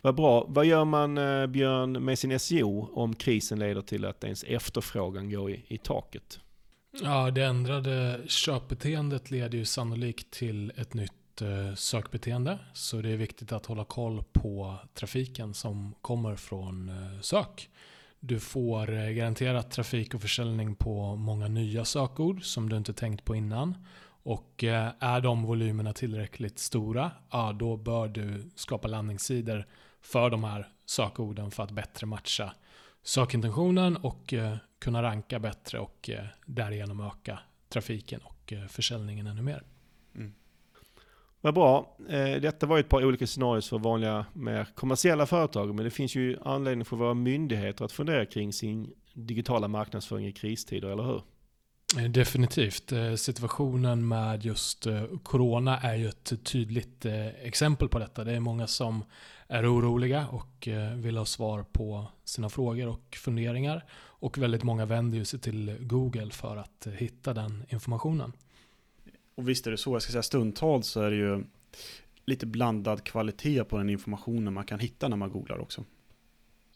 Vad 0.00 0.14
bra. 0.14 0.46
Vad 0.48 0.66
gör 0.66 0.84
man, 0.84 1.18
eh, 1.18 1.46
Björn, 1.46 1.92
med 2.04 2.18
sin 2.18 2.38
SEO 2.38 2.90
om 2.92 3.14
krisen 3.14 3.58
leder 3.58 3.82
till 3.82 4.04
att 4.04 4.24
ens 4.24 4.44
efterfrågan 4.44 5.30
går 5.30 5.50
i, 5.50 5.64
i 5.68 5.78
taket? 5.78 6.40
Ja, 7.02 7.30
det 7.30 7.44
ändrade 7.44 8.20
köpbeteendet 8.26 9.30
leder 9.30 9.58
ju 9.58 9.64
sannolikt 9.64 10.30
till 10.30 10.72
ett 10.76 10.94
nytt 10.94 11.42
eh, 11.42 11.74
sökbeteende. 11.74 12.58
Så 12.72 12.96
det 13.02 13.10
är 13.10 13.16
viktigt 13.16 13.52
att 13.52 13.66
hålla 13.66 13.84
koll 13.84 14.24
på 14.32 14.78
trafiken 14.94 15.54
som 15.54 15.94
kommer 16.00 16.36
från 16.36 16.88
eh, 16.88 17.20
sök. 17.20 17.68
Du 18.20 18.40
får 18.40 18.92
eh, 18.92 19.10
garanterat 19.10 19.70
trafik 19.70 20.14
och 20.14 20.22
försäljning 20.22 20.74
på 20.74 21.16
många 21.16 21.48
nya 21.48 21.84
sökord 21.84 22.44
som 22.44 22.68
du 22.68 22.76
inte 22.76 22.92
tänkt 22.92 23.24
på 23.24 23.36
innan. 23.36 23.86
Och 24.22 24.64
eh, 24.64 24.92
är 24.98 25.20
de 25.20 25.42
volymerna 25.42 25.92
tillräckligt 25.92 26.58
stora, 26.58 27.10
ja 27.30 27.52
då 27.52 27.76
bör 27.76 28.08
du 28.08 28.50
skapa 28.54 28.88
landningssidor 28.88 29.66
för 30.00 30.30
de 30.30 30.44
här 30.44 30.68
sökorden 30.86 31.50
för 31.50 31.62
att 31.62 31.70
bättre 31.70 32.06
matcha 32.06 32.54
sökintentionen 33.02 33.96
och 33.96 34.32
eh, 34.32 34.56
kunna 34.78 35.02
ranka 35.02 35.38
bättre 35.38 35.78
och 35.78 36.10
därigenom 36.46 37.00
öka 37.00 37.38
trafiken 37.68 38.20
och 38.20 38.52
försäljningen 38.68 39.26
ännu 39.26 39.42
mer. 39.42 39.62
Vad 41.40 41.54
bra. 41.54 41.96
Eh, 42.08 42.40
detta 42.40 42.66
var 42.66 42.78
ett 42.78 42.88
par 42.88 43.04
olika 43.04 43.26
scenarier 43.26 43.60
för 43.60 43.78
vanliga 43.78 44.26
mer 44.32 44.68
kommersiella 44.74 45.26
företag, 45.26 45.74
men 45.74 45.84
det 45.84 45.90
finns 45.90 46.14
ju 46.14 46.38
anledning 46.44 46.84
för 46.84 46.96
våra 46.96 47.14
myndigheter 47.14 47.84
att 47.84 47.92
fundera 47.92 48.26
kring 48.26 48.52
sin 48.52 48.90
digitala 49.14 49.68
marknadsföring 49.68 50.26
i 50.26 50.32
kristider, 50.32 50.88
eller 50.88 51.02
hur? 51.02 51.22
Eh, 51.98 52.10
definitivt. 52.10 52.92
Eh, 52.92 53.14
situationen 53.14 54.08
med 54.08 54.44
just 54.44 54.86
corona 55.22 55.78
är 55.78 55.94
ju 55.94 56.08
ett 56.08 56.44
tydligt 56.44 57.06
exempel 57.42 57.88
på 57.88 57.98
detta. 57.98 58.24
Det 58.24 58.32
är 58.32 58.40
många 58.40 58.66
som 58.66 59.04
är 59.48 59.74
oroliga 59.74 60.26
och 60.28 60.68
vill 60.94 61.16
ha 61.16 61.24
svar 61.24 61.62
på 61.72 62.06
sina 62.24 62.48
frågor 62.48 62.88
och 62.88 63.16
funderingar. 63.16 63.84
Och 64.20 64.38
väldigt 64.38 64.62
många 64.62 64.86
vänder 64.86 65.24
sig 65.24 65.40
till 65.40 65.76
Google 65.80 66.30
för 66.30 66.56
att 66.56 66.86
hitta 66.96 67.34
den 67.34 67.64
informationen. 67.68 68.32
Och 69.38 69.48
visst 69.48 69.66
är 69.66 69.70
det 69.70 69.76
så, 69.76 69.94
jag 69.94 70.02
ska 70.02 70.12
säga 70.12 70.22
stundtals 70.22 70.86
så 70.86 71.00
är 71.00 71.10
det 71.10 71.16
ju 71.16 71.44
lite 72.24 72.46
blandad 72.46 73.04
kvalitet 73.04 73.64
på 73.64 73.78
den 73.78 73.90
informationen 73.90 74.52
man 74.52 74.64
kan 74.64 74.78
hitta 74.78 75.08
när 75.08 75.16
man 75.16 75.30
googlar 75.30 75.58
också. 75.58 75.84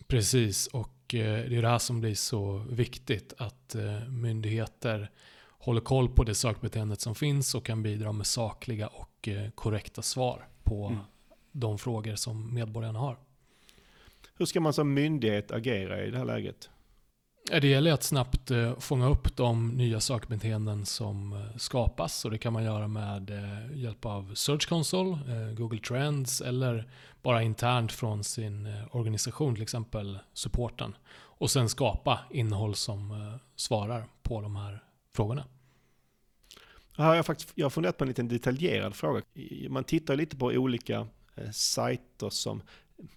Precis, 0.07 0.67
och 0.67 1.15
eh, 1.15 1.49
det 1.49 1.57
är 1.57 1.63
det 1.63 1.69
här 1.69 1.79
som 1.79 2.01
blir 2.01 2.15
så 2.15 2.67
viktigt 2.71 3.35
att 3.39 3.75
eh, 3.75 4.09
myndigheter 4.09 5.11
håller 5.59 5.81
koll 5.81 6.09
på 6.09 6.25
det 6.25 6.35
sökbeteendet 6.35 7.01
som 7.01 7.15
finns 7.15 7.55
och 7.55 7.65
kan 7.65 7.83
bidra 7.83 8.13
med 8.13 8.27
sakliga 8.27 8.87
och 8.87 9.29
eh, 9.29 9.51
korrekta 9.51 10.03
svar 10.03 10.49
på 10.63 10.87
mm. 10.87 11.01
de 11.53 11.79
frågor 11.79 12.15
som 12.15 12.55
medborgarna 12.55 12.99
har. 12.99 13.17
Hur 14.35 14.47
ska 14.47 14.61
man 14.61 14.73
som 14.73 14.95
myndighet 14.95 15.51
agera 15.51 16.05
i 16.05 16.11
det 16.11 16.19
här 16.19 16.25
läget? 16.25 16.71
Det 17.45 17.69
gäller 17.69 17.93
att 17.93 18.03
snabbt 18.03 18.51
eh, 18.51 18.79
fånga 18.79 19.09
upp 19.09 19.37
de 19.37 19.69
nya 19.69 20.01
sökbeteenden 20.01 20.87
som 20.87 21.33
eh, 21.33 21.57
skapas 21.57 22.25
och 22.25 22.31
det 22.31 22.39
kan 22.39 22.53
man 22.53 22.65
göra 22.65 22.89
med 22.89 23.31
eh, 23.31 23.79
hjälp 23.79 24.07
av 24.07 24.35
Search 24.35 24.69
Console, 24.69 25.19
Google 25.57 25.79
Trends 25.79 26.41
eller 26.41 26.89
bara 27.23 27.43
internt 27.43 27.93
från 27.93 28.25
sin 28.25 28.75
organisation, 28.91 29.55
till 29.55 29.63
exempel 29.63 30.19
supporten. 30.33 30.97
Och 31.15 31.51
sen 31.51 31.69
skapa 31.69 32.21
innehåll 32.31 32.75
som 32.75 33.39
svarar 33.57 34.05
på 34.23 34.41
de 34.41 34.57
här 34.57 34.83
frågorna. 35.15 35.45
jag, 36.97 37.05
har 37.05 37.23
faktiskt, 37.23 37.53
jag 37.55 37.65
har 37.65 37.71
funderat 37.71 37.99
på 37.99 38.05
en 38.05 38.09
liten 38.09 38.29
detaljerad 38.29 38.95
fråga. 38.95 39.23
Man 39.69 39.85
tittar 39.85 40.17
lite 40.17 40.37
på 40.37 40.47
olika 40.47 41.07
sajter 41.53 42.31
som 42.31 42.63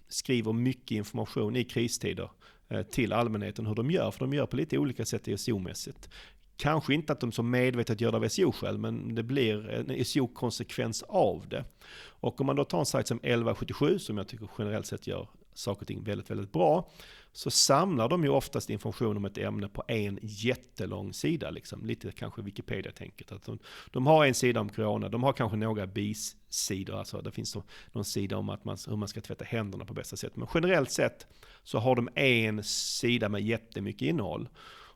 skriver 0.08 0.52
mycket 0.52 0.90
information 0.90 1.56
i 1.56 1.64
kristider. 1.64 2.30
Eh, 2.68 2.82
till 2.82 3.12
allmänheten 3.12 3.66
hur 3.66 3.74
de 3.74 3.90
gör, 3.90 4.10
för 4.10 4.20
de 4.20 4.32
gör 4.32 4.46
på 4.46 4.56
lite 4.56 4.78
olika 4.78 5.04
sätt 5.04 5.28
SEO-mässigt. 5.28 6.08
Kanske 6.56 6.94
inte 6.94 7.12
att 7.12 7.20
de 7.20 7.32
så 7.32 7.42
medvetet 7.42 8.00
gör 8.00 8.12
det 8.12 8.18
av 8.18 8.28
SEO-skäl, 8.28 8.78
men 8.78 9.14
det 9.14 9.22
blir 9.22 9.70
en 9.70 10.04
SEO-konsekvens 10.04 11.02
av 11.02 11.48
det. 11.48 11.64
Och 12.06 12.40
om 12.40 12.46
man 12.46 12.56
då 12.56 12.64
tar 12.64 12.78
en 12.78 12.86
sajt 12.86 13.06
som 13.06 13.16
1177, 13.16 13.98
som 13.98 14.18
jag 14.18 14.28
tycker 14.28 14.48
generellt 14.58 14.86
sett 14.86 15.06
gör 15.06 15.28
saker 15.54 15.80
och 15.80 15.86
ting 15.86 16.04
väldigt, 16.04 16.30
väldigt 16.30 16.52
bra, 16.52 16.90
så 17.36 17.50
samlar 17.50 18.08
de 18.08 18.24
ju 18.24 18.30
oftast 18.30 18.70
information 18.70 19.16
om 19.16 19.24
ett 19.24 19.38
ämne 19.38 19.68
på 19.68 19.82
en 19.88 20.18
jättelång 20.22 21.12
sida, 21.12 21.50
liksom. 21.50 21.86
lite 21.86 22.12
kanske 22.12 22.42
Wikipedia-tänket. 22.42 23.32
Att 23.32 23.42
de, 23.42 23.58
de, 23.92 24.06
har 24.06 24.26
en 24.26 24.34
sida 24.34 24.60
om 24.60 24.68
corona, 24.68 25.08
de 25.08 25.22
har 25.22 25.32
kanske 25.32 25.56
några 25.56 25.86
bisidor, 25.86 26.98
alltså 26.98 27.20
det 27.20 27.30
finns 27.30 27.56
någon 27.92 28.04
sida 28.04 28.36
om 28.36 28.48
att 28.48 28.64
man, 28.64 28.76
hur 28.88 28.96
man 28.96 29.08
ska 29.08 29.20
tvätta 29.20 29.44
händerna 29.44 29.84
på 29.84 29.94
bästa 29.94 30.16
sätt. 30.16 30.36
Men 30.36 30.48
generellt 30.54 30.90
sett 30.90 31.26
så 31.62 31.78
har 31.78 31.96
de 31.96 32.08
en 32.14 32.64
sida 32.64 33.28
med 33.28 33.42
jättemycket 33.42 34.02
innehåll. 34.02 34.48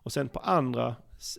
Och 0.03 0.13
sen 0.13 0.29
på 0.29 0.39
andra, 0.39 0.97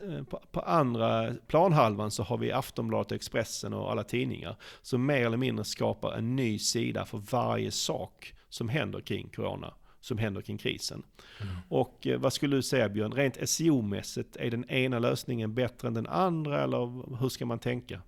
eh, 0.07 0.23
på, 0.23 0.41
på 0.51 0.59
andra 0.59 1.33
planhalvan 1.47 2.11
så 2.11 2.23
har 2.23 2.37
vi 2.37 2.51
Aftonbladet, 2.51 3.11
Expressen 3.11 3.73
och 3.73 3.91
alla 3.91 4.03
tidningar 4.03 4.55
som 4.81 5.05
mer 5.05 5.25
eller 5.25 5.37
mindre 5.37 5.65
skapar 5.65 6.11
en 6.11 6.35
ny 6.35 6.59
sida 6.59 7.05
för 7.05 7.17
varje 7.17 7.71
sak 7.71 8.33
som 8.49 8.69
händer 8.69 9.01
kring 9.01 9.29
corona 9.29 9.73
som 10.01 10.17
händer 10.17 10.41
kring 10.41 10.57
krisen. 10.57 11.03
Mm. 11.41 11.55
Och 11.67 12.07
eh, 12.07 12.19
vad 12.19 12.33
skulle 12.33 12.55
du 12.55 12.63
säga 12.63 12.89
Björn, 12.89 13.11
rent 13.11 13.37
SEO-mässigt, 13.37 14.37
är 14.39 14.51
den 14.51 14.69
ena 14.69 14.99
lösningen 14.99 15.53
bättre 15.53 15.87
än 15.87 15.93
den 15.93 16.07
andra 16.07 16.63
eller 16.63 17.17
hur 17.19 17.29
ska 17.29 17.45
man 17.45 17.59
tänka? 17.59 18.01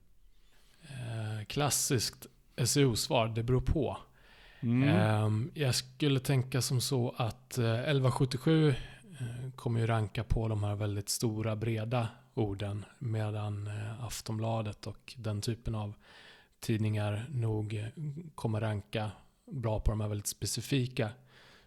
Eh, 0.82 1.46
klassiskt 1.46 2.28
SEO-svar, 2.66 3.28
det 3.28 3.44
beror 3.44 3.62
på. 3.62 3.98
Mm. 4.64 4.90
Eh, 4.90 5.48
jag 5.64 5.76
skulle 5.76 6.20
tänka 6.20 6.62
som 6.62 6.82
så 6.82 7.14
att 7.18 7.58
eh, 7.58 7.74
1177 7.74 8.70
eh, 8.70 8.76
kommer 9.56 9.80
ju 9.80 9.88
ranka 9.88 10.24
på 10.24 10.48
de 10.48 10.64
här 10.64 10.76
väldigt 10.76 11.10
stora, 11.10 11.56
breda 11.56 12.08
orden, 12.34 12.86
medan 13.00 13.70
Aftonbladet 14.02 14.88
och 14.88 15.14
den 15.18 15.42
typen 15.42 15.76
av 15.76 15.94
tidningar 16.60 17.26
nog 17.30 17.86
kommer 18.36 18.62
ranka 18.62 19.12
bra 19.52 19.80
på 19.80 19.92
de 19.92 20.02
här 20.02 20.08
väldigt 20.08 20.28
specifika 20.28 21.10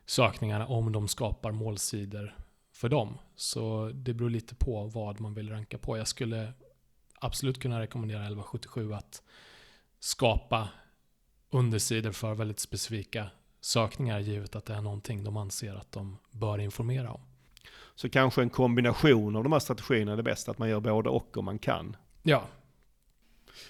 sökningarna 0.06 0.66
om 0.66 0.92
de 0.92 1.08
skapar 1.08 1.52
målsidor 1.52 2.36
för 2.72 2.88
dem. 2.88 3.18
Så 3.36 3.90
det 3.94 4.14
beror 4.14 4.30
lite 4.30 4.54
på 4.54 4.84
vad 4.84 5.20
man 5.20 5.34
vill 5.34 5.50
ranka 5.50 5.78
på. 5.78 5.98
Jag 5.98 6.08
skulle 6.08 6.52
absolut 7.14 7.60
kunna 7.60 7.80
rekommendera 7.80 8.18
1177 8.18 8.94
att 8.94 9.22
skapa 9.98 10.68
undersidor 11.50 12.12
för 12.12 12.34
väldigt 12.34 12.60
specifika 12.60 13.30
sökningar 13.60 14.18
givet 14.18 14.56
att 14.56 14.66
det 14.66 14.74
är 14.74 14.80
någonting 14.80 15.24
de 15.24 15.36
anser 15.36 15.74
att 15.74 15.92
de 15.92 16.18
bör 16.30 16.58
informera 16.58 17.12
om. 17.12 17.20
Så 17.94 18.08
kanske 18.08 18.42
en 18.42 18.50
kombination 18.50 19.36
av 19.36 19.42
de 19.42 19.52
här 19.52 19.58
strategierna 19.58 20.12
är 20.12 20.16
det 20.16 20.22
bästa, 20.22 20.50
att 20.50 20.58
man 20.58 20.68
gör 20.68 20.80
både 20.80 21.08
och 21.08 21.36
om 21.36 21.44
man 21.44 21.58
kan. 21.58 21.96
Ja, 22.22 22.48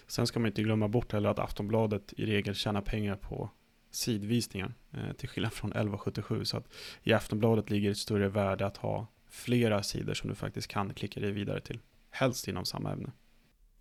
Sen 0.07 0.27
ska 0.27 0.41
man 0.41 0.47
inte 0.47 0.63
glömma 0.63 0.89
bort 0.89 1.13
heller 1.13 1.29
att 1.29 1.39
Aftonbladet 1.39 2.13
i 2.17 2.27
regel 2.27 2.55
tjänar 2.55 2.81
pengar 2.81 3.17
på 3.17 3.51
sidvisningar. 3.97 4.75
Eh, 4.93 5.13
till 5.13 5.29
skillnad 5.29 5.53
från 5.53 5.71
1177. 5.71 6.45
Så 6.45 6.57
att 6.57 6.69
i 7.03 7.13
Aftonbladet 7.13 7.71
ligger 7.71 7.91
ett 7.91 7.99
större 7.99 8.29
värde 8.29 8.67
att 8.67 8.77
ha 8.77 9.07
flera 9.31 9.83
sidor 9.83 10.15
som 10.15 10.29
du 10.29 10.35
faktiskt 10.35 10.69
kan 10.69 10.95
klicka 10.95 11.21
dig 11.21 11.33
vidare 11.33 11.61
till. 11.61 11.79
Helst 12.11 12.49
inom 12.49 12.65
samma 12.65 12.93
ämne. 12.93 13.13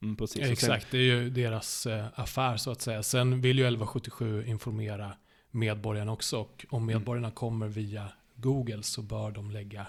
Mm, 0.02 0.16
precis. 0.16 0.42
Exakt. 0.42 0.92
Det 0.92 0.98
är 0.98 1.02
ju 1.02 1.30
deras 1.30 1.86
eh, 1.86 2.06
affär 2.16 2.58
så 2.58 2.72
att 2.72 2.82
säga. 2.82 3.04
Sen 3.04 3.42
vill 3.42 3.58
ju 3.58 3.64
1177 3.64 4.46
informera 4.46 5.12
medborgarna 5.52 6.12
också. 6.12 6.38
Och 6.38 6.66
om 6.70 6.86
medborgarna 6.86 7.32
kommer 7.32 7.68
via 7.68 8.12
Google 8.36 8.84
så 8.84 9.02
bör 9.02 9.32
de 9.32 9.52
lägga 9.52 9.88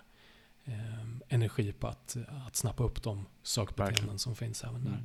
eh, 0.65 1.07
energi 1.29 1.73
på 1.73 1.87
att, 1.87 2.17
att 2.47 2.57
snappa 2.57 2.85
upp 2.85 3.03
de 3.03 3.27
sökbeteenden 3.43 4.19
som 4.19 4.37
finns 4.37 4.65
även 4.65 4.85
där. 4.85 4.91
Mm. 4.91 5.05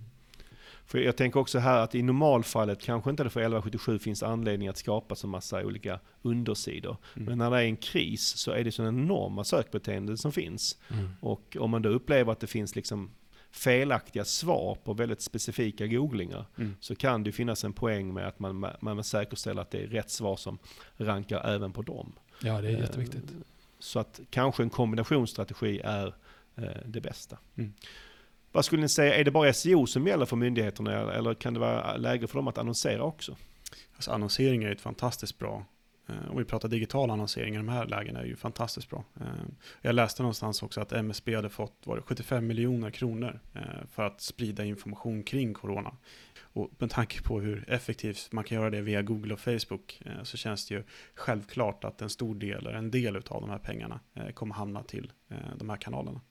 För 0.92 1.00
jag 1.00 1.16
tänker 1.16 1.40
också 1.40 1.60
här 1.60 1.80
att 1.80 1.96
i 1.96 2.02
normalfallet 2.02 2.82
kanske 2.82 3.10
inte 3.10 3.24
det 3.24 3.30
för 3.30 3.40
1177 3.40 4.00
finns 4.00 4.24
anledning 4.24 4.68
att 4.68 4.78
skapa 4.78 5.16
så 5.16 5.28
massa 5.28 5.66
olika 5.66 6.00
undersidor. 6.22 6.98
Mm. 7.16 7.26
Men 7.26 7.38
när 7.38 7.52
det 7.52 7.58
är 7.58 7.64
en 7.66 7.78
kris 7.78 8.22
så 8.38 8.52
är 8.52 8.64
det 8.64 8.72
så 8.72 8.88
enorma 8.88 9.44
sökbeteenden 9.44 10.18
som 10.18 10.32
finns. 10.32 10.78
Mm. 10.90 11.10
Och 11.20 11.58
om 11.60 11.72
man 11.72 11.82
då 11.82 11.90
upplever 11.90 12.32
att 12.32 12.40
det 12.40 12.48
finns 12.48 12.76
liksom 12.76 13.12
felaktiga 13.52 14.26
svar 14.26 14.78
på 14.84 14.94
väldigt 14.94 15.22
specifika 15.22 15.88
googlingar 15.88 16.46
Mm. 16.58 16.76
så 16.80 16.96
kan 16.96 17.24
det 17.24 17.32
finnas 17.32 17.64
en 17.64 17.74
poäng 17.74 18.14
med 18.14 18.28
att 18.28 18.40
man, 18.40 18.66
man 18.80 19.04
säkerställer 19.04 19.62
att 19.62 19.72
det 19.72 19.84
är 19.84 19.88
rätt 19.88 20.10
svar 20.10 20.36
som 20.36 20.58
rankar 20.98 21.46
även 21.46 21.74
på 21.74 21.82
dem. 21.82 22.14
Ja, 22.42 22.62
det 22.62 22.68
är 22.68 22.74
Eh, 22.74 22.80
jätteviktigt. 22.80 23.34
Så 23.80 24.00
att 24.00 24.20
kanske 24.30 24.64
en 24.64 24.70
kombinationsstrategi 24.70 25.82
är 25.84 26.08
eh, 26.56 26.64
det 26.86 27.02
bästa. 27.02 27.38
Mm. 27.56 27.74
Vad 28.52 28.66
skulle 28.66 28.82
ni 28.82 28.90
säga, 28.90 29.16
är 29.16 29.24
det 29.24 29.32
bara 29.32 29.54
SEO 29.54 29.86
som 29.86 30.08
gäller 30.08 30.26
för 30.26 30.36
myndigheterna 30.36 31.14
eller 31.14 31.34
kan 31.34 31.54
det 31.54 31.60
vara 31.60 31.98
läge 31.98 32.28
för 32.28 32.36
dem 32.36 32.48
att 32.48 32.58
annonsera 32.58 33.04
också? 33.04 33.36
Alltså 33.96 34.12
annonsering 34.12 34.64
är 34.64 34.68
ju 34.68 34.74
ett 34.74 34.82
fantastiskt 34.82 35.40
bra 35.40 35.66
eh, 36.10 36.32
om 36.32 36.38
vi 36.38 36.46
pratar 36.46 36.70
digital 36.70 37.12
annonsering 37.12 37.54
i 37.54 37.58
de 37.58 37.70
här 37.70 37.86
lägena 37.86 38.20
är 38.20 38.26
ju 38.26 38.36
fantastiskt 38.36 38.90
bra. 38.90 39.04
Eh, 39.20 39.26
jag 39.82 39.96
läste 39.96 40.22
någonstans 40.22 40.64
också 40.64 40.82
att 40.82 40.92
MSB 40.92 41.36
hade 41.36 41.50
fått 41.50 41.74
var 41.84 41.96
det 41.96 42.02
75 42.02 42.48
miljoner 42.48 42.90
kronor 42.90 43.40
eh, 43.54 43.62
för 43.92 44.04
att 44.04 44.22
sprida 44.22 44.66
information 44.66 45.24
kring 45.24 45.54
corona. 45.54 45.98
Och 46.54 46.72
med 46.78 46.90
tanke 46.90 47.22
på 47.22 47.42
hur 47.42 47.70
effektivt 47.70 48.32
man 48.32 48.44
kan 48.44 48.58
göra 48.58 48.70
det 48.70 48.82
via 48.82 49.02
Google 49.02 49.34
och 49.34 49.40
Facebook 49.40 50.02
så 50.24 50.38
känns 50.38 50.68
det 50.68 50.76
ju 50.76 50.84
självklart 51.16 51.84
att 51.84 52.02
en 52.02 52.10
stor 52.10 52.36
del, 52.36 52.58
eller 52.58 52.74
en 52.74 52.92
del 52.92 53.16
av 53.16 53.42
de 53.42 53.50
här 53.50 53.58
pengarna 53.58 54.00
kommer 54.34 54.56
hamna 54.56 54.84
till 54.84 55.12
de 55.58 55.70
här 55.70 55.78
kanalerna. 55.78 56.22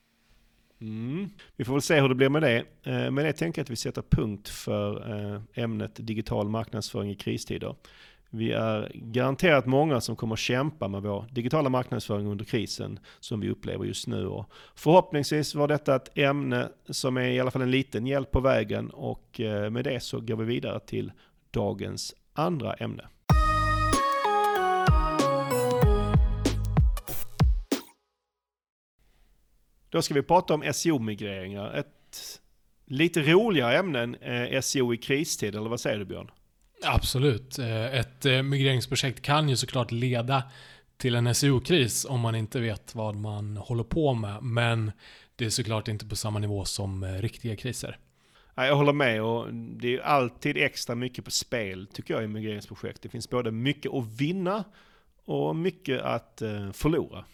Mm. 0.81 1.31
Vi 1.57 1.65
får 1.65 1.73
väl 1.73 1.83
se 1.83 2.01
hur 2.01 2.09
det 2.09 2.15
blir 2.15 2.29
med 2.29 2.43
det. 2.43 2.59
Eh, 2.59 2.65
men 2.83 3.15
Med 3.15 3.25
det 3.25 3.33
tänker 3.33 3.61
jag 3.61 3.65
att 3.65 3.71
vi 3.71 3.77
sätter 3.77 4.03
punkt 4.03 4.49
för 4.49 5.11
eh, 5.11 5.41
ämnet 5.55 5.91
digital 5.95 6.49
marknadsföring 6.49 7.11
i 7.11 7.15
kristider. 7.15 7.75
Vi 8.33 8.53
är 8.53 8.93
garanterat 8.95 9.67
många 9.67 10.01
som 10.01 10.17
kommer 10.17 10.33
att 10.33 10.39
kämpa 10.39 10.89
med 10.89 11.03
vår 11.03 11.25
digitala 11.31 11.69
marknadsföring 11.69 12.27
under 12.27 12.45
krisen 12.45 12.99
som 13.21 13.41
vi 13.41 13.51
upplever 13.51 13.85
just 13.85 14.07
nu. 14.07 14.27
Och 14.27 14.53
förhoppningsvis 14.75 15.55
var 15.55 15.69
detta 15.69 15.97
ett 15.97 16.19
ämne 16.19 16.69
som 16.91 17.17
är 17.17 17.29
i 17.29 17.41
alla 17.41 17.51
fall 17.51 17.63
en 17.63 17.71
liten 17.71 18.07
hjälp 18.07 18.31
på 18.31 18.41
vägen 18.41 18.91
och 18.91 19.41
eh, 19.41 19.71
med 19.71 19.85
det 19.85 20.01
så 20.03 20.21
går 20.21 20.37
vi 20.37 20.45
vidare 20.45 20.81
till 20.81 21.13
dagens 21.51 22.15
andra 22.33 22.75
ämne. 22.75 23.09
Då 29.91 30.03
ska 30.03 30.15
vi 30.15 30.23
prata 30.23 30.55
om 30.55 30.63
SEO-migreringar. 30.73 31.75
Ett 31.75 32.41
lite 32.87 33.23
roligare 33.23 33.79
ämne 33.79 34.01
än 34.01 34.15
eh, 34.15 34.61
SEO 34.61 34.95
i 34.95 34.97
kristid, 34.97 35.55
eller 35.55 35.71
vad 35.71 35.81
säger 35.81 35.99
du 35.99 36.05
Björn? 36.05 36.31
Absolut. 36.85 37.59
Eh, 37.59 37.95
Ett 37.95 38.27
eh, 38.27 38.43
migreringsprojekt 38.43 39.23
kan 39.23 39.49
ju 39.49 39.57
såklart 39.57 39.91
leda 39.91 40.43
till 40.97 41.15
en 41.15 41.35
SEO-kris 41.35 42.05
om 42.05 42.21
man 42.21 42.35
inte 42.35 42.61
vet 42.61 42.95
vad 42.95 43.17
man 43.17 43.57
håller 43.57 43.85
på 43.85 44.15
med. 44.15 44.43
Men 44.43 44.93
det 45.37 45.45
är 45.45 45.51
såklart 45.51 45.89
inte 45.89 46.07
på 46.07 46.17
samma 46.17 46.39
nivå 46.39 46.65
som 46.65 47.05
riktiga 47.05 47.57
kriser. 47.57 47.99
Ja, 48.55 48.67
jag 48.67 48.77
håller 48.77 48.93
med 48.93 49.23
och 49.23 49.55
det 49.55 49.87
är 49.87 49.93
ju 49.93 50.03
alltid 50.03 50.57
extra 50.57 50.95
mycket 50.95 51.25
på 51.25 51.31
spel 51.31 51.87
tycker 51.93 52.15
jag 52.15 52.25
i 52.25 52.27
migreringsprojekt. 52.27 53.03
Det 53.03 53.09
finns 53.09 53.31
både 53.31 53.51
mycket 53.51 53.93
att 53.93 54.21
vinna 54.21 54.65
och 55.25 55.57
mycket 55.57 56.01
att 56.01 56.43
förlora. 56.73 57.25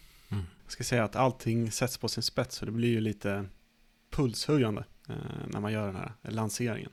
Jag 0.67 0.71
ska 0.71 0.83
säga 0.83 1.03
att 1.03 1.15
allting 1.15 1.71
sätts 1.71 1.97
på 1.97 2.07
sin 2.07 2.23
spets 2.23 2.59
och 2.59 2.65
det 2.65 2.71
blir 2.71 2.89
ju 2.89 3.01
lite 3.01 3.45
pulshöjande 4.11 4.83
eh, 5.09 5.15
när 5.47 5.59
man 5.59 5.73
gör 5.73 5.85
den 5.85 5.95
här 5.95 6.11
lanseringen. 6.21 6.91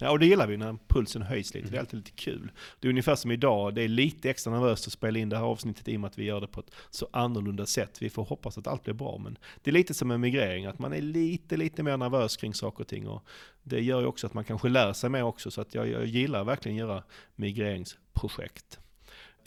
Ja, 0.00 0.10
och 0.10 0.18
det 0.18 0.26
gillar 0.26 0.46
vi 0.46 0.56
när 0.56 0.76
pulsen 0.88 1.22
höjs 1.22 1.54
lite. 1.54 1.68
Det 1.70 1.76
är 1.76 1.80
alltid 1.80 1.98
lite 1.98 2.10
kul. 2.10 2.50
Det 2.80 2.88
är 2.88 2.90
ungefär 2.90 3.14
som 3.14 3.30
idag. 3.30 3.74
Det 3.74 3.82
är 3.82 3.88
lite 3.88 4.30
extra 4.30 4.52
nervöst 4.52 4.86
att 4.86 4.92
spela 4.92 5.18
in 5.18 5.28
det 5.28 5.36
här 5.36 5.44
avsnittet 5.44 5.88
i 5.88 5.96
och 5.96 6.00
med 6.00 6.08
att 6.08 6.18
vi 6.18 6.24
gör 6.24 6.40
det 6.40 6.46
på 6.46 6.60
ett 6.60 6.70
så 6.90 7.08
annorlunda 7.12 7.66
sätt. 7.66 8.02
Vi 8.02 8.10
får 8.10 8.24
hoppas 8.24 8.58
att 8.58 8.66
allt 8.66 8.84
blir 8.84 8.94
bra. 8.94 9.18
Men 9.18 9.38
det 9.62 9.70
är 9.70 9.72
lite 9.72 9.94
som 9.94 10.10
en 10.10 10.20
migrering, 10.20 10.66
att 10.66 10.78
man 10.78 10.92
är 10.92 11.00
lite, 11.00 11.56
lite 11.56 11.82
mer 11.82 11.96
nervös 11.96 12.36
kring 12.36 12.54
saker 12.54 12.80
och 12.80 12.88
ting. 12.88 13.08
Och 13.08 13.24
det 13.62 13.80
gör 13.80 14.00
ju 14.00 14.06
också 14.06 14.26
att 14.26 14.34
man 14.34 14.44
kanske 14.44 14.68
lär 14.68 14.92
sig 14.92 15.10
mer 15.10 15.22
också. 15.22 15.50
Så 15.50 15.60
att 15.60 15.74
jag, 15.74 15.88
jag 15.88 16.06
gillar 16.06 16.44
verkligen 16.44 16.76
att 16.76 16.88
göra 16.88 17.02
migreringsprojekt. 17.34 18.80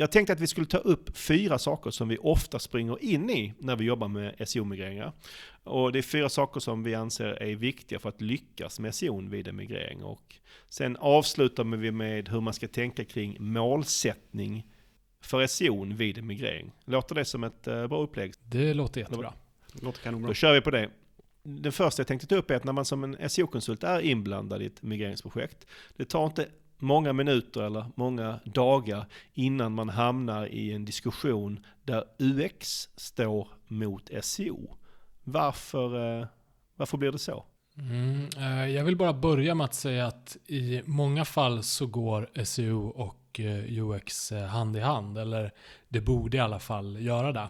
Jag 0.01 0.11
tänkte 0.11 0.33
att 0.33 0.39
vi 0.39 0.47
skulle 0.47 0.67
ta 0.67 0.77
upp 0.77 1.17
fyra 1.17 1.59
saker 1.59 1.91
som 1.91 2.07
vi 2.07 2.17
ofta 2.17 2.59
springer 2.59 3.03
in 3.03 3.29
i 3.29 3.53
när 3.59 3.75
vi 3.75 3.85
jobbar 3.85 4.07
med 4.07 4.35
SEO-migreringar. 4.47 5.11
Och 5.63 5.91
det 5.91 5.99
är 5.99 6.03
fyra 6.03 6.29
saker 6.29 6.59
som 6.59 6.83
vi 6.83 6.95
anser 6.95 7.25
är 7.25 7.55
viktiga 7.55 7.99
för 7.99 8.09
att 8.09 8.21
lyckas 8.21 8.79
med 8.79 8.95
SEO 8.95 9.29
vid 9.29 9.47
en 9.47 9.55
migrering. 9.55 10.03
Och 10.03 10.35
sen 10.69 10.97
avslutar 10.97 11.63
vi 11.63 11.91
med 11.91 12.29
hur 12.29 12.41
man 12.41 12.53
ska 12.53 12.67
tänka 12.67 13.05
kring 13.05 13.37
målsättning 13.39 14.67
för 15.21 15.47
SEO 15.47 15.85
vid 15.93 16.17
en 16.17 16.27
migrering. 16.27 16.71
Låter 16.85 17.15
det 17.15 17.25
som 17.25 17.43
ett 17.43 17.67
eh, 17.67 17.87
bra 17.87 18.01
upplägg? 18.01 18.33
Det 18.43 18.73
låter 18.73 19.01
jättebra. 19.01 19.33
Det 19.73 19.83
låter 19.83 20.01
kanonbra. 20.01 20.27
Då 20.27 20.33
kör 20.33 20.53
vi 20.53 20.61
på 20.61 20.71
det. 20.71 20.89
Det 21.43 21.71
första 21.71 21.99
jag 21.99 22.07
tänkte 22.07 22.27
ta 22.27 22.35
upp 22.35 22.51
är 22.51 22.55
att 22.55 22.63
när 22.63 22.73
man 22.73 22.85
som 22.85 23.03
en 23.03 23.29
SEO-konsult 23.29 23.83
är 23.83 24.01
inblandad 24.01 24.61
i 24.61 24.65
ett 24.65 24.81
migreringsprojekt, 24.81 25.65
det 25.97 26.05
tar 26.05 26.25
inte 26.25 26.47
många 26.81 27.13
minuter 27.13 27.61
eller 27.61 27.85
många 27.95 28.39
dagar 28.45 29.05
innan 29.33 29.71
man 29.71 29.89
hamnar 29.89 30.45
i 30.45 30.73
en 30.73 30.85
diskussion 30.85 31.65
där 31.83 32.03
UX 32.19 32.89
står 32.95 33.47
mot 33.67 34.09
SEO. 34.21 34.77
Varför, 35.23 36.19
eh, 36.19 36.27
varför 36.75 36.97
blir 36.97 37.11
det 37.11 37.19
så? 37.19 37.45
Mm, 37.77 38.29
eh, 38.37 38.67
jag 38.75 38.83
vill 38.83 38.97
bara 38.97 39.13
börja 39.13 39.55
med 39.55 39.65
att 39.65 39.73
säga 39.73 40.07
att 40.07 40.37
i 40.47 40.81
många 40.85 41.25
fall 41.25 41.63
så 41.63 41.87
går 41.87 42.43
SEO 42.43 42.87
och 42.87 43.39
eh, 43.39 43.83
UX 43.83 44.31
hand 44.31 44.77
i 44.77 44.79
hand. 44.79 45.17
Eller 45.17 45.51
det 45.89 46.01
borde 46.01 46.37
i 46.37 46.39
alla 46.39 46.59
fall 46.59 47.01
göra 47.01 47.31
det. 47.31 47.47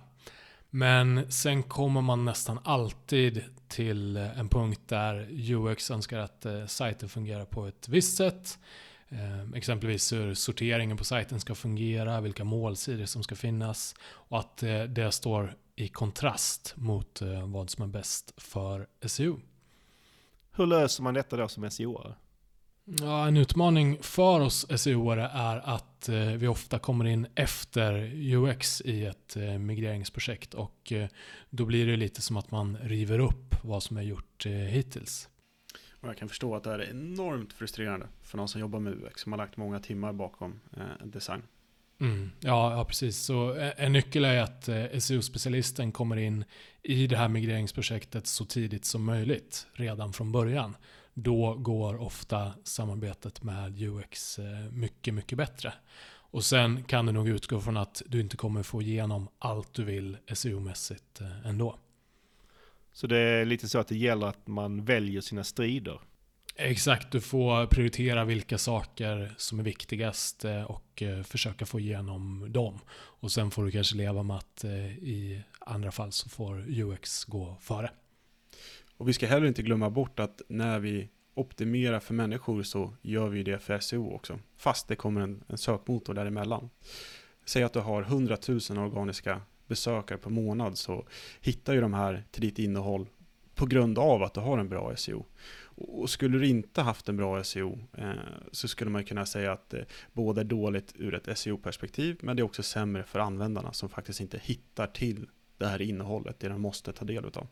Men 0.70 1.32
sen 1.32 1.64
kommer 1.64 2.02
man 2.02 2.26
nästan 2.26 2.60
alltid 2.64 3.44
till 3.68 4.18
en 4.18 4.50
punkt 4.50 4.82
där 4.86 5.28
UX 5.32 5.92
önskar 5.92 6.20
att 6.20 6.46
sajten 6.68 7.10
fungerar 7.10 7.46
på 7.46 7.68
ett 7.68 7.88
visst 7.88 8.18
sätt. 8.18 8.60
Eh, 9.12 9.52
exempelvis 9.56 10.14
hur 10.14 10.34
sorteringen 10.34 10.98
på 10.98 11.04
sajten 11.04 11.40
ska 11.40 11.56
fungera, 11.56 12.22
vilka 12.22 12.44
målsidor 12.44 13.06
som 13.06 13.24
ska 13.24 13.36
finnas 13.36 13.96
och 14.02 14.40
att 14.40 14.64
eh, 14.64 14.84
det 14.84 15.12
står 15.12 15.56
i 15.76 15.88
kontrast 15.88 16.74
mot 16.78 17.22
eh, 17.22 17.48
vad 17.48 17.70
som 17.70 17.84
är 17.84 17.88
bäst 17.88 18.34
för 18.38 18.88
SEO. 19.06 19.40
Hur 20.52 20.66
löser 20.66 21.04
man 21.04 21.14
detta 21.14 21.38
då 21.38 21.48
som 21.48 21.64
SEO-are? 21.64 22.14
Ja, 22.86 23.28
en 23.28 23.38
utmaning 23.38 23.98
för 24.02 24.40
oss 24.40 24.68
SEO-are 24.70 25.30
är 25.34 25.58
att 25.58 26.10
eh, 26.10 26.16
vi 26.16 26.48
ofta 26.48 26.80
kommer 26.80 27.06
in 27.06 27.28
efter 27.36 28.14
UX 28.16 28.82
i 28.82 29.06
ett 29.06 29.36
migreringsprojekt 29.60 30.54
och 30.54 30.94
då 31.50 31.66
blir 31.66 31.88
det 31.88 31.98
lite 31.98 32.22
som 32.22 32.38
att 32.38 32.52
man 32.52 32.78
river 32.78 33.20
upp 33.20 33.56
vad 33.64 33.84
som 33.84 33.98
är 33.98 34.02
gjort 34.02 34.46
hittills. 34.46 35.30
Och 36.02 36.10
jag 36.10 36.18
kan 36.18 36.30
förstå 36.30 36.56
att 36.56 36.64
det 36.64 36.70
här 36.70 36.80
är 36.80 36.90
enormt 36.90 37.54
frustrerande 37.54 38.08
för 38.22 38.38
någon 38.38 38.48
som 38.48 38.62
jobbar 38.62 38.80
med 38.80 38.94
UX, 38.94 39.22
som 39.22 39.32
har 39.32 39.38
lagt 39.38 39.58
många 39.58 39.80
timmar 39.80 40.14
bakom 40.14 40.60
eh, 40.78 41.06
design. 41.06 41.42
Mm. 42.00 42.32
Ja, 42.40 42.74
ja, 42.78 42.86
precis. 42.86 43.18
Så 43.18 43.56
eh, 43.56 43.72
en 43.78 43.94
nyckel 43.94 44.26
är 44.26 44.42
att 44.42 44.68
eh, 44.68 44.86
SEO-specialisten 45.00 45.92
kommer 45.92 46.18
in 46.18 46.46
i 46.84 47.08
det 47.08 47.18
här 47.18 47.28
migreringsprojektet 47.28 48.28
så 48.28 48.46
tidigt 48.46 48.86
som 48.86 49.04
möjligt, 49.04 49.68
redan 49.74 50.14
från 50.14 50.32
början. 50.32 50.76
Då 51.14 51.56
går 51.56 52.02
ofta 52.02 52.54
samarbetet 52.64 53.44
med 53.44 53.82
UX 53.82 54.40
eh, 54.40 54.46
mycket, 54.72 55.14
mycket 55.14 55.38
bättre. 55.38 55.74
Och 56.32 56.44
sen 56.46 56.84
kan 56.84 57.06
du 57.06 57.12
nog 57.12 57.30
utgå 57.30 57.62
från 57.62 57.78
att 57.78 58.02
du 58.06 58.22
inte 58.22 58.38
kommer 58.38 58.64
få 58.64 58.82
igenom 58.82 59.28
allt 59.40 59.74
du 59.74 59.84
vill 59.84 60.18
SEO-mässigt 60.28 61.22
eh, 61.22 61.48
ändå. 61.48 61.78
Så 62.94 63.08
det 63.08 63.18
är 63.18 63.46
lite 63.46 63.70
så 63.70 63.80
att 63.80 63.88
det 63.88 63.98
gäller 63.98 64.28
att 64.28 64.48
man 64.48 64.86
väljer 64.86 65.22
sina 65.22 65.44
strider. 65.44 66.00
Exakt, 66.56 67.12
du 67.12 67.22
får 67.22 67.66
prioritera 67.66 68.26
vilka 68.26 68.58
saker 68.58 69.34
som 69.38 69.60
är 69.60 69.64
viktigast 69.64 70.46
eh, 70.46 70.64
och 70.64 71.02
eh, 71.02 71.24
försöka 71.24 71.66
få 71.66 71.80
igenom 71.80 72.46
dem. 72.50 72.80
Och 72.94 73.32
sen 73.32 73.52
får 73.52 73.66
du 73.66 73.72
kanske 73.72 73.96
leva 73.96 74.24
med 74.24 74.38
att 74.38 74.64
eh, 74.64 74.98
i 74.98 75.44
andra 75.60 75.92
fall 75.92 76.12
så 76.12 76.30
får 76.30 76.66
UX 76.68 77.26
gå 77.26 77.58
före. 77.62 77.92
Och 78.98 79.10
vi 79.10 79.14
ska 79.14 79.28
heller 79.28 79.48
inte 79.48 79.62
glömma 79.62 79.90
bort 79.90 80.20
att 80.20 80.42
när 80.48 80.80
vi 80.80 81.10
optimerar 81.34 82.00
för 82.00 82.14
människor 82.14 82.64
så 82.64 82.94
gör 83.02 83.30
vi 83.30 83.44
det 83.44 83.60
för 83.60 83.80
SEO 83.80 84.14
också. 84.16 84.40
Fast 84.58 84.88
det 84.88 84.96
kommer 84.96 85.22
en, 85.22 85.44
en 85.48 85.58
sökmotor 85.58 86.14
däremellan. 86.14 86.70
Säg 87.46 87.64
att 87.64 87.74
du 87.74 87.80
har 87.80 88.02
100 88.02 88.38
000 88.48 88.60
organiska 88.78 89.42
besökare 89.72 90.18
per 90.18 90.30
månad 90.30 90.78
så 90.78 91.06
hittar 91.42 91.74
ju 91.74 91.82
de 91.82 91.94
här 91.94 92.24
till 92.32 92.42
ditt 92.42 92.60
innehåll 92.60 93.08
på 93.56 93.66
grund 93.66 94.00
av 94.00 94.24
att 94.24 94.34
du 94.34 94.40
har 94.40 94.58
en 94.58 94.70
bra 94.70 94.96
SEO. 94.96 95.26
Och 95.76 96.10
skulle 96.10 96.38
du 96.38 96.48
inte 96.48 96.82
haft 96.82 97.10
en 97.10 97.18
bra 97.18 97.44
SEO 97.44 97.80
eh, 97.98 98.12
så 98.52 98.68
skulle 98.68 98.92
man 98.92 99.04
kunna 99.04 99.26
säga 99.26 99.52
att 99.52 99.74
eh, 99.74 99.80
det 99.80 99.86
både 100.14 100.42
är 100.42 100.46
dåligt 100.46 100.94
ur 100.96 101.16
ett 101.16 101.38
SEO-perspektiv 101.38 102.18
men 102.22 102.36
det 102.36 102.42
är 102.42 102.44
också 102.44 102.64
sämre 102.64 103.04
för 103.04 103.20
användarna 103.20 103.74
som 103.74 103.90
faktiskt 103.90 104.22
inte 104.22 104.40
hittar 104.44 104.88
till 104.88 105.28
det 105.58 105.68
här 105.68 105.82
innehållet, 105.82 106.40
det 106.40 106.50
de 106.50 106.62
måste 106.62 106.94
ta 106.94 107.06
del 107.06 107.26
av. 107.26 107.48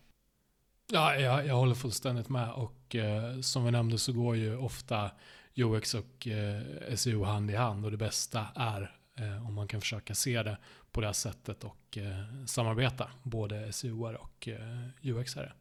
Ja, 0.92 1.16
jag, 1.16 1.48
jag 1.48 1.56
håller 1.56 1.76
fullständigt 1.76 2.30
med 2.30 2.52
och 2.52 2.96
eh, 2.96 3.40
som 3.40 3.66
vi 3.66 3.72
nämnde 3.72 3.98
så 3.98 4.14
går 4.14 4.36
ju 4.36 4.58
ofta 4.58 5.12
UX 5.56 5.94
och 5.94 6.28
eh, 6.28 6.96
SEO 6.96 7.24
hand 7.24 7.52
i 7.52 7.56
hand 7.56 7.86
och 7.86 7.92
det 7.92 7.98
bästa 7.98 8.46
är 8.56 8.99
Eh, 9.20 9.48
om 9.48 9.54
man 9.54 9.68
kan 9.68 9.82
försöka 9.82 10.14
se 10.14 10.44
det 10.44 10.58
på 10.92 11.02
det 11.02 11.08
här 11.08 11.14
sättet 11.14 11.64
och 11.64 11.98
eh, 11.98 12.46
samarbeta, 12.46 13.10
både 13.24 13.72
SEO 13.74 14.16
och 14.16 14.48
eh, 14.48 14.88
UX-are. 15.02 15.52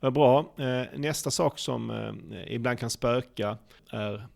Vad 0.00 0.12
bra. 0.12 0.54
Eh, 0.58 0.98
nästa 0.98 1.30
sak 1.30 1.58
som 1.58 1.90
eh, 1.90 2.54
ibland 2.54 2.78
kan 2.78 2.90
spöka 2.90 3.58
är 3.90 4.26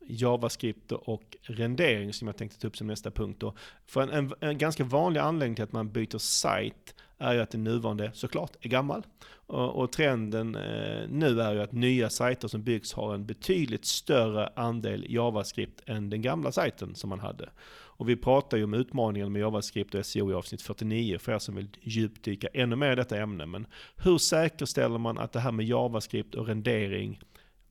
JavaScript 0.00 0.92
och 0.92 1.36
rendering 1.42 2.12
som 2.12 2.28
jag 2.28 2.36
tänkte 2.36 2.60
ta 2.60 2.66
upp 2.66 2.76
som 2.76 2.86
nästa 2.86 3.10
punkt. 3.10 3.42
För 3.86 4.02
en, 4.02 4.10
en, 4.10 4.34
en 4.40 4.58
ganska 4.58 4.84
vanlig 4.84 5.20
anledning 5.20 5.54
till 5.54 5.64
att 5.64 5.72
man 5.72 5.92
byter 5.92 6.18
sajt 6.18 6.94
är 7.18 7.34
ju 7.34 7.40
att 7.40 7.50
den 7.50 7.64
nuvarande 7.64 8.10
såklart 8.14 8.56
är 8.60 8.68
gammal. 8.68 9.02
Och, 9.46 9.82
och 9.82 9.92
trenden 9.92 10.54
eh, 10.54 11.08
nu 11.08 11.40
är 11.40 11.52
ju 11.52 11.62
att 11.62 11.72
nya 11.72 12.10
sajter 12.10 12.48
som 12.48 12.62
byggs 12.62 12.92
har 12.92 13.14
en 13.14 13.26
betydligt 13.26 13.84
större 13.84 14.52
andel 14.56 15.06
JavaScript 15.08 15.80
än 15.86 16.10
den 16.10 16.22
gamla 16.22 16.52
sajten 16.52 16.94
som 16.94 17.10
man 17.10 17.20
hade. 17.20 17.48
Och 17.96 18.08
vi 18.08 18.16
pratar 18.16 18.56
ju 18.56 18.64
om 18.64 18.74
utmaningen 18.74 19.32
med 19.32 19.40
JavaScript 19.40 19.94
och 19.94 20.06
SEO 20.06 20.30
i 20.30 20.34
avsnitt 20.34 20.62
49 20.62 21.18
för 21.18 21.32
er 21.32 21.38
som 21.38 21.54
vill 21.54 21.68
djupdyka 21.82 22.48
ännu 22.54 22.76
mer 22.76 22.92
i 22.92 22.96
detta 22.96 23.18
ämne. 23.18 23.46
Men 23.46 23.66
hur 23.96 24.18
säkerställer 24.18 24.98
man 24.98 25.18
att 25.18 25.32
det 25.32 25.40
här 25.40 25.52
med 25.52 25.66
JavaScript 25.66 26.34
och 26.34 26.46
rendering 26.46 27.20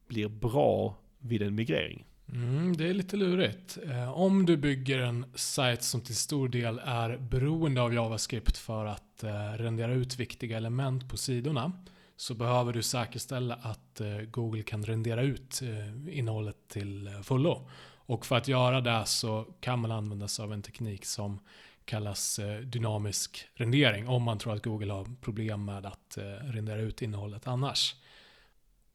blir 0.07 0.27
bra 0.27 0.97
vid 1.19 1.41
en 1.41 1.55
migrering? 1.55 2.05
Mm, 2.33 2.77
det 2.77 2.89
är 2.89 2.93
lite 2.93 3.17
lurigt. 3.17 3.77
Eh, 3.89 4.11
om 4.19 4.45
du 4.45 4.57
bygger 4.57 4.99
en 4.99 5.25
sajt 5.35 5.83
som 5.83 6.01
till 6.01 6.15
stor 6.15 6.49
del 6.49 6.81
är 6.85 7.17
beroende 7.17 7.81
av 7.81 7.93
JavaScript 7.93 8.57
för 8.57 8.85
att 8.85 9.23
eh, 9.23 9.29
rendera 9.57 9.93
ut 9.93 10.19
viktiga 10.19 10.57
element 10.57 11.09
på 11.09 11.17
sidorna 11.17 11.71
så 12.15 12.33
behöver 12.33 12.73
du 12.73 12.81
säkerställa 12.81 13.55
att 13.55 14.01
eh, 14.01 14.17
Google 14.17 14.63
kan 14.63 14.83
rendera 14.83 15.21
ut 15.21 15.61
innehållet 16.09 16.57
till 16.67 17.09
fullo. 17.23 17.69
Och 18.11 18.25
för 18.25 18.37
att 18.37 18.47
göra 18.47 18.81
det 18.81 19.05
så 19.05 19.45
kan 19.59 19.79
man 19.79 19.91
använda 19.91 20.27
sig 20.27 20.43
av 20.43 20.53
en 20.53 20.61
teknik 20.61 21.05
som 21.05 21.39
kallas 21.85 22.39
eh, 22.39 22.59
dynamisk 22.59 23.45
rendering 23.53 24.07
om 24.07 24.23
man 24.23 24.37
tror 24.37 24.53
att 24.53 24.63
Google 24.63 24.93
har 24.93 25.07
problem 25.21 25.65
med 25.65 25.85
att 25.85 26.17
eh, 26.17 26.23
rendera 26.23 26.81
ut 26.81 27.01
innehållet 27.01 27.47
annars. 27.47 27.95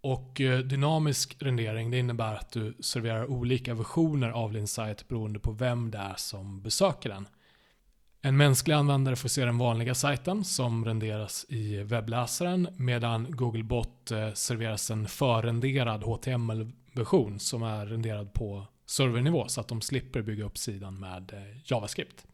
Och 0.01 0.41
eh, 0.41 0.59
dynamisk 0.59 1.37
rendering 1.39 1.91
det 1.91 1.99
innebär 1.99 2.35
att 2.35 2.53
du 2.53 2.77
serverar 2.81 3.31
olika 3.31 3.75
versioner 3.75 4.31
av 4.31 4.53
din 4.53 4.69
sajt 4.69 5.09
beroende 5.09 5.39
på 5.39 5.53
vem 5.53 5.91
det 5.91 5.99
är 5.99 6.15
som 6.17 6.63
besöker 6.63 7.09
den. 7.09 7.29
En 8.23 8.37
mänsklig 8.37 8.75
användare 8.75 9.17
får 9.17 9.29
se 9.29 9.45
den 9.45 9.59
vanliga 9.59 9.95
sajten 9.95 10.45
som 10.45 10.85
renderas 10.85 11.47
i 11.49 11.83
webbläsaren 11.83 12.69
medan 12.77 13.27
Googlebot 13.31 14.13
serveras 14.35 14.91
en 14.91 15.09
förrenderad 15.09 16.03
HTML-version 16.03 17.41
som 17.41 17.63
är 17.63 17.87
renderad 17.87 18.33
på 18.33 18.67
servernivå 18.87 19.49
så 19.49 19.61
att 19.61 19.69
de 19.69 19.81
slipper 19.81 20.23
bygga 20.23 20.45
upp 20.45 20.59
sidan 20.59 21.01
med 21.01 21.33
eh, 21.33 21.61
JavaScript. 21.65 22.27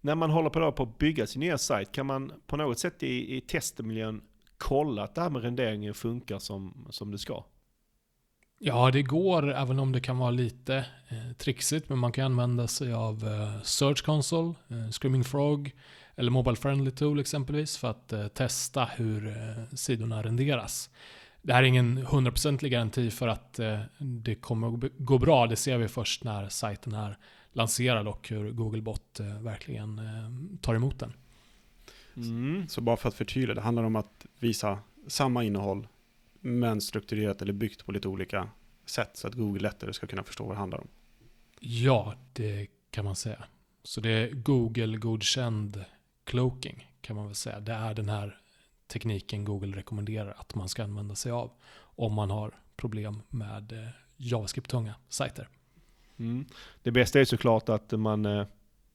När 0.00 0.14
man 0.14 0.30
håller 0.30 0.50
på, 0.50 0.72
på 0.72 0.82
att 0.82 0.98
bygga 0.98 1.26
sin 1.26 1.40
nya 1.40 1.58
sajt, 1.58 1.92
kan 1.92 2.06
man 2.06 2.32
på 2.46 2.56
något 2.56 2.78
sätt 2.78 3.02
i, 3.02 3.36
i 3.36 3.40
testmiljön 3.40 4.22
kolla 4.58 5.02
att 5.02 5.14
det 5.14 5.20
här 5.20 5.30
med 5.30 5.42
renderingen 5.42 5.94
funkar 5.94 6.38
som, 6.38 6.86
som 6.90 7.10
det 7.10 7.18
ska? 7.18 7.44
Ja, 8.58 8.90
det 8.90 9.02
går, 9.02 9.54
även 9.54 9.78
om 9.78 9.92
det 9.92 10.00
kan 10.00 10.18
vara 10.18 10.30
lite 10.30 10.76
eh, 11.08 11.32
trixigt. 11.38 11.88
Men 11.88 11.98
man 11.98 12.12
kan 12.12 12.24
använda 12.24 12.68
sig 12.68 12.92
av 12.92 13.24
eh, 13.24 13.62
Search 13.62 14.04
Console, 14.04 14.54
eh, 14.68 14.90
Screaming 14.90 15.24
Frog 15.24 15.72
eller 16.16 16.30
Mobile 16.30 16.56
Friendly 16.56 16.90
Tool 16.90 17.20
exempelvis 17.20 17.76
för 17.76 17.90
att 17.90 18.12
eh, 18.12 18.28
testa 18.28 18.84
hur 18.84 19.26
eh, 19.26 19.74
sidorna 19.74 20.22
renderas. 20.22 20.90
Det 21.42 21.52
här 21.52 21.62
är 21.62 21.66
ingen 21.66 21.96
hundraprocentig 21.96 22.72
garanti 22.72 23.10
för 23.10 23.28
att 23.28 23.58
eh, 23.58 23.80
det 23.98 24.34
kommer 24.34 24.68
att 24.68 24.92
gå 24.98 25.18
bra. 25.18 25.46
Det 25.46 25.56
ser 25.56 25.78
vi 25.78 25.88
först 25.88 26.24
när 26.24 26.48
sajten 26.48 26.94
är 26.94 27.18
lanserad 27.52 28.08
och 28.08 28.28
hur 28.28 28.50
Googlebot 28.50 29.20
eh, 29.20 29.40
verkligen 29.40 30.00
tar 30.60 30.74
emot 30.74 30.98
den. 30.98 31.12
Mm. 32.16 32.68
Så 32.68 32.80
bara 32.80 32.96
för 32.96 33.08
att 33.08 33.14
förtydliga, 33.14 33.54
det 33.54 33.60
handlar 33.60 33.84
om 33.84 33.96
att 33.96 34.26
visa 34.38 34.78
samma 35.06 35.44
innehåll 35.44 35.88
men 36.40 36.80
strukturerat 36.80 37.42
eller 37.42 37.52
byggt 37.52 37.86
på 37.86 37.92
lite 37.92 38.08
olika 38.08 38.48
sätt 38.86 39.10
så 39.16 39.28
att 39.28 39.34
Google 39.34 39.60
lättare 39.60 39.92
ska 39.92 40.06
kunna 40.06 40.22
förstå 40.22 40.44
vad 40.44 40.56
det 40.56 40.60
handlar 40.60 40.78
om. 40.78 40.88
Ja, 41.60 42.14
det 42.32 42.66
kan 42.90 43.04
man 43.04 43.16
säga. 43.16 43.44
Så 43.82 44.00
det 44.00 44.10
är 44.10 44.30
Google-godkänd 44.30 45.84
cloaking 46.24 46.90
kan 47.00 47.16
man 47.16 47.26
väl 47.26 47.34
säga. 47.34 47.60
Det 47.60 47.72
är 47.72 47.94
den 47.94 48.08
här 48.08 48.40
tekniken 48.92 49.44
Google 49.44 49.76
rekommenderar 49.76 50.34
att 50.38 50.54
man 50.54 50.68
ska 50.68 50.84
använda 50.84 51.14
sig 51.14 51.32
av 51.32 51.50
om 51.78 52.12
man 52.12 52.30
har 52.30 52.54
problem 52.76 53.22
med 53.28 53.72
eh, 53.72 53.88
JavaScript-tunga 54.16 54.94
sajter. 55.08 55.48
Mm. 56.16 56.46
Det 56.82 56.90
bästa 56.90 57.20
är 57.20 57.24
såklart 57.24 57.68
att 57.68 57.92
man 57.92 58.26
eh, 58.26 58.46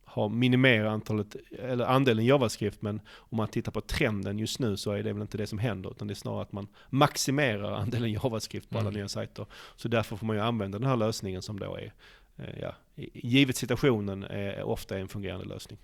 har 0.06 0.30
minimerat 0.30 0.94
antalet, 0.94 1.36
eller 1.60 1.86
andelen 1.86 2.26
JavaScript, 2.26 2.82
men 2.82 3.02
om 3.16 3.38
man 3.38 3.48
tittar 3.48 3.72
på 3.72 3.82
trenden 3.82 4.40
just 4.40 4.60
nu 4.60 4.78
så 4.78 4.92
är 4.92 5.04
det 5.04 5.14
väl 5.14 5.22
inte 5.22 5.38
det 5.38 5.48
som 5.48 5.60
händer, 5.60 5.92
utan 5.92 6.08
det 6.08 6.14
är 6.14 6.16
snarare 6.16 6.42
att 6.42 6.52
man 6.52 6.68
maximerar 6.90 7.72
andelen 7.72 8.12
JavaScript 8.12 8.70
på 8.70 8.78
alla 8.78 8.90
mm. 8.90 9.00
nya 9.00 9.08
sajter. 9.08 9.46
Så 9.76 9.88
därför 9.88 10.16
får 10.16 10.26
man 10.26 10.36
ju 10.36 10.42
använda 10.42 10.80
den 10.80 10.90
här 10.90 10.98
lösningen 10.98 11.42
som 11.42 11.60
då 11.60 11.76
är, 11.76 11.94
eh, 12.38 12.60
ja, 12.62 12.76
givet 13.14 13.56
situationen, 13.56 14.24
är 14.24 14.64
ofta 14.64 14.98
en 14.98 15.08
fungerande 15.08 15.46
lösning. 15.46 15.80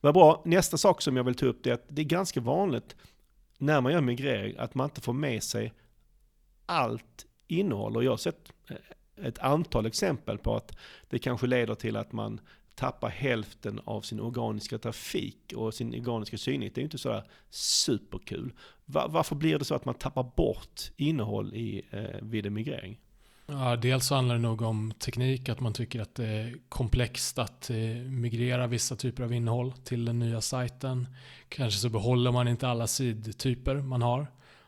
Vad 0.00 0.14
bra, 0.14 0.42
nästa 0.44 0.76
sak 0.76 1.02
som 1.02 1.16
jag 1.16 1.24
vill 1.24 1.34
ta 1.34 1.46
upp 1.46 1.66
är 1.66 1.72
att 1.72 1.84
det 1.88 2.02
är 2.02 2.06
ganska 2.06 2.40
vanligt 2.40 2.96
när 3.58 3.80
man 3.80 3.92
gör 3.92 4.00
migrering 4.00 4.54
att 4.58 4.74
man 4.74 4.84
inte 4.84 5.00
får 5.00 5.12
med 5.12 5.42
sig 5.42 5.72
allt 6.66 7.26
innehåll. 7.46 7.96
Och 7.96 8.04
jag 8.04 8.12
har 8.12 8.16
sett 8.16 8.52
eh, 8.70 9.26
ett 9.26 9.38
antal 9.38 9.86
exempel 9.86 10.38
på 10.38 10.56
att 10.56 10.76
det 11.08 11.18
kanske 11.18 11.46
leder 11.46 11.74
till 11.74 11.96
att 11.96 12.12
man 12.12 12.40
tappar 12.74 13.08
hälften 13.08 13.80
av 13.84 14.00
sin 14.00 14.20
organiska 14.20 14.78
trafik 14.78 15.52
och 15.56 15.74
sin 15.74 15.94
organiska 15.94 16.38
synlighet. 16.38 16.74
Det 16.74 16.78
är 16.78 16.82
ju 16.82 16.86
inte 16.86 16.98
sådär 16.98 17.24
superkul. 17.50 18.52
Var, 18.84 19.08
varför 19.08 19.36
blir 19.36 19.58
det 19.58 19.64
så 19.64 19.74
att 19.74 19.84
man 19.84 19.94
tappar 19.94 20.32
bort 20.36 20.80
innehåll 20.96 21.54
i, 21.54 21.82
eh, 21.90 22.22
vid 22.22 22.46
en 22.46 22.54
migrering? 22.54 23.00
Ja, 23.46 23.76
dels 23.76 24.06
så 24.06 24.14
handlar 24.14 24.34
det 24.34 24.40
nog 24.40 24.62
om 24.62 24.92
teknik, 24.98 25.48
att 25.48 25.60
man 25.60 25.72
tycker 25.72 26.00
att 26.00 26.14
det 26.14 26.26
är 26.26 26.56
komplext 26.68 27.38
att 27.38 27.70
eh, 27.70 27.76
migrera 28.08 28.66
vissa 28.66 28.96
typer 28.96 29.22
av 29.22 29.32
innehåll 29.32 29.72
till 29.72 30.04
den 30.04 30.18
nya 30.18 30.40
sajten. 30.40 31.08
Kanske 31.48 31.80
så 31.80 31.88
behåller 31.88 32.32
man 32.32 32.48
inte 32.48 32.68
alla 32.68 32.86
sidtyper 32.86 33.74
man 33.74 34.02
har. 34.02 34.26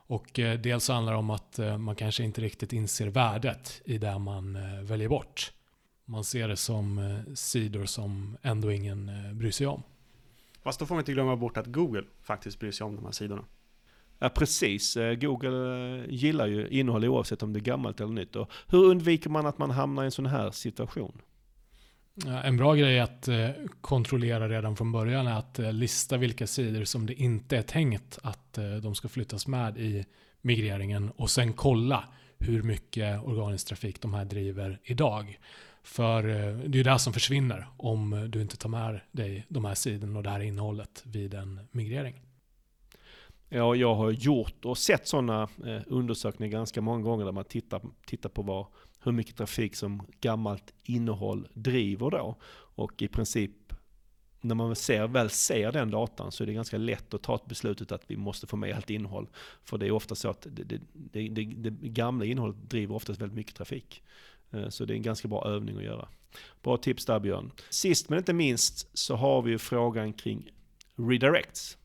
Och 0.09 0.39
eh, 0.39 0.61
dels 0.61 0.85
så 0.85 0.93
handlar 0.93 1.13
det 1.13 1.19
om 1.19 1.31
att 1.31 1.59
eh, 1.59 1.79
man 1.79 1.97
kanske 1.97 2.25
inte 2.25 2.41
riktigt 2.41 2.73
inser 2.73 3.07
värdet 3.07 3.83
i 3.85 3.99
det 3.99 4.19
man 4.19 4.59
väljer 4.87 5.09
bort. 5.09 5.53
Man 6.05 6.25
ser 6.25 6.49
det 6.49 6.57
som 6.57 7.21
sidor 7.35 7.85
som 7.85 8.37
ändå 8.43 8.73
ingen 8.73 9.11
bryr 9.39 9.51
sig 9.51 9.67
om. 9.67 9.83
Fast 10.63 10.81
då 10.81 10.87
får 10.87 10.95
man 10.95 11.01
inte 11.01 11.13
glömma 11.13 11.37
bort 11.37 11.57
att 11.57 11.67
Google 11.67 12.05
faktiskt 12.23 12.61
bryr 12.61 12.73
sig 12.73 12.85
om 12.85 12.97
de 12.97 13.05
här 13.05 13.13
sidorna. 13.13 13.45
Ja, 14.19 14.29
precis. 14.29 14.97
Eh, 14.97 15.15
Google 15.15 15.99
eh, 15.99 16.05
gillar 16.09 16.47
ju 16.47 16.69
innehåll 16.69 17.05
oavsett 17.05 17.43
om 17.43 17.53
det 17.53 17.59
är 17.59 17.63
gammalt 17.63 18.01
eller 18.01 18.13
nytt. 18.13 18.37
Och 18.37 18.51
hur 18.69 18.85
undviker 18.85 19.31
man 19.31 19.47
att 19.47 19.59
man 19.59 19.71
hamnar 19.71 20.03
i 20.03 20.07
en 20.07 20.11
sån 20.11 20.27
här 20.27 20.51
situation? 20.51 21.23
En 22.45 22.57
bra 22.57 22.75
grej 22.75 23.01
att 23.01 23.29
eh, 23.29 23.49
kontrollera 23.81 24.49
redan 24.49 24.77
från 24.77 24.93
början 24.93 25.27
är 25.27 25.39
att 25.39 25.59
lista 25.59 26.17
vilka 26.17 26.47
sidor 26.47 26.85
som 26.85 27.07
det 27.07 27.15
inte 27.15 27.57
är 27.57 27.63
tänkt 27.63 28.19
att 28.23 28.59
de 28.83 28.95
ska 28.95 29.09
flyttas 29.09 29.47
med 29.47 29.79
i 29.79 30.05
migreringen 30.41 31.11
och 31.17 31.31
sen 31.31 31.53
kolla 31.53 32.05
hur 32.39 32.63
mycket 32.63 33.23
organisk 33.23 33.69
trafik 33.69 34.01
de 34.01 34.15
här 34.15 34.25
driver 34.25 34.81
idag. 34.85 35.39
För 35.83 36.23
det 36.23 36.39
är 36.39 36.77
ju 36.77 36.83
det 36.83 36.99
som 36.99 37.13
försvinner 37.13 37.67
om 37.77 38.29
du 38.33 38.43
inte 38.43 38.57
tar 38.57 38.69
med 38.69 39.01
dig 39.13 39.47
de 39.49 39.65
här 39.65 39.75
sidorna 39.75 40.19
och 40.19 40.23
det 40.23 40.31
här 40.31 40.41
innehållet 40.41 41.03
vid 41.05 41.35
en 41.35 41.61
migrering. 41.71 42.26
Ja, 43.49 43.75
jag 43.75 43.95
har 43.95 44.11
gjort 44.11 44.65
och 44.65 44.79
sett 44.79 45.09
sådana 45.09 45.43
eh, 45.43 45.83
undersökningar 45.87 46.53
ganska 46.53 46.81
många 46.81 47.03
gånger 47.03 47.25
där 47.25 47.33
man 47.33 47.45
tittar, 47.45 47.83
tittar 48.07 48.29
på 48.29 48.43
vad, 48.43 48.67
hur 49.03 49.13
mycket 49.13 49.37
trafik 49.37 49.77
som 49.77 50.07
gammalt 50.21 50.75
innehåll 50.83 51.49
driver 51.53 52.11
då. 52.11 52.37
Och 52.53 53.03
i 53.03 53.09
princip 53.09 53.53
när 54.41 54.55
man 54.55 54.77
ser, 54.77 55.07
väl 55.07 55.31
ser 55.31 55.73
den 55.73 55.91
datan 55.91 56.33
så 56.33 56.43
är 56.43 56.47
det 56.47 56.53
ganska 56.53 56.79
lätt 56.79 57.15
att 57.15 57.23
ta 57.23 57.35
ett 57.35 57.47
beslutet 57.47 57.93
att 57.93 58.03
vi 58.07 58.17
måste 58.17 58.47
få 58.47 58.57
med 58.57 58.77
allt 58.77 58.91
innehåll. 58.91 59.29
För 59.65 59.79
det 59.79 59.87
är 59.87 59.91
ofta 59.91 60.15
så 60.15 60.29
att 60.31 60.47
det, 60.51 60.65
det, 60.65 60.81
det, 60.93 61.29
det, 61.29 61.45
det 61.71 61.89
gamla 61.89 62.25
innehållet 62.25 62.71
driver 62.71 62.95
oftast 62.95 63.21
väldigt 63.21 63.37
mycket 63.37 63.55
trafik. 63.55 64.03
Eh, 64.51 64.69
så 64.69 64.85
det 64.85 64.95
är 64.95 64.97
en 64.97 65.03
ganska 65.03 65.29
bra 65.29 65.47
övning 65.47 65.77
att 65.77 65.85
göra. 65.85 66.09
Bra 66.63 66.77
tips 66.77 67.07
där 67.07 67.21
Björn. 67.21 67.53
Sist 67.71 68.09
men 68.09 68.19
inte 68.19 68.33
minst 68.33 68.99
så 68.99 69.17
har 69.17 69.43
vi 69.43 69.51
ju 69.51 69.59
frågan 69.59 70.13
kring 70.13 70.51
redirects. 70.97 71.79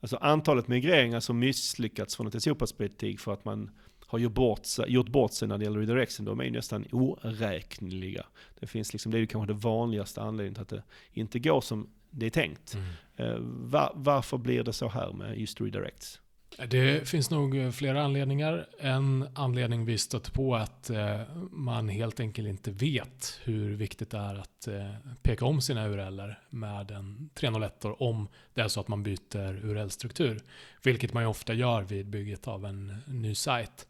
Alltså 0.00 0.16
antalet 0.16 0.68
migreringar 0.68 1.20
som 1.20 1.38
misslyckats 1.38 2.16
från 2.16 2.26
ett 2.26 2.42
SEO-perspektiv 2.42 3.16
för 3.16 3.32
att 3.32 3.44
man 3.44 3.70
har 4.06 4.18
gjort 4.18 4.32
bort, 4.32 4.66
sig, 4.66 4.84
gjort 4.88 5.08
bort 5.08 5.32
sig 5.32 5.48
när 5.48 5.58
det 5.58 5.64
gäller 5.64 5.80
redirection, 5.80 6.26
de 6.26 6.40
är 6.40 6.50
nästan 6.50 6.84
oräkneliga. 6.92 8.26
Det 8.60 8.66
finns 8.66 8.92
liksom, 8.92 9.12
det 9.12 9.18
är 9.18 9.26
kanske 9.26 9.52
det 9.52 9.58
vanligaste 9.58 10.22
anledningen 10.22 10.54
till 10.54 10.62
att 10.62 10.68
det 10.68 10.82
inte 11.20 11.38
går 11.38 11.60
som 11.60 11.88
det 12.10 12.26
är 12.26 12.30
tänkt. 12.30 12.74
Mm. 12.74 12.86
Eh, 13.16 13.38
var, 13.40 13.92
varför 13.94 14.38
blir 14.38 14.62
det 14.62 14.72
så 14.72 14.88
här 14.88 15.12
med 15.12 15.38
just 15.38 15.60
redirects? 15.60 16.20
Det 16.68 17.08
finns 17.08 17.30
nog 17.30 17.56
eh, 17.56 17.70
flera 17.70 18.02
anledningar. 18.02 18.68
En 18.78 19.28
anledning 19.34 19.84
vi 19.84 19.98
stött 19.98 20.32
på 20.32 20.54
är 20.54 20.60
att 20.60 20.90
eh, 20.90 21.20
man 21.50 21.88
helt 21.88 22.20
enkelt 22.20 22.48
inte 22.48 22.70
vet 22.70 23.40
hur 23.44 23.76
viktigt 23.76 24.10
det 24.10 24.18
är 24.18 24.34
att 24.34 24.68
eh, 24.68 24.94
peka 25.22 25.44
om 25.44 25.60
sina 25.60 25.88
URLer 25.88 26.38
med 26.50 26.90
en 26.90 27.30
301 27.34 27.84
om 27.98 28.28
det 28.54 28.60
är 28.60 28.68
så 28.68 28.80
att 28.80 28.88
man 28.88 29.02
byter 29.02 29.64
URL-struktur. 29.64 30.40
Vilket 30.82 31.12
man 31.12 31.22
ju 31.22 31.28
ofta 31.28 31.54
gör 31.54 31.82
vid 31.82 32.06
bygget 32.06 32.48
av 32.48 32.66
en 32.66 32.96
ny 33.06 33.34
sajt. 33.34 33.86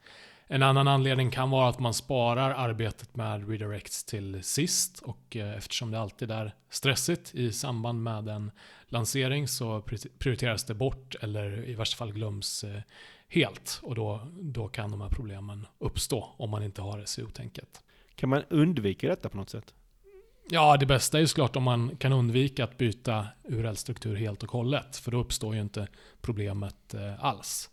En 0.51 0.63
annan 0.63 0.89
anledning 0.89 1.31
kan 1.31 1.51
vara 1.51 1.69
att 1.69 1.79
man 1.79 1.95
sparar 1.95 2.51
arbetet 2.51 3.17
med 3.17 3.49
redirects 3.49 4.05
till 4.05 4.43
sist 4.43 5.01
och 5.03 5.37
eh, 5.37 5.57
eftersom 5.57 5.91
det 5.91 6.01
alltid 6.01 6.31
är 6.31 6.55
stressigt 6.71 7.35
i 7.35 7.53
samband 7.53 8.03
med 8.03 8.29
en 8.29 8.51
lansering 8.87 9.49
så 9.49 9.83
prioriteras 10.19 10.65
det 10.65 10.75
bort 10.75 11.15
eller 11.21 11.69
i 11.69 11.75
värsta 11.75 11.97
fall 11.97 12.13
glöms 12.13 12.65
eh, 12.65 12.81
helt 13.29 13.81
och 13.83 13.95
då, 13.95 14.29
då 14.41 14.69
kan 14.69 14.91
de 14.91 15.01
här 15.01 15.09
problemen 15.09 15.67
uppstå 15.79 16.35
om 16.37 16.51
man 16.51 16.63
inte 16.63 16.83
har 16.83 17.05
SEO-tänket. 17.05 17.83
Kan 18.15 18.29
man 18.29 18.43
undvika 18.51 19.09
detta 19.09 19.29
på 19.29 19.37
något 19.37 19.51
sätt? 19.51 19.75
Ja, 20.51 20.77
det 20.77 20.87
bästa 20.87 21.19
är 21.19 21.21
ju 21.21 21.27
såklart 21.27 21.57
om 21.57 21.63
man 21.63 21.97
kan 21.97 22.13
undvika 22.13 22.65
att 22.65 22.79
byta 22.79 23.27
URL-struktur 23.45 24.17
helt 24.17 24.43
och 24.43 24.51
hållet, 24.53 24.97
för 24.97 25.11
då 25.11 25.21
uppstår 25.21 25.55
ju 25.55 25.61
inte 25.61 25.89
problemet 26.21 26.95
eh, 26.95 27.25
alls. 27.25 27.71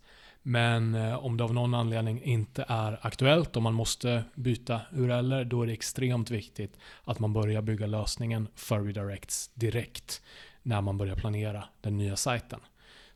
Men 0.48 0.94
eh, 0.94 1.24
om 1.24 1.36
det 1.36 1.44
av 1.44 1.54
någon 1.54 1.74
anledning 1.74 2.22
inte 2.22 2.64
är 2.68 3.06
aktuellt 3.06 3.56
och 3.56 3.62
man 3.62 3.74
måste 3.74 4.24
byta 4.34 4.80
URLer, 4.92 5.44
då 5.44 5.62
är 5.62 5.66
det 5.66 5.72
extremt 5.72 6.30
viktigt 6.30 6.76
att 7.04 7.18
man 7.18 7.32
börjar 7.32 7.62
bygga 7.62 7.86
lösningen 7.86 8.48
för 8.54 8.82
redirects 8.82 9.50
direkt 9.54 10.22
när 10.62 10.80
man 10.80 10.98
börjar 10.98 11.16
planera 11.16 11.64
den 11.80 11.96
nya 11.96 12.16
sajten. 12.16 12.60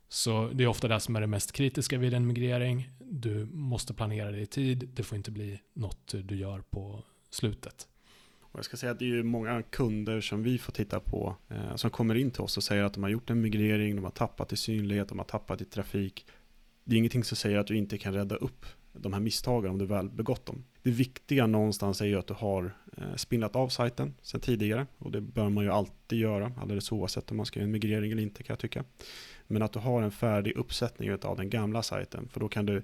Så 0.09 0.49
det 0.53 0.63
är 0.63 0.67
ofta 0.67 0.87
det 0.87 0.99
som 0.99 1.15
är 1.15 1.21
det 1.21 1.27
mest 1.27 1.51
kritiska 1.51 1.97
vid 1.97 2.13
en 2.13 2.27
migrering. 2.27 2.89
Du 2.99 3.45
måste 3.45 3.93
planera 3.93 4.31
det 4.31 4.41
i 4.41 4.45
tid. 4.45 4.89
Det 4.93 5.03
får 5.03 5.15
inte 5.15 5.31
bli 5.31 5.59
något 5.73 6.13
du 6.23 6.35
gör 6.35 6.61
på 6.61 7.03
slutet. 7.29 7.87
Och 8.41 8.59
jag 8.59 8.65
ska 8.65 8.77
säga 8.77 8.91
att 8.91 8.99
det 8.99 9.05
är 9.05 9.23
många 9.23 9.61
kunder 9.61 10.21
som 10.21 10.43
vi 10.43 10.57
får 10.57 10.71
titta 10.71 10.99
på 10.99 11.35
eh, 11.49 11.75
som 11.75 11.89
kommer 11.89 12.15
in 12.15 12.31
till 12.31 12.41
oss 12.41 12.57
och 12.57 12.63
säger 12.63 12.83
att 12.83 12.93
de 12.93 13.03
har 13.03 13.09
gjort 13.09 13.29
en 13.29 13.41
migrering, 13.41 13.95
de 13.95 14.03
har 14.03 14.11
tappat 14.11 14.53
i 14.53 14.57
synlighet, 14.57 15.09
de 15.09 15.17
har 15.17 15.25
tappat 15.25 15.61
i 15.61 15.65
trafik 15.65 16.25
det 16.83 16.95
är 16.95 16.97
ingenting 16.97 17.23
som 17.23 17.37
säger 17.37 17.57
att 17.57 17.67
du 17.67 17.77
inte 17.77 17.97
kan 17.97 18.13
rädda 18.13 18.35
upp 18.35 18.65
de 18.93 19.13
här 19.13 19.19
misstagen 19.19 19.71
om 19.71 19.77
du 19.77 19.85
väl 19.85 20.09
begått 20.09 20.45
dem. 20.45 20.65
Det 20.83 20.91
viktiga 20.91 21.47
någonstans 21.47 22.01
är 22.01 22.05
ju 22.05 22.19
att 22.19 22.27
du 22.27 22.33
har 22.33 22.75
eh, 22.97 23.15
spinnat 23.15 23.55
av 23.55 23.69
sajten 23.69 24.13
sedan 24.21 24.41
tidigare 24.41 24.87
och 24.97 25.11
det 25.11 25.21
bör 25.21 25.49
man 25.49 25.63
ju 25.63 25.69
alltid 25.69 26.19
göra 26.19 26.53
alldeles 26.61 26.91
oavsett 26.91 27.31
om 27.31 27.37
man 27.37 27.45
ska 27.45 27.59
göra 27.59 27.65
en 27.65 27.71
migrering 27.71 28.11
eller 28.11 28.23
inte 28.23 28.43
kan 28.43 28.53
jag 28.53 28.59
tycka. 28.59 28.83
Men 29.47 29.61
att 29.61 29.73
du 29.73 29.79
har 29.79 30.01
en 30.01 30.11
färdig 30.11 30.57
uppsättning 30.57 31.13
av 31.13 31.37
den 31.37 31.49
gamla 31.49 31.83
sajten 31.83 32.29
för 32.29 32.39
då 32.39 32.49
kan 32.49 32.65
du 32.65 32.83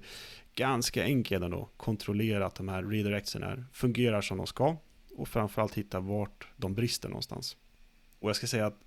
ganska 0.54 1.04
enkelt 1.04 1.44
ändå 1.44 1.68
kontrollera 1.76 2.46
att 2.46 2.54
de 2.54 2.68
här 2.68 2.82
redirectsen 2.82 3.64
fungerar 3.72 4.20
som 4.20 4.36
de 4.36 4.46
ska 4.46 4.76
och 5.16 5.28
framförallt 5.28 5.74
hitta 5.74 6.00
vart 6.00 6.48
de 6.56 6.74
brister 6.74 7.08
någonstans. 7.08 7.56
Och 8.18 8.28
jag 8.28 8.36
ska 8.36 8.46
säga 8.46 8.66
att 8.66 8.80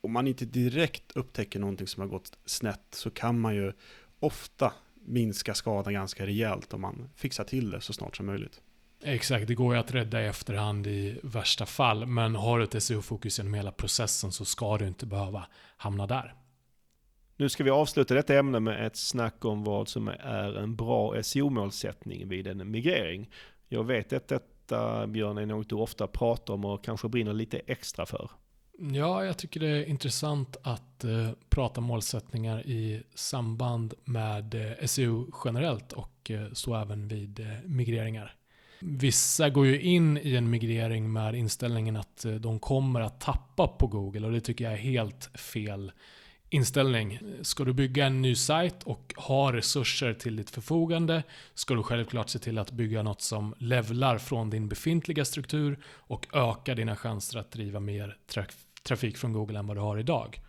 om 0.00 0.12
man 0.12 0.26
inte 0.26 0.44
direkt 0.44 1.12
upptäcker 1.16 1.60
någonting 1.60 1.86
som 1.86 2.00
har 2.00 2.08
gått 2.08 2.38
snett 2.44 2.86
så 2.90 3.10
kan 3.10 3.40
man 3.40 3.54
ju 3.54 3.72
ofta 4.20 4.72
minska 4.94 5.54
skadan 5.54 5.92
ganska 5.92 6.26
rejält 6.26 6.74
om 6.74 6.80
man 6.80 7.10
fixar 7.16 7.44
till 7.44 7.70
det 7.70 7.80
så 7.80 7.92
snart 7.92 8.16
som 8.16 8.26
möjligt. 8.26 8.60
Exakt, 9.02 9.46
det 9.46 9.54
går 9.54 9.74
ju 9.74 9.80
att 9.80 9.94
rädda 9.94 10.22
i 10.22 10.26
efterhand 10.26 10.86
i 10.86 11.20
värsta 11.22 11.66
fall, 11.66 12.06
men 12.06 12.34
har 12.34 12.58
du 12.58 12.64
ett 12.64 12.82
SEO-fokus 12.82 13.38
genom 13.38 13.54
hela 13.54 13.72
processen 13.72 14.32
så 14.32 14.44
ska 14.44 14.78
du 14.78 14.86
inte 14.86 15.06
behöva 15.06 15.46
hamna 15.76 16.06
där. 16.06 16.34
Nu 17.36 17.48
ska 17.48 17.64
vi 17.64 17.70
avsluta 17.70 18.14
detta 18.14 18.38
ämne 18.38 18.60
med 18.60 18.86
ett 18.86 18.96
snack 18.96 19.44
om 19.44 19.64
vad 19.64 19.88
som 19.88 20.08
är 20.08 20.56
en 20.58 20.76
bra 20.76 21.22
SEO-målsättning 21.22 22.28
vid 22.28 22.46
en 22.46 22.70
migrering. 22.70 23.30
Jag 23.68 23.84
vet 23.84 24.12
att 24.12 24.28
detta, 24.28 25.06
Björn, 25.06 25.38
är 25.38 25.46
något 25.46 25.68
du 25.68 25.74
ofta 25.74 26.06
pratar 26.06 26.54
om 26.54 26.64
och 26.64 26.84
kanske 26.84 27.08
brinner 27.08 27.32
lite 27.32 27.58
extra 27.58 28.06
för. 28.06 28.30
Ja, 28.80 29.24
jag 29.24 29.38
tycker 29.38 29.60
det 29.60 29.66
är 29.68 29.84
intressant 29.84 30.56
att 30.62 31.04
eh, 31.04 31.30
prata 31.48 31.80
målsättningar 31.80 32.66
i 32.66 33.02
samband 33.14 33.94
med 34.04 34.54
eh, 34.54 34.86
SEO 34.86 35.26
generellt 35.44 35.92
och 35.92 36.30
eh, 36.30 36.46
så 36.52 36.74
även 36.74 37.08
vid 37.08 37.40
eh, 37.40 37.46
migreringar. 37.64 38.34
Vissa 38.80 39.50
går 39.50 39.66
ju 39.66 39.80
in 39.80 40.18
i 40.18 40.36
en 40.36 40.50
migrering 40.50 41.12
med 41.12 41.34
inställningen 41.34 41.96
att 41.96 42.24
eh, 42.24 42.34
de 42.34 42.58
kommer 42.58 43.00
att 43.00 43.20
tappa 43.20 43.68
på 43.68 43.86
Google 43.86 44.26
och 44.26 44.32
det 44.32 44.40
tycker 44.40 44.64
jag 44.64 44.72
är 44.72 44.78
helt 44.78 45.30
fel 45.38 45.92
inställning. 46.50 47.18
Ska 47.42 47.64
du 47.64 47.72
bygga 47.72 48.06
en 48.06 48.22
ny 48.22 48.34
sajt 48.34 48.82
och 48.82 49.14
ha 49.16 49.52
resurser 49.52 50.14
till 50.14 50.36
ditt 50.36 50.50
förfogande 50.50 51.22
ska 51.54 51.74
du 51.74 51.82
självklart 51.82 52.28
se 52.28 52.38
till 52.38 52.58
att 52.58 52.70
bygga 52.70 53.02
något 53.02 53.20
som 53.20 53.54
levlar 53.58 54.18
från 54.18 54.50
din 54.50 54.68
befintliga 54.68 55.24
struktur 55.24 55.78
och 55.86 56.26
ökar 56.32 56.74
dina 56.74 56.96
chanser 56.96 57.38
att 57.38 57.52
driva 57.52 57.80
mer 57.80 58.16
trafik 58.88 59.16
från 59.16 59.32
Google 59.32 59.58
än 59.58 59.66
vad 59.66 59.76
du 59.76 59.80
har 59.80 59.98
idag. 59.98 60.40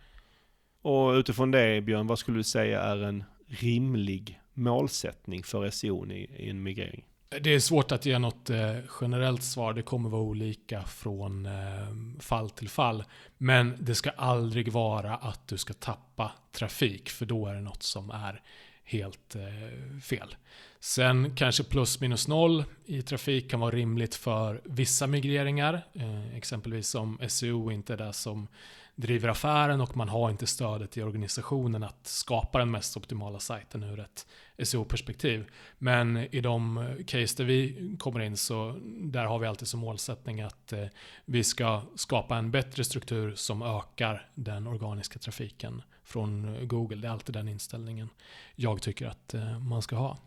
Och 0.82 1.10
utifrån 1.10 1.50
det 1.50 1.80
Björn, 1.80 2.06
vad 2.06 2.18
skulle 2.18 2.38
du 2.38 2.44
säga 2.44 2.80
är 2.80 3.02
en 3.02 3.24
rimlig 3.46 4.40
målsättning 4.54 5.42
för 5.42 5.70
SEO 5.70 6.06
i, 6.12 6.30
i 6.36 6.50
en 6.50 6.62
migrering? 6.62 7.04
Det 7.42 7.54
är 7.54 7.60
svårt 7.60 7.92
att 7.92 8.06
ge 8.06 8.18
något 8.18 8.50
eh, 8.50 8.76
generellt 9.00 9.42
svar. 9.42 9.72
Det 9.74 9.82
kommer 9.82 10.10
vara 10.10 10.22
olika 10.22 10.82
från 10.82 11.46
eh, 11.46 12.20
fall 12.20 12.50
till 12.50 12.68
fall. 12.68 13.04
Men 13.38 13.76
det 13.80 13.94
ska 13.94 14.10
aldrig 14.10 14.72
vara 14.72 15.14
att 15.14 15.48
du 15.48 15.58
ska 15.58 15.72
tappa 15.72 16.32
trafik, 16.52 17.08
för 17.08 17.26
då 17.26 17.46
är 17.46 17.54
det 17.54 17.60
något 17.60 17.82
som 17.82 18.10
är 18.10 18.42
helt 18.90 19.34
eh, 19.34 19.98
fel. 20.02 20.36
Sen 20.80 21.36
kanske 21.36 21.64
plus 21.64 22.00
minus 22.00 22.28
noll 22.28 22.64
i 22.84 23.02
trafik 23.02 23.50
kan 23.50 23.60
vara 23.60 23.70
rimligt 23.70 24.14
för 24.14 24.60
vissa 24.64 25.06
migreringar. 25.06 25.86
Eh, 25.92 26.36
exempelvis 26.36 26.94
om 26.94 27.20
SEO 27.28 27.70
inte 27.70 27.92
är 27.92 27.96
det 27.96 28.12
som 28.12 28.48
driver 28.94 29.28
affären 29.28 29.80
och 29.80 29.96
man 29.96 30.08
har 30.08 30.30
inte 30.30 30.46
stödet 30.46 30.96
i 30.96 31.02
organisationen 31.02 31.82
att 31.82 32.06
skapa 32.06 32.58
den 32.58 32.70
mest 32.70 32.96
optimala 32.96 33.38
sajten 33.38 33.82
ur 33.82 34.00
ett 34.00 34.26
SEO-perspektiv. 34.62 35.44
Men 35.78 36.16
i 36.16 36.40
de 36.40 36.78
eh, 36.78 37.04
case 37.04 37.34
där 37.36 37.44
vi 37.44 37.96
kommer 37.98 38.20
in 38.20 38.36
så 38.36 38.78
där 38.84 39.24
har 39.24 39.38
vi 39.38 39.46
alltid 39.46 39.68
som 39.68 39.80
målsättning 39.80 40.40
att 40.40 40.72
eh, 40.72 40.86
vi 41.24 41.44
ska 41.44 41.82
skapa 41.94 42.36
en 42.36 42.50
bättre 42.50 42.84
struktur 42.84 43.34
som 43.34 43.62
ökar 43.62 44.28
den 44.34 44.66
organiska 44.66 45.18
trafiken 45.18 45.82
från 46.10 46.56
Google. 46.68 46.96
Det 46.96 47.08
är 47.08 47.12
alltid 47.12 47.34
den 47.34 47.48
inställningen 47.48 48.08
jag 48.54 48.82
tycker 48.82 49.06
att 49.06 49.34
eh, 49.34 49.58
man 49.58 49.82
ska 49.82 49.96
ha. 49.96 50.18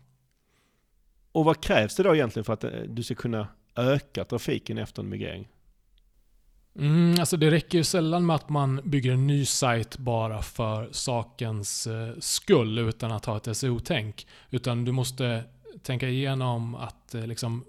Och 1.32 1.44
vad 1.44 1.62
krävs 1.62 1.96
det 1.96 2.02
då 2.02 2.14
egentligen 2.14 2.44
för 2.44 2.52
att 2.52 2.64
eh, 2.64 2.70
du 2.70 3.02
ska 3.02 3.14
kunna 3.14 3.48
öka 3.76 4.24
trafiken 4.24 4.78
efter 4.78 5.02
en 5.02 5.08
migrering? 5.08 5.48
Mm, 6.78 7.20
alltså 7.20 7.36
det 7.36 7.50
räcker 7.50 7.78
ju 7.78 7.84
sällan 7.84 8.26
med 8.26 8.36
att 8.36 8.48
man 8.48 8.80
bygger 8.84 9.12
en 9.12 9.26
ny 9.26 9.44
sajt 9.44 9.98
bara 9.98 10.42
för 10.42 10.88
sakens 10.92 11.86
eh, 11.86 12.14
skull 12.18 12.78
utan 12.78 13.12
att 13.12 13.24
ha 13.24 13.36
ett 13.36 13.56
SEO-tänk. 13.56 14.26
Utan 14.50 14.84
du 14.84 14.92
måste 14.92 15.44
tänka 15.82 16.08
igenom 16.08 16.74
att 16.74 17.14
liksom 17.14 17.64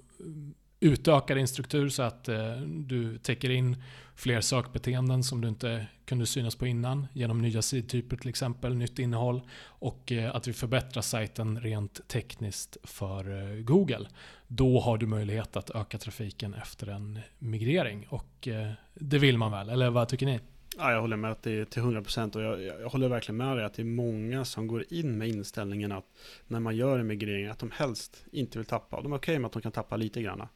utöka 0.80 1.36
din 1.36 1.47
struktur 1.47 1.89
så 1.89 2.04
att 2.04 2.30
du 2.65 3.17
täcker 3.17 3.49
in 3.49 3.84
fler 4.15 4.41
sökbeteenden 4.41 5.23
som 5.23 5.41
du 5.41 5.47
inte 5.47 5.86
kunde 6.06 6.25
synas 6.25 6.56
på 6.56 6.67
innan 6.67 7.08
genom 7.13 7.41
nya 7.41 7.62
sidtyper 7.62 8.17
till 8.17 8.30
exempel, 8.30 8.75
nytt 8.75 8.99
innehåll 8.99 9.41
och 9.63 10.12
eh, 10.12 10.36
att 10.36 10.47
vi 10.47 10.54
förbättrar 10.54 11.01
sajten 11.01 11.60
rent 11.60 12.08
tekniskt 12.08 12.78
för 12.84 13.41
eh, 13.41 13.62
Google. 13.62 14.08
Då 14.47 14.80
har 14.80 14.97
du 14.97 15.06
möjlighet 15.08 15.58
att 15.58 15.69
öka 15.69 15.97
trafiken 15.97 16.54
efter 16.54 16.88
en 16.88 17.19
migrering 17.39 18.07
och 18.09 18.47
eh, 18.47 18.72
det 18.93 19.18
vill 19.18 19.38
man 19.38 19.51
väl, 19.51 19.70
eller 19.70 19.89
vad 19.89 20.07
tycker 20.07 20.26
ni? 20.26 20.39
Ja, 20.78 20.91
jag 20.91 21.01
håller 21.01 21.18
med 21.18 21.32
att 21.32 21.43
det 21.43 21.51
är 21.51 21.66
till 21.66 21.82
100% 21.82 22.36
och 22.36 22.41
jag, 22.41 22.82
jag 22.82 22.89
håller 22.89 23.09
verkligen 23.09 23.38
med 23.38 23.57
dig 23.57 23.66
att 23.66 23.74
det 23.74 23.82
är 23.82 23.86
många 23.86 24.45
som 24.45 24.68
går 24.68 24.86
in 24.89 25.18
med 25.18 25.28
inställningen 25.28 25.91
att 25.91 26.05
när 26.47 26.59
man 26.59 26.76
gör 26.76 26.99
en 26.99 27.07
migrering 27.07 27.47
att 27.47 27.59
de 27.59 27.72
helst 27.72 28.26
inte 28.32 28.57
vill 28.57 28.66
tappa. 28.68 29.01
De 29.01 29.13
är 29.13 29.18
okej 29.18 29.34
okay 29.34 29.39
med 29.39 29.45
att 29.45 29.53
de 29.53 29.61
kan 29.61 29.72
tappa 29.72 29.97
lite 29.97 30.22
grann. 30.22 30.47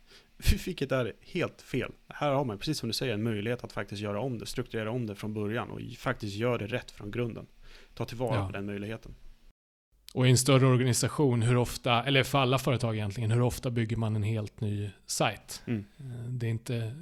Vilket 0.65 0.91
är 0.91 1.13
helt 1.21 1.61
fel. 1.61 1.91
Här 2.07 2.31
har 2.31 2.45
man, 2.45 2.57
precis 2.57 2.77
som 2.77 2.89
du 2.89 2.93
säger, 2.93 3.13
en 3.13 3.23
möjlighet 3.23 3.63
att 3.63 3.71
faktiskt 3.71 4.01
göra 4.01 4.19
om 4.21 4.37
det, 4.37 4.45
strukturera 4.45 4.91
om 4.91 5.05
det 5.05 5.15
från 5.15 5.33
början 5.33 5.69
och 5.69 5.81
faktiskt 5.97 6.35
göra 6.35 6.57
det 6.57 6.67
rätt 6.67 6.91
från 6.91 7.11
grunden. 7.11 7.47
Ta 7.93 8.05
tillvara 8.05 8.35
ja. 8.35 8.45
på 8.45 8.51
den 8.51 8.65
möjligheten. 8.65 9.15
Och 10.13 10.27
i 10.27 10.29
en 10.29 10.37
större 10.37 10.65
organisation, 10.65 11.41
hur 11.41 11.57
ofta, 11.57 12.03
eller 12.03 12.23
för 12.23 12.37
alla 12.37 12.59
företag 12.59 12.95
egentligen, 12.95 13.31
hur 13.31 13.41
ofta 13.41 13.71
bygger 13.71 13.97
man 13.97 14.15
en 14.15 14.23
helt 14.23 14.61
ny 14.61 14.89
sajt? 15.05 15.61
Mm. 15.65 15.85
Eh, 15.99 16.29
det 16.29 16.45
är 16.45 16.49
inte, 16.49 16.95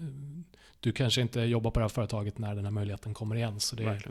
du 0.79 0.91
kanske 0.91 1.21
inte 1.21 1.41
jobbar 1.41 1.71
på 1.71 1.79
det 1.79 1.83
här 1.83 1.89
företaget 1.89 2.37
när 2.37 2.55
den 2.55 2.65
här 2.65 2.71
möjligheten 2.71 3.13
kommer 3.13 3.35
igen, 3.35 3.59
så 3.59 3.75
det 3.75 3.83
är, 3.83 4.07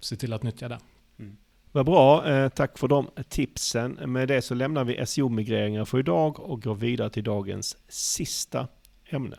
se 0.00 0.16
till 0.16 0.32
att 0.32 0.42
nyttja 0.42 0.68
det. 0.68 0.78
Mm. 1.18 1.36
Vad 1.74 1.86
bra, 1.86 2.28
eh, 2.28 2.48
tack 2.48 2.78
för 2.78 2.88
de 2.88 3.10
tipsen. 3.28 3.92
Med 3.92 4.28
det 4.28 4.42
så 4.42 4.54
lämnar 4.54 4.84
vi 4.84 5.06
SEO-migreringar 5.06 5.84
för 5.84 5.98
idag 5.98 6.40
och 6.40 6.62
går 6.62 6.74
vidare 6.74 7.10
till 7.10 7.24
dagens 7.24 7.76
sista 7.88 8.68
ämne. 9.04 9.36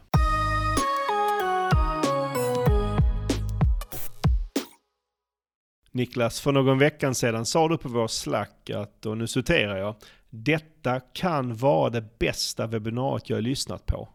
Niklas, 5.92 6.42
för 6.42 6.52
någon 6.52 6.80
veckan 6.80 7.16
sedan 7.16 7.46
sa 7.46 7.68
du 7.68 7.78
på 7.78 7.90
vår 7.90 8.08
Slack 8.08 8.70
att, 8.70 9.06
och 9.06 9.18
nu 9.18 9.28
citerar 9.28 9.78
jag, 9.78 9.96
detta 10.30 11.00
kan 11.00 11.56
vara 11.56 11.90
det 11.90 12.20
bästa 12.20 12.68
webbinariet 12.68 13.30
jag 13.30 13.38
har 13.38 13.42
lyssnat 13.42 13.86
på. 13.86 14.10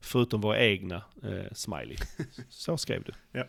Förutom 0.00 0.40
våra 0.40 0.58
egna 0.58 1.02
eh, 1.22 1.52
smiley. 1.52 1.96
Så 2.48 2.76
skrev 2.76 3.02
du. 3.02 3.12
Ja. 3.32 3.44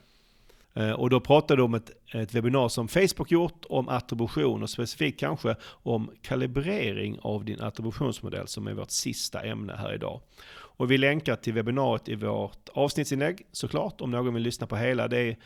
Eh, 0.73 0.91
och 0.91 1.09
då 1.09 1.19
pratade 1.19 1.61
de 1.61 1.65
om 1.65 1.73
ett, 1.73 1.91
ett 2.13 2.33
webbinar 2.33 2.69
som 2.69 2.87
Facebook 2.87 3.31
gjort 3.31 3.65
om 3.69 3.89
attribution 3.89 4.63
och 4.63 4.69
specifikt 4.69 5.19
kanske 5.19 5.55
om 5.65 6.11
kalibrering 6.21 7.19
av 7.21 7.45
din 7.45 7.61
attributionsmodell 7.61 8.47
som 8.47 8.67
är 8.67 8.73
vårt 8.73 8.91
sista 8.91 9.41
ämne 9.41 9.75
här 9.75 9.93
idag. 9.93 10.21
Och 10.53 10.91
vi 10.91 10.97
länkar 10.97 11.35
till 11.35 11.53
webbinariet 11.53 12.09
i 12.09 12.15
vårt 12.15 12.69
avsnittsinlägg 12.69 13.41
såklart 13.51 14.01
om 14.01 14.11
någon 14.11 14.33
vill 14.33 14.43
lyssna 14.43 14.67
på 14.67 14.75
hela. 14.75 15.07
Det 15.07 15.17
är 15.19 15.37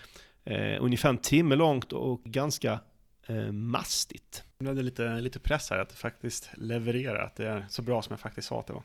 eh, 0.45 0.84
ungefär 0.84 1.09
en 1.09 1.17
timme 1.17 1.55
långt 1.55 1.93
och 1.93 2.23
ganska 2.23 2.80
eh, 3.28 3.51
mastigt. 3.51 4.43
Nu 4.57 4.69
är 4.69 4.73
det 4.73 4.82
lite, 4.82 5.21
lite 5.21 5.39
press 5.39 5.69
här 5.69 5.80
att 5.80 5.91
faktiskt 5.91 6.49
leverera, 6.57 7.23
att 7.23 7.36
det 7.36 7.47
är 7.47 7.65
så 7.69 7.82
bra 7.82 8.01
som 8.01 8.13
jag 8.13 8.19
faktiskt 8.19 8.47
sa 8.47 8.59
att 8.59 8.67
det 8.67 8.73
var. 8.73 8.84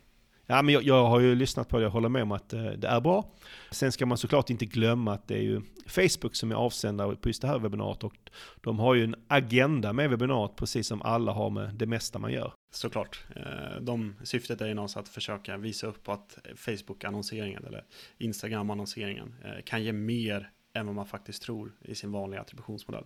Ja, 0.51 0.63
men 0.63 0.75
jag, 0.75 0.83
jag, 0.83 1.07
har 1.07 1.21
ju 1.21 1.35
lyssnat 1.35 1.69
på 1.69 1.77
det, 1.77 1.83
jag 1.83 1.91
håller 1.91 2.09
med 2.09 2.23
om 2.23 2.33
att 2.33 2.53
eh, 2.53 2.65
det 2.65 2.89
är 2.89 3.01
bra. 3.01 3.31
Sen 3.71 3.93
ska 3.93 4.07
man 4.07 4.19
såklart 4.19 4.51
inte 4.51 4.67
glömma 4.67 5.13
att 5.13 5.29
det 5.29 5.35
är 5.35 5.43
ju 5.43 5.61
Facebook 5.87 6.35
som 6.37 6.51
är 6.51 6.55
avsändare 6.55 7.17
på 7.17 7.29
just 7.29 7.43
det 7.43 7.49
här 7.49 7.59
webbinariet 7.59 8.05
och 8.05 8.15
de 8.61 8.79
har 8.79 8.95
ju 8.95 9.05
en 9.05 9.15
agenda 9.29 9.93
med 9.93 10.11
webbinariet 10.11 10.57
precis 10.57 10.87
som 10.87 11.03
alla 11.03 11.33
har 11.33 11.51
med 11.51 11.75
det 11.75 11.87
mesta 11.87 12.19
man 12.19 12.33
gör. 12.33 12.53
Såklart. 12.73 13.25
Eh, 13.37 13.81
de, 13.81 14.15
syftet 14.25 14.61
är 14.61 14.67
ju 14.67 14.75
någonstans 14.75 15.09
att 15.09 15.15
försöka 15.15 15.57
visa 15.57 15.87
upp 15.87 16.09
att 16.09 16.39
Facebook-annonseringen 16.57 17.65
eller 17.65 17.85
Instagram-annonseringen 18.19 19.35
eh, 19.45 19.63
kan 19.65 19.83
ge 19.83 19.93
mer 19.93 20.51
än 20.75 20.87
vad 20.87 20.95
man 20.95 21.07
faktiskt 21.07 21.43
tror 21.43 21.73
i 21.81 21.95
sin 21.95 22.13
vanliga 22.13 22.41
attributionsmodell. 22.41 23.05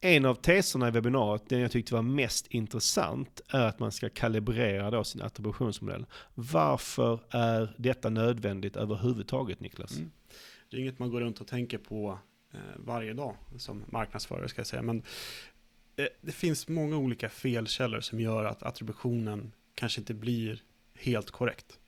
En 0.00 0.24
av 0.24 0.34
teserna 0.34 0.88
i 0.88 0.90
webbinariet, 0.90 1.48
den 1.48 1.60
jag 1.60 1.70
tyckte 1.70 1.94
var 1.94 2.02
mest 2.02 2.46
intressant, 2.46 3.40
är 3.48 3.66
att 3.66 3.78
man 3.78 3.92
ska 3.92 4.08
kalibrera 4.08 4.90
då 4.90 5.04
sin 5.04 5.22
attributionsmodell. 5.22 6.06
Varför 6.34 7.20
är 7.30 7.74
detta 7.78 8.10
nödvändigt 8.10 8.76
överhuvudtaget, 8.76 9.60
Niklas? 9.60 9.96
Mm. 9.96 10.10
Det 10.70 10.76
är 10.76 10.80
inget 10.80 10.98
man 10.98 11.10
går 11.10 11.20
runt 11.20 11.40
och 11.40 11.46
tänker 11.46 11.78
på 11.78 12.18
eh, 12.52 12.60
varje 12.76 13.12
dag 13.12 13.36
som 13.58 13.84
marknadsförare, 13.86 14.48
ska 14.48 14.60
jag 14.60 14.66
säga. 14.66 14.82
Men 14.82 15.02
eh, 15.96 16.06
det 16.20 16.32
finns 16.32 16.68
många 16.68 16.96
olika 16.96 17.28
felkällor 17.28 18.00
som 18.00 18.20
gör 18.20 18.44
att 18.44 18.62
attributionen 18.62 19.52
kanske 19.74 20.00
inte 20.00 20.14
blir 20.14 20.62
helt 20.94 21.30
korrekt. 21.30 21.78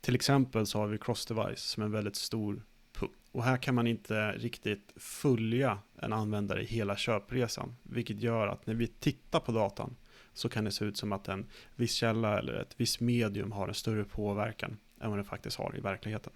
Till 0.00 0.14
exempel 0.14 0.66
så 0.66 0.78
har 0.78 0.86
vi 0.86 0.96
cross-device 0.96 1.56
som 1.56 1.82
är 1.82 1.86
en 1.86 1.92
väldigt 1.92 2.16
stor 2.16 2.62
och 3.32 3.44
här 3.44 3.56
kan 3.56 3.74
man 3.74 3.86
inte 3.86 4.32
riktigt 4.32 4.92
följa 4.96 5.78
en 5.96 6.12
användare 6.12 6.62
i 6.62 6.66
hela 6.66 6.96
köpresan, 6.96 7.76
vilket 7.82 8.20
gör 8.20 8.46
att 8.46 8.66
när 8.66 8.74
vi 8.74 8.86
tittar 8.86 9.40
på 9.40 9.52
datan 9.52 9.96
så 10.32 10.48
kan 10.48 10.64
det 10.64 10.70
se 10.70 10.84
ut 10.84 10.96
som 10.96 11.12
att 11.12 11.28
en 11.28 11.46
viss 11.76 11.94
källa 11.94 12.38
eller 12.38 12.54
ett 12.54 12.74
visst 12.76 13.00
medium 13.00 13.52
har 13.52 13.68
en 13.68 13.74
större 13.74 14.04
påverkan 14.04 14.76
än 15.00 15.10
vad 15.10 15.18
den 15.18 15.24
faktiskt 15.24 15.58
har 15.58 15.76
i 15.76 15.80
verkligheten. 15.80 16.32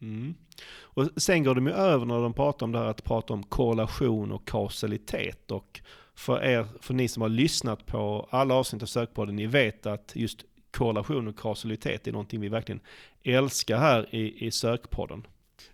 Mm. 0.00 0.34
Och 0.80 1.08
sen 1.16 1.44
går 1.44 1.54
de 1.54 1.66
ju 1.66 1.72
över 1.72 2.06
när 2.06 2.20
de 2.20 2.32
pratar 2.32 2.66
om 2.66 2.72
det 2.72 2.78
här 2.78 2.86
att 2.86 3.04
prata 3.04 3.32
om 3.32 3.42
korrelation 3.42 4.32
och 4.32 4.48
kausalitet. 4.48 5.50
Och 5.50 5.80
för 6.14 6.44
er, 6.44 6.66
för 6.80 6.94
ni 6.94 7.08
som 7.08 7.22
har 7.22 7.28
lyssnat 7.28 7.86
på 7.86 8.28
alla 8.30 8.54
avsnitt 8.54 8.82
av 8.82 8.86
Sökpodden, 8.86 9.36
ni 9.36 9.46
vet 9.46 9.86
att 9.86 10.12
just 10.14 10.44
korrelation 10.70 11.28
och 11.28 11.38
kausalitet 11.38 12.06
är 12.06 12.12
någonting 12.12 12.40
vi 12.40 12.48
verkligen 12.48 12.80
älskar 13.22 13.78
här 13.78 14.14
i, 14.14 14.46
i 14.46 14.50
Sökpodden. 14.50 15.26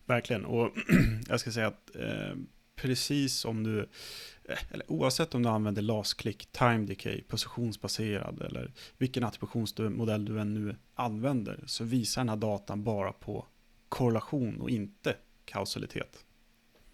Verkligen, 0.06 0.44
och 0.44 0.72
jag 1.28 1.40
ska 1.40 1.52
säga 1.52 1.66
att 1.66 1.96
eh, 1.96 2.34
precis 2.76 3.44
om 3.44 3.62
du, 3.62 3.88
eh, 4.44 4.58
eller 4.70 4.90
oavsett 4.90 5.34
om 5.34 5.42
du 5.42 5.48
använder 5.48 5.82
LAS-klick, 5.82 6.48
time 6.52 6.86
decay, 6.86 7.22
positionsbaserad 7.22 8.42
eller 8.42 8.72
vilken 8.98 9.24
attributionsmodell 9.24 10.24
du 10.24 10.40
än 10.40 10.54
nu 10.54 10.76
använder 10.94 11.60
så 11.66 11.84
visar 11.84 12.20
den 12.20 12.28
här 12.28 12.36
datan 12.36 12.84
bara 12.84 13.12
på 13.12 13.46
korrelation 13.88 14.60
och 14.60 14.70
inte 14.70 15.16
kausalitet. 15.44 16.24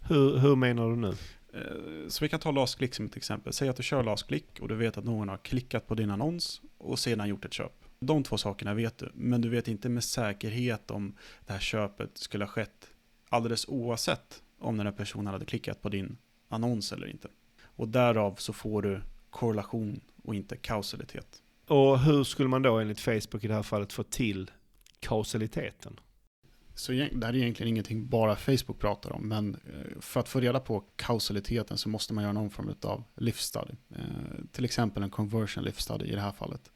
Hur, 0.01 0.39
hur 0.39 0.57
menar 0.57 0.91
du 0.91 0.97
nu? 0.97 1.15
Eh, 1.53 2.09
så 2.09 2.25
vi 2.25 2.29
kan 2.29 2.41
ta 2.41 2.51
LAS-klick 2.51 2.95
som 2.95 3.07
ett 3.07 3.17
exempel. 3.17 3.53
Säg 3.53 3.69
att 3.69 3.77
du 3.77 3.83
kör 3.83 4.03
LAS-klick 4.03 4.61
och 4.61 4.69
du 4.69 4.75
vet 4.75 4.99
att 4.99 5.05
någon 5.05 5.29
har 5.29 5.37
klickat 5.39 5.87
på 5.87 5.95
din 5.95 6.11
annons 6.11 6.63
och 6.79 6.99
sedan 6.99 7.29
gjort 7.29 7.45
ett 7.45 7.53
köp. 7.53 7.86
De 7.99 8.23
två 8.23 8.39
sakerna 8.39 8.75
vet 8.75 8.99
du, 8.99 9.11
men 9.15 9.41
du 9.41 9.49
vet 9.49 9.69
inte 9.69 9.89
med 9.89 10.05
säkerhet 10.05 10.91
om 10.91 11.15
det 11.47 11.53
här 11.53 11.61
köpet 11.61 12.19
skulle 12.19 12.45
ha 12.45 12.51
skett 12.51 12.91
alldeles 13.29 13.69
oavsett 13.69 14.43
om 14.59 14.77
den 14.77 14.87
här 14.87 14.95
personen 14.95 15.27
hade 15.33 15.45
klickat 15.45 15.83
på 15.83 15.89
din 15.89 16.17
annons 16.49 16.93
eller 16.93 17.07
inte. 17.07 17.29
Och 17.63 17.89
därav 17.89 18.35
så 18.35 18.53
får 18.53 18.83
du 18.83 19.01
korrelation 19.31 20.01
och 20.25 20.35
inte 20.35 20.57
kausalitet. 20.57 21.43
Och 21.67 22.01
hur 22.01 22.25
skulle 22.25 22.49
man 22.49 22.63
då 22.63 22.79
enligt 22.79 23.01
Facebook 23.01 23.45
i 23.45 23.49
det 23.49 23.55
här 23.55 23.63
fallet 23.63 23.93
få 23.93 24.03
till 24.03 24.51
kausaliteten? 25.01 26.01
Så 26.75 26.93
det 26.93 27.27
här 27.27 27.33
är 27.33 27.37
egentligen 27.37 27.69
ingenting 27.69 28.09
bara 28.09 28.37
Facebook 28.37 28.79
pratar 28.79 29.13
om, 29.13 29.29
men 29.29 29.55
eh, 29.55 30.01
för 30.01 30.21
att 30.21 30.29
få 30.29 30.41
reda 30.41 30.61
på 30.61 30.85
kausaliteten 30.97 31.79
så 31.79 31.89
måste 31.89 32.15
man 32.15 32.25
göra 32.25 32.33
någon 32.33 32.51
form 32.51 32.75
av 32.83 33.05
livsstudy. 33.17 33.75
Eh, 33.91 34.05
till 34.53 34.65
exempel 34.65 35.03
en 35.03 35.11
conversion 35.11 35.65
livsstudy 35.65 36.05
i 36.05 36.15
det 36.15 36.21
här 36.21 36.33
fallet. 36.33 36.71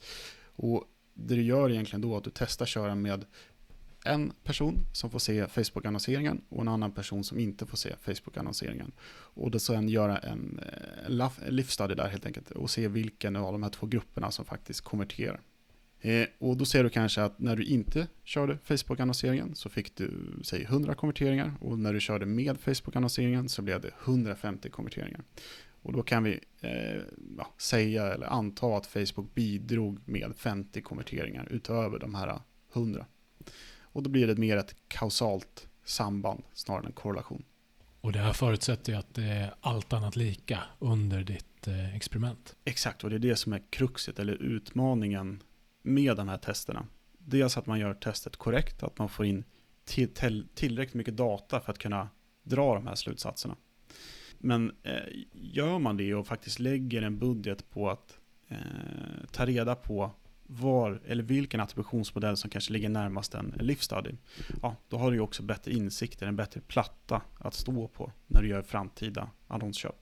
Och 0.57 0.85
det 1.21 1.35
du 1.35 1.43
gör 1.43 1.71
egentligen 1.71 2.01
då 2.01 2.15
är 2.15 2.19
att 2.19 2.25
du 2.25 2.31
testar 2.35 2.67
köra 2.67 2.95
med 2.95 3.25
en 4.05 4.33
person 4.45 4.87
som 4.93 5.11
får 5.11 5.19
se 5.19 5.47
Facebook-annonseringen 5.47 6.41
och 6.49 6.61
en 6.61 6.69
annan 6.69 6.93
person 6.93 7.25
som 7.25 7.39
inte 7.39 7.67
får 7.67 7.77
se 7.77 7.95
Facebook-annonseringen. 8.01 8.93
Och 9.13 9.51
då 9.51 9.59
sen 9.59 9.89
göra 9.89 10.19
en, 10.19 10.61
eh, 10.63 11.47
en 11.47 11.55
livsstudy 11.55 11.95
där 11.95 12.09
helt 12.09 12.27
enkelt 12.27 12.51
och 12.51 12.71
se 12.71 12.89
vilken 12.89 13.37
av 13.37 13.53
de 13.53 13.63
här 13.63 13.71
två 13.71 13.87
grupperna 13.87 14.31
som 14.31 14.45
faktiskt 14.45 14.81
konverterar. 14.81 15.41
Eh, 16.01 16.27
och 16.39 16.57
då 16.57 16.65
ser 16.65 16.85
du 16.85 16.91
kanske 16.91 17.23
att 17.23 17.39
när 17.39 17.57
du 17.57 17.65
inte 17.65 18.07
körde 18.25 18.59
Facebook-annonseringen 18.65 19.55
så 19.55 19.69
fick 19.69 19.97
du, 19.97 20.11
säg 20.43 20.63
100 20.63 20.95
konverteringar 20.95 21.53
och 21.61 21.79
när 21.79 21.93
du 21.93 22.01
körde 22.01 22.27
med 22.27 22.61
Facebook-annonseringen 22.61 23.49
så 23.49 23.63
blev 23.63 23.81
det 23.81 23.91
150 24.05 24.71
konverteringar. 24.71 25.21
Och 25.83 25.93
då 25.93 26.03
kan 26.03 26.25
vi 26.25 26.41
eh, 26.61 27.03
ja, 27.39 27.47
säga 27.59 28.15
eller 28.15 28.27
anta 28.27 28.77
att 28.77 28.87
Facebook 28.87 29.35
bidrog 29.35 30.09
med 30.09 30.33
50 30.37 30.83
konverteringar 30.83 31.49
utöver 31.51 31.99
de 31.99 32.15
här 32.15 32.41
100. 32.73 33.07
Och 33.81 34.03
då 34.03 34.11
blir 34.11 34.27
det 34.27 34.37
mer 34.37 34.57
ett 34.57 34.77
kausalt 34.89 35.69
samband 35.85 36.43
snarare 36.53 36.87
än 36.87 36.93
korrelation. 36.93 37.45
Och 38.01 38.13
det 38.13 38.19
här 38.19 38.33
förutsätter 38.33 38.93
ju 38.93 38.99
att 38.99 39.15
det 39.15 39.23
är 39.23 39.55
allt 39.61 39.93
annat 39.93 40.17
lika 40.17 40.63
under 40.79 41.25
ditt 41.25 41.69
eh, 41.69 41.97
experiment. 41.97 42.57
Exakt, 42.65 43.05
och 43.05 43.11
det 43.11 43.17
är 43.17 43.21
det 43.21 43.37
som 43.37 43.53
är 43.53 43.63
kruxet 43.71 44.19
eller 44.19 44.43
utmaningen 44.43 45.43
med 45.83 46.17
de 46.17 46.29
här 46.29 46.39
testerna. 46.39 46.87
Dels 47.19 47.57
att 47.57 47.67
man 47.67 47.79
gör 47.79 47.95
testet 47.95 48.37
korrekt, 48.37 48.83
att 48.83 48.99
man 48.99 49.09
får 49.09 49.27
in 49.27 49.45
till, 49.85 50.47
tillräckligt 50.55 50.95
mycket 50.95 51.17
data 51.17 51.61
för 51.61 51.73
att 51.73 51.79
kunna 51.79 52.09
dra 52.43 52.75
de 52.75 52.87
här 52.87 52.95
slutsatserna. 52.95 53.57
Men 54.41 54.73
eh, 54.83 54.95
gör 55.33 55.79
man 55.79 55.97
det 55.97 56.15
och 56.15 56.27
faktiskt 56.27 56.59
lägger 56.59 57.03
en 57.03 57.19
budget 57.19 57.71
på 57.71 57.91
att 57.91 58.19
eh, 58.49 58.57
ta 59.33 59.47
reda 59.47 59.75
på 59.75 60.11
var 60.53 61.01
eller 61.07 61.23
vilken 61.23 61.61
attributionsmodell 61.61 62.37
som 62.37 62.51
kanske 62.51 62.73
ligger 62.73 62.89
närmast 62.89 63.35
en 63.35 63.55
livsstudy, 63.61 64.11
ja, 64.63 64.77
då 64.89 64.99
har 64.99 65.11
du 65.11 65.17
ju 65.17 65.21
också 65.21 65.43
bättre 65.43 65.73
insikter, 65.73 66.27
en 66.27 66.37
bättre 66.37 66.61
platta 66.61 67.23
att 67.39 67.55
stå 67.55 67.89
på 67.89 68.13
när 68.27 68.43
du 68.43 68.49
gör 68.49 68.63
framtida 68.63 69.31
annonsköp. 69.47 69.97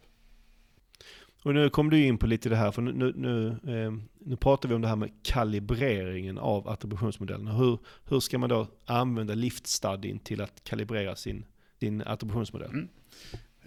Och 1.42 1.54
nu 1.54 1.70
kommer 1.70 1.90
du 1.90 2.04
in 2.04 2.18
på 2.18 2.26
lite 2.26 2.48
det 2.48 2.56
här, 2.56 2.70
för 2.70 2.82
nu, 2.82 2.92
nu, 2.92 3.12
nu, 3.16 3.48
eh, 3.48 3.92
nu 4.18 4.36
pratar 4.36 4.68
vi 4.68 4.74
om 4.74 4.80
det 4.80 4.88
här 4.88 4.96
med 4.96 5.10
kalibreringen 5.22 6.38
av 6.38 6.68
attributionsmodellerna. 6.68 7.52
Hur, 7.52 7.78
hur 8.04 8.20
ska 8.20 8.38
man 8.38 8.48
då 8.48 8.66
använda 8.84 9.34
liftstudien 9.34 10.18
till 10.18 10.40
att 10.40 10.64
kalibrera 10.64 11.16
sin, 11.16 11.44
sin 11.80 12.02
attributionsmodell? 12.02 12.70
Mm. 12.70 12.88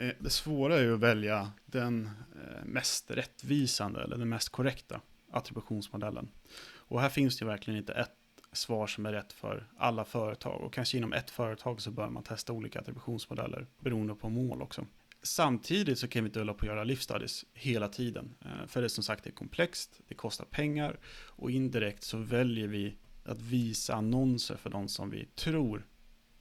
Eh, 0.01 0.13
det 0.19 0.29
svåra 0.29 0.77
är 0.77 0.81
ju 0.81 0.93
att 0.93 0.99
välja 0.99 1.51
den 1.65 2.09
eh, 2.35 2.65
mest 2.65 3.11
rättvisande 3.11 4.03
eller 4.03 4.17
den 4.17 4.29
mest 4.29 4.49
korrekta 4.49 5.01
attributionsmodellen. 5.31 6.29
Och 6.75 7.01
här 7.01 7.09
finns 7.09 7.37
det 7.37 7.45
verkligen 7.45 7.79
inte 7.79 7.93
ett 7.93 8.11
svar 8.51 8.87
som 8.87 9.05
är 9.05 9.11
rätt 9.13 9.33
för 9.33 9.67
alla 9.77 10.05
företag. 10.05 10.61
Och 10.61 10.73
kanske 10.73 10.97
inom 10.97 11.13
ett 11.13 11.29
företag 11.29 11.81
så 11.81 11.91
bör 11.91 12.09
man 12.09 12.23
testa 12.23 12.53
olika 12.53 12.79
attributionsmodeller 12.79 13.67
beroende 13.79 14.15
på 14.15 14.29
mål 14.29 14.61
också. 14.61 14.85
Samtidigt 15.23 15.99
så 15.99 16.07
kan 16.07 16.23
vi 16.23 16.27
inte 16.27 16.39
hålla 16.39 16.53
på 16.53 16.65
att 16.65 16.71
göra 16.71 16.83
livsstudies 16.83 17.45
hela 17.53 17.87
tiden. 17.87 18.35
Eh, 18.41 18.67
för 18.67 18.81
det 18.81 18.87
är 18.87 18.89
som 18.89 19.03
sagt 19.03 19.23
det 19.23 19.29
är 19.29 19.33
komplext, 19.33 19.99
det 20.07 20.15
kostar 20.15 20.45
pengar 20.45 20.99
och 21.27 21.51
indirekt 21.51 22.03
så 22.03 22.17
väljer 22.17 22.67
vi 22.67 22.97
att 23.25 23.41
visa 23.41 23.95
annonser 23.95 24.55
för 24.55 24.69
de 24.69 24.87
som 24.87 25.09
vi 25.09 25.25
tror 25.25 25.87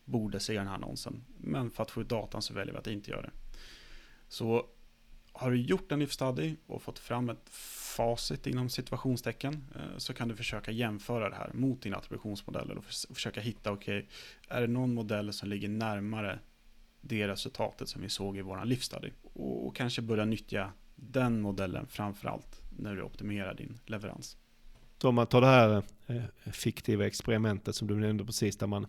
borde 0.04 0.40
se 0.40 0.54
den 0.54 0.66
här 0.66 0.74
annonsen. 0.74 1.24
Men 1.38 1.70
för 1.70 1.82
att 1.82 1.90
få 1.90 2.00
ut 2.00 2.08
datan 2.08 2.42
så 2.42 2.54
väljer 2.54 2.72
vi 2.72 2.78
att 2.78 2.86
inte 2.86 3.10
göra 3.10 3.22
det. 3.22 3.30
Så 4.30 4.66
har 5.32 5.50
du 5.50 5.60
gjort 5.60 5.92
en 5.92 5.98
livsstudy 5.98 6.56
och 6.66 6.82
fått 6.82 6.98
fram 6.98 7.28
ett 7.28 7.48
facit 7.96 8.46
inom 8.46 8.68
situationstecken 8.68 9.64
eh, 9.74 9.98
så 9.98 10.14
kan 10.14 10.28
du 10.28 10.36
försöka 10.36 10.70
jämföra 10.70 11.30
det 11.30 11.36
här 11.36 11.50
mot 11.54 11.82
dina 11.82 11.96
attributionsmodeller 11.96 12.78
och 12.78 12.84
försöka 12.84 13.40
hitta, 13.40 13.72
okej, 13.72 14.08
är 14.48 14.60
det 14.60 14.66
någon 14.66 14.94
modell 14.94 15.32
som 15.32 15.48
ligger 15.48 15.68
närmare 15.68 16.38
det 17.00 17.28
resultatet 17.28 17.88
som 17.88 18.02
vi 18.02 18.08
såg 18.08 18.36
i 18.36 18.40
våran 18.40 18.68
livsstudy? 18.68 19.10
Och, 19.22 19.66
och 19.66 19.76
kanske 19.76 20.02
börja 20.02 20.24
nyttja 20.24 20.72
den 20.96 21.40
modellen 21.40 21.86
framför 21.86 22.28
allt 22.28 22.62
när 22.78 22.96
du 22.96 23.02
optimerar 23.02 23.54
din 23.54 23.78
leverans. 23.86 24.36
Så 25.02 25.08
om 25.08 25.14
man 25.14 25.26
tar 25.26 25.40
det 25.40 25.46
här 25.46 25.82
eh, 26.06 26.22
fiktiva 26.52 27.06
experimentet 27.06 27.74
som 27.74 27.88
du 27.88 27.94
nämnde 27.94 28.24
precis, 28.24 28.56
där 28.56 28.66
man 28.66 28.86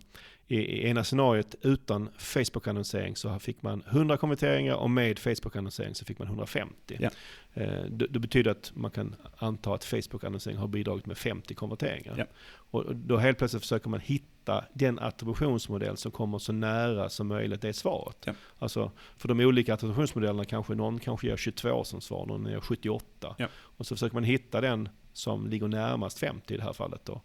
i, 0.47 0.57
i 0.57 0.87
ena 0.87 1.03
scenariot 1.03 1.55
utan 1.61 2.09
Facebook-annonsering 2.17 3.15
så 3.15 3.39
fick 3.39 3.61
man 3.61 3.83
100 3.89 4.17
konverteringar 4.17 4.75
och 4.75 4.89
med 4.89 5.19
Facebook-annonsering 5.19 5.95
så 5.95 6.05
fick 6.05 6.19
man 6.19 6.27
150. 6.27 6.97
Ja. 6.99 7.09
Eh, 7.53 7.83
det, 7.89 8.07
det 8.07 8.19
betyder 8.19 8.51
att 8.51 8.71
man 8.75 8.91
kan 8.91 9.15
anta 9.37 9.73
att 9.73 9.83
Facebook-annonsering 9.83 10.57
har 10.57 10.67
bidragit 10.67 11.05
med 11.05 11.17
50 11.17 11.53
konverteringar. 11.53 12.15
Ja. 12.17 12.25
Och 12.71 12.95
då 12.95 13.17
helt 13.17 13.37
plötsligt 13.37 13.63
försöker 13.63 13.89
man 13.89 13.99
hitta 13.99 14.65
den 14.73 14.99
attributionsmodell 14.99 15.97
som 15.97 16.11
kommer 16.11 16.39
så 16.39 16.53
nära 16.53 17.09
som 17.09 17.27
möjligt 17.27 17.61
det 17.61 17.73
svaret. 17.73 18.17
Ja. 18.25 18.33
Alltså, 18.59 18.91
för 19.17 19.27
de 19.27 19.39
olika 19.39 19.73
attributionsmodellerna 19.73 20.45
kanske 20.45 20.75
någon 20.75 20.99
kanske 20.99 21.27
ger 21.27 21.37
22 21.37 21.83
som 21.83 22.01
svar, 22.01 22.25
någon 22.25 22.45
ger 22.45 22.59
78. 22.59 23.35
Ja. 23.37 23.47
Och 23.53 23.85
så 23.87 23.95
försöker 23.95 24.13
man 24.13 24.23
hitta 24.23 24.61
den 24.61 24.89
som 25.13 25.47
ligger 25.47 25.67
närmast 25.67 26.19
50 26.19 26.53
i 26.53 26.57
det 26.57 26.63
här 26.63 26.73
fallet 26.73 27.05
då. 27.05 27.21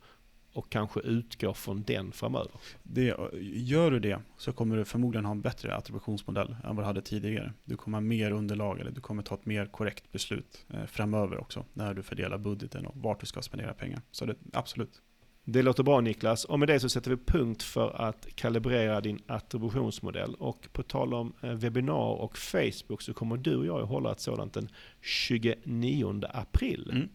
Och 0.53 0.71
kanske 0.71 1.01
utgå 1.01 1.55
från 1.55 1.83
den 1.83 2.13
framöver. 2.13 2.51
Det, 2.83 3.17
gör 3.43 3.91
du 3.91 4.01
det 4.01 4.21
så 4.37 4.53
kommer 4.53 4.77
du 4.77 4.85
förmodligen 4.85 5.25
ha 5.25 5.33
en 5.33 5.41
bättre 5.41 5.77
attributionsmodell 5.77 6.57
än 6.65 6.77
vad 6.77 6.85
du 6.85 6.87
hade 6.87 7.03
tidigare. 7.03 7.53
Du 7.65 7.77
kommer 7.77 7.97
ha 7.97 8.01
mer 8.01 8.31
underlag 8.31 8.81
eller 8.81 8.91
du 8.91 9.01
kommer 9.01 9.23
ta 9.23 9.35
ett 9.35 9.47
mer 9.47 9.67
korrekt 9.67 10.13
beslut 10.13 10.65
eh, 10.69 10.85
framöver 10.85 11.41
också 11.41 11.65
när 11.73 11.95
du 11.95 12.03
fördelar 12.03 12.39
budgeten 12.39 12.87
och 12.87 12.97
vart 12.97 13.21
du 13.21 13.27
ska 13.27 13.43
spendera 13.43 13.75
pengar. 13.75 14.01
Så 14.11 14.27
det, 14.27 14.37
absolut. 14.53 15.03
Det 15.49 15.63
låter 15.63 15.83
bra 15.83 16.01
Niklas. 16.01 16.45
Och 16.45 16.59
med 16.59 16.69
det 16.69 16.81
så 16.81 16.89
sätter 16.89 17.11
vi 17.11 17.17
punkt 17.17 17.63
för 17.63 17.91
att 17.91 18.27
kalibrera 18.35 19.01
din 19.01 19.23
attributionsmodell. 19.27 20.35
Och 20.35 20.69
på 20.73 20.83
tal 20.83 21.15
om 21.15 21.33
eh, 21.43 21.53
webbinar 21.53 22.21
och 22.21 22.39
Facebook 22.39 23.03
så 23.03 23.15
kommer 23.15 23.37
du 23.37 23.57
och 23.57 23.67
jag 23.67 23.81
att 23.81 23.89
hålla 23.89 24.13
ett 24.13 24.21
sådant 24.21 24.55
den 24.55 24.69
29 25.01 26.23
april. 26.33 26.91
Mm. 26.93 27.09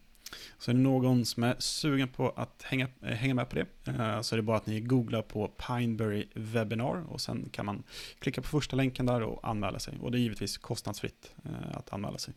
Så 0.57 0.71
är 0.71 0.75
det 0.75 0.81
någon 0.81 1.25
som 1.25 1.43
är 1.43 1.55
sugen 1.59 2.07
på 2.07 2.29
att 2.35 2.63
hänga, 2.63 2.87
eh, 3.01 3.07
hänga 3.07 3.33
med 3.33 3.49
på 3.49 3.55
det 3.55 3.65
eh, 3.85 4.21
så 4.21 4.35
är 4.35 4.37
det 4.37 4.43
bara 4.43 4.57
att 4.57 4.65
ni 4.65 4.79
googlar 4.79 5.21
på 5.21 5.47
Pineberry 5.47 6.27
Webinar 6.33 7.03
och 7.09 7.21
sen 7.21 7.49
kan 7.51 7.65
man 7.65 7.83
klicka 8.19 8.41
på 8.41 8.47
första 8.47 8.75
länken 8.75 9.05
där 9.05 9.21
och 9.23 9.49
anmäla 9.49 9.79
sig. 9.79 9.97
Och 10.01 10.11
det 10.11 10.17
är 10.17 10.19
givetvis 10.19 10.57
kostnadsfritt 10.57 11.35
eh, 11.45 11.77
att 11.77 11.93
anmäla 11.93 12.17
sig. 12.17 12.33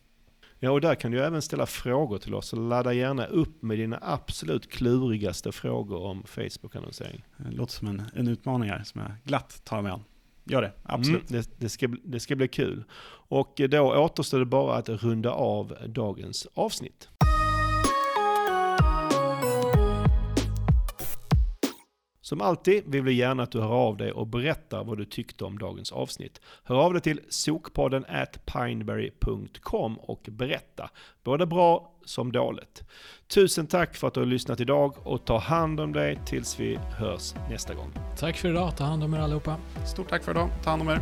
Ja, 0.59 0.71
och 0.71 0.81
där 0.81 0.95
kan 0.95 1.11
du 1.11 1.25
även 1.25 1.43
ställa 1.43 1.67
frågor 1.67 2.19
till 2.19 2.35
oss. 2.35 2.53
Ladda 2.53 2.93
gärna 2.93 3.27
upp 3.27 3.63
med 3.63 3.79
dina 3.79 3.99
absolut 4.03 4.71
klurigaste 4.71 5.53
frågor 5.53 6.03
om 6.03 6.23
Facebook-annonsering. 6.27 7.25
Det 7.37 7.57
låter 7.57 7.73
som 7.73 7.89
en, 7.89 8.03
en 8.15 8.29
utmaning 8.29 8.71
här 8.71 8.83
som 8.85 9.01
jag 9.01 9.11
glatt 9.25 9.65
tar 9.65 9.83
mig 9.83 9.93
an. 9.93 10.05
Gör 10.45 10.63
det, 10.63 10.73
absolut. 10.83 11.31
Mm, 11.31 11.43
det, 11.43 11.61
det, 11.61 11.69
ska, 11.69 11.89
det 12.05 12.21
ska 12.21 12.37
bli 12.37 12.49
kul. 12.49 12.85
Och 13.29 13.61
då 13.71 13.95
återstår 13.95 14.39
det 14.39 14.45
bara 14.45 14.77
att 14.77 14.89
runda 14.89 15.31
av 15.31 15.77
dagens 15.87 16.47
avsnitt. 16.55 17.09
Som 22.25 22.41
alltid 22.41 22.83
vill 22.87 23.03
vi 23.03 23.13
gärna 23.13 23.43
att 23.43 23.51
du 23.51 23.61
hör 23.61 23.73
av 23.73 23.97
dig 23.97 24.13
och 24.13 24.27
berättar 24.27 24.85
vad 24.85 24.99
du 24.99 25.05
tyckte 25.05 25.45
om 25.45 25.59
dagens 25.59 25.93
avsnitt. 25.93 26.41
Hör 26.65 26.77
av 26.77 26.93
dig 26.93 27.03
till 27.03 27.21
sokpodden 27.29 28.05
at 28.09 28.47
pineberry.com 28.47 29.99
och 29.99 30.29
berätta, 30.31 30.91
både 31.25 31.47
bra 31.47 31.93
som 32.05 32.33
dåligt. 32.33 32.83
Tusen 33.35 33.67
tack 33.67 33.97
för 33.97 34.09
att 34.09 34.15
du 34.15 34.21
har 34.21 34.27
lyssnat 34.27 34.61
idag 34.61 34.95
och 35.07 35.25
ta 35.25 35.39
hand 35.39 35.81
om 35.81 35.93
dig 35.93 36.19
tills 36.27 36.61
vi 36.61 36.77
hörs 36.77 37.35
nästa 37.51 37.75
gång. 37.75 37.93
Tack 38.19 38.37
för 38.37 38.49
idag, 38.49 38.77
ta 38.77 38.85
hand 38.85 39.05
om 39.05 39.15
er 39.15 39.19
allihopa. 39.19 39.57
Stort 39.87 40.09
tack 40.09 40.25
för 40.25 40.33
idag, 40.33 40.51
ta 40.63 40.71
hand 40.71 40.83
om 40.83 40.89
er. 40.89 41.01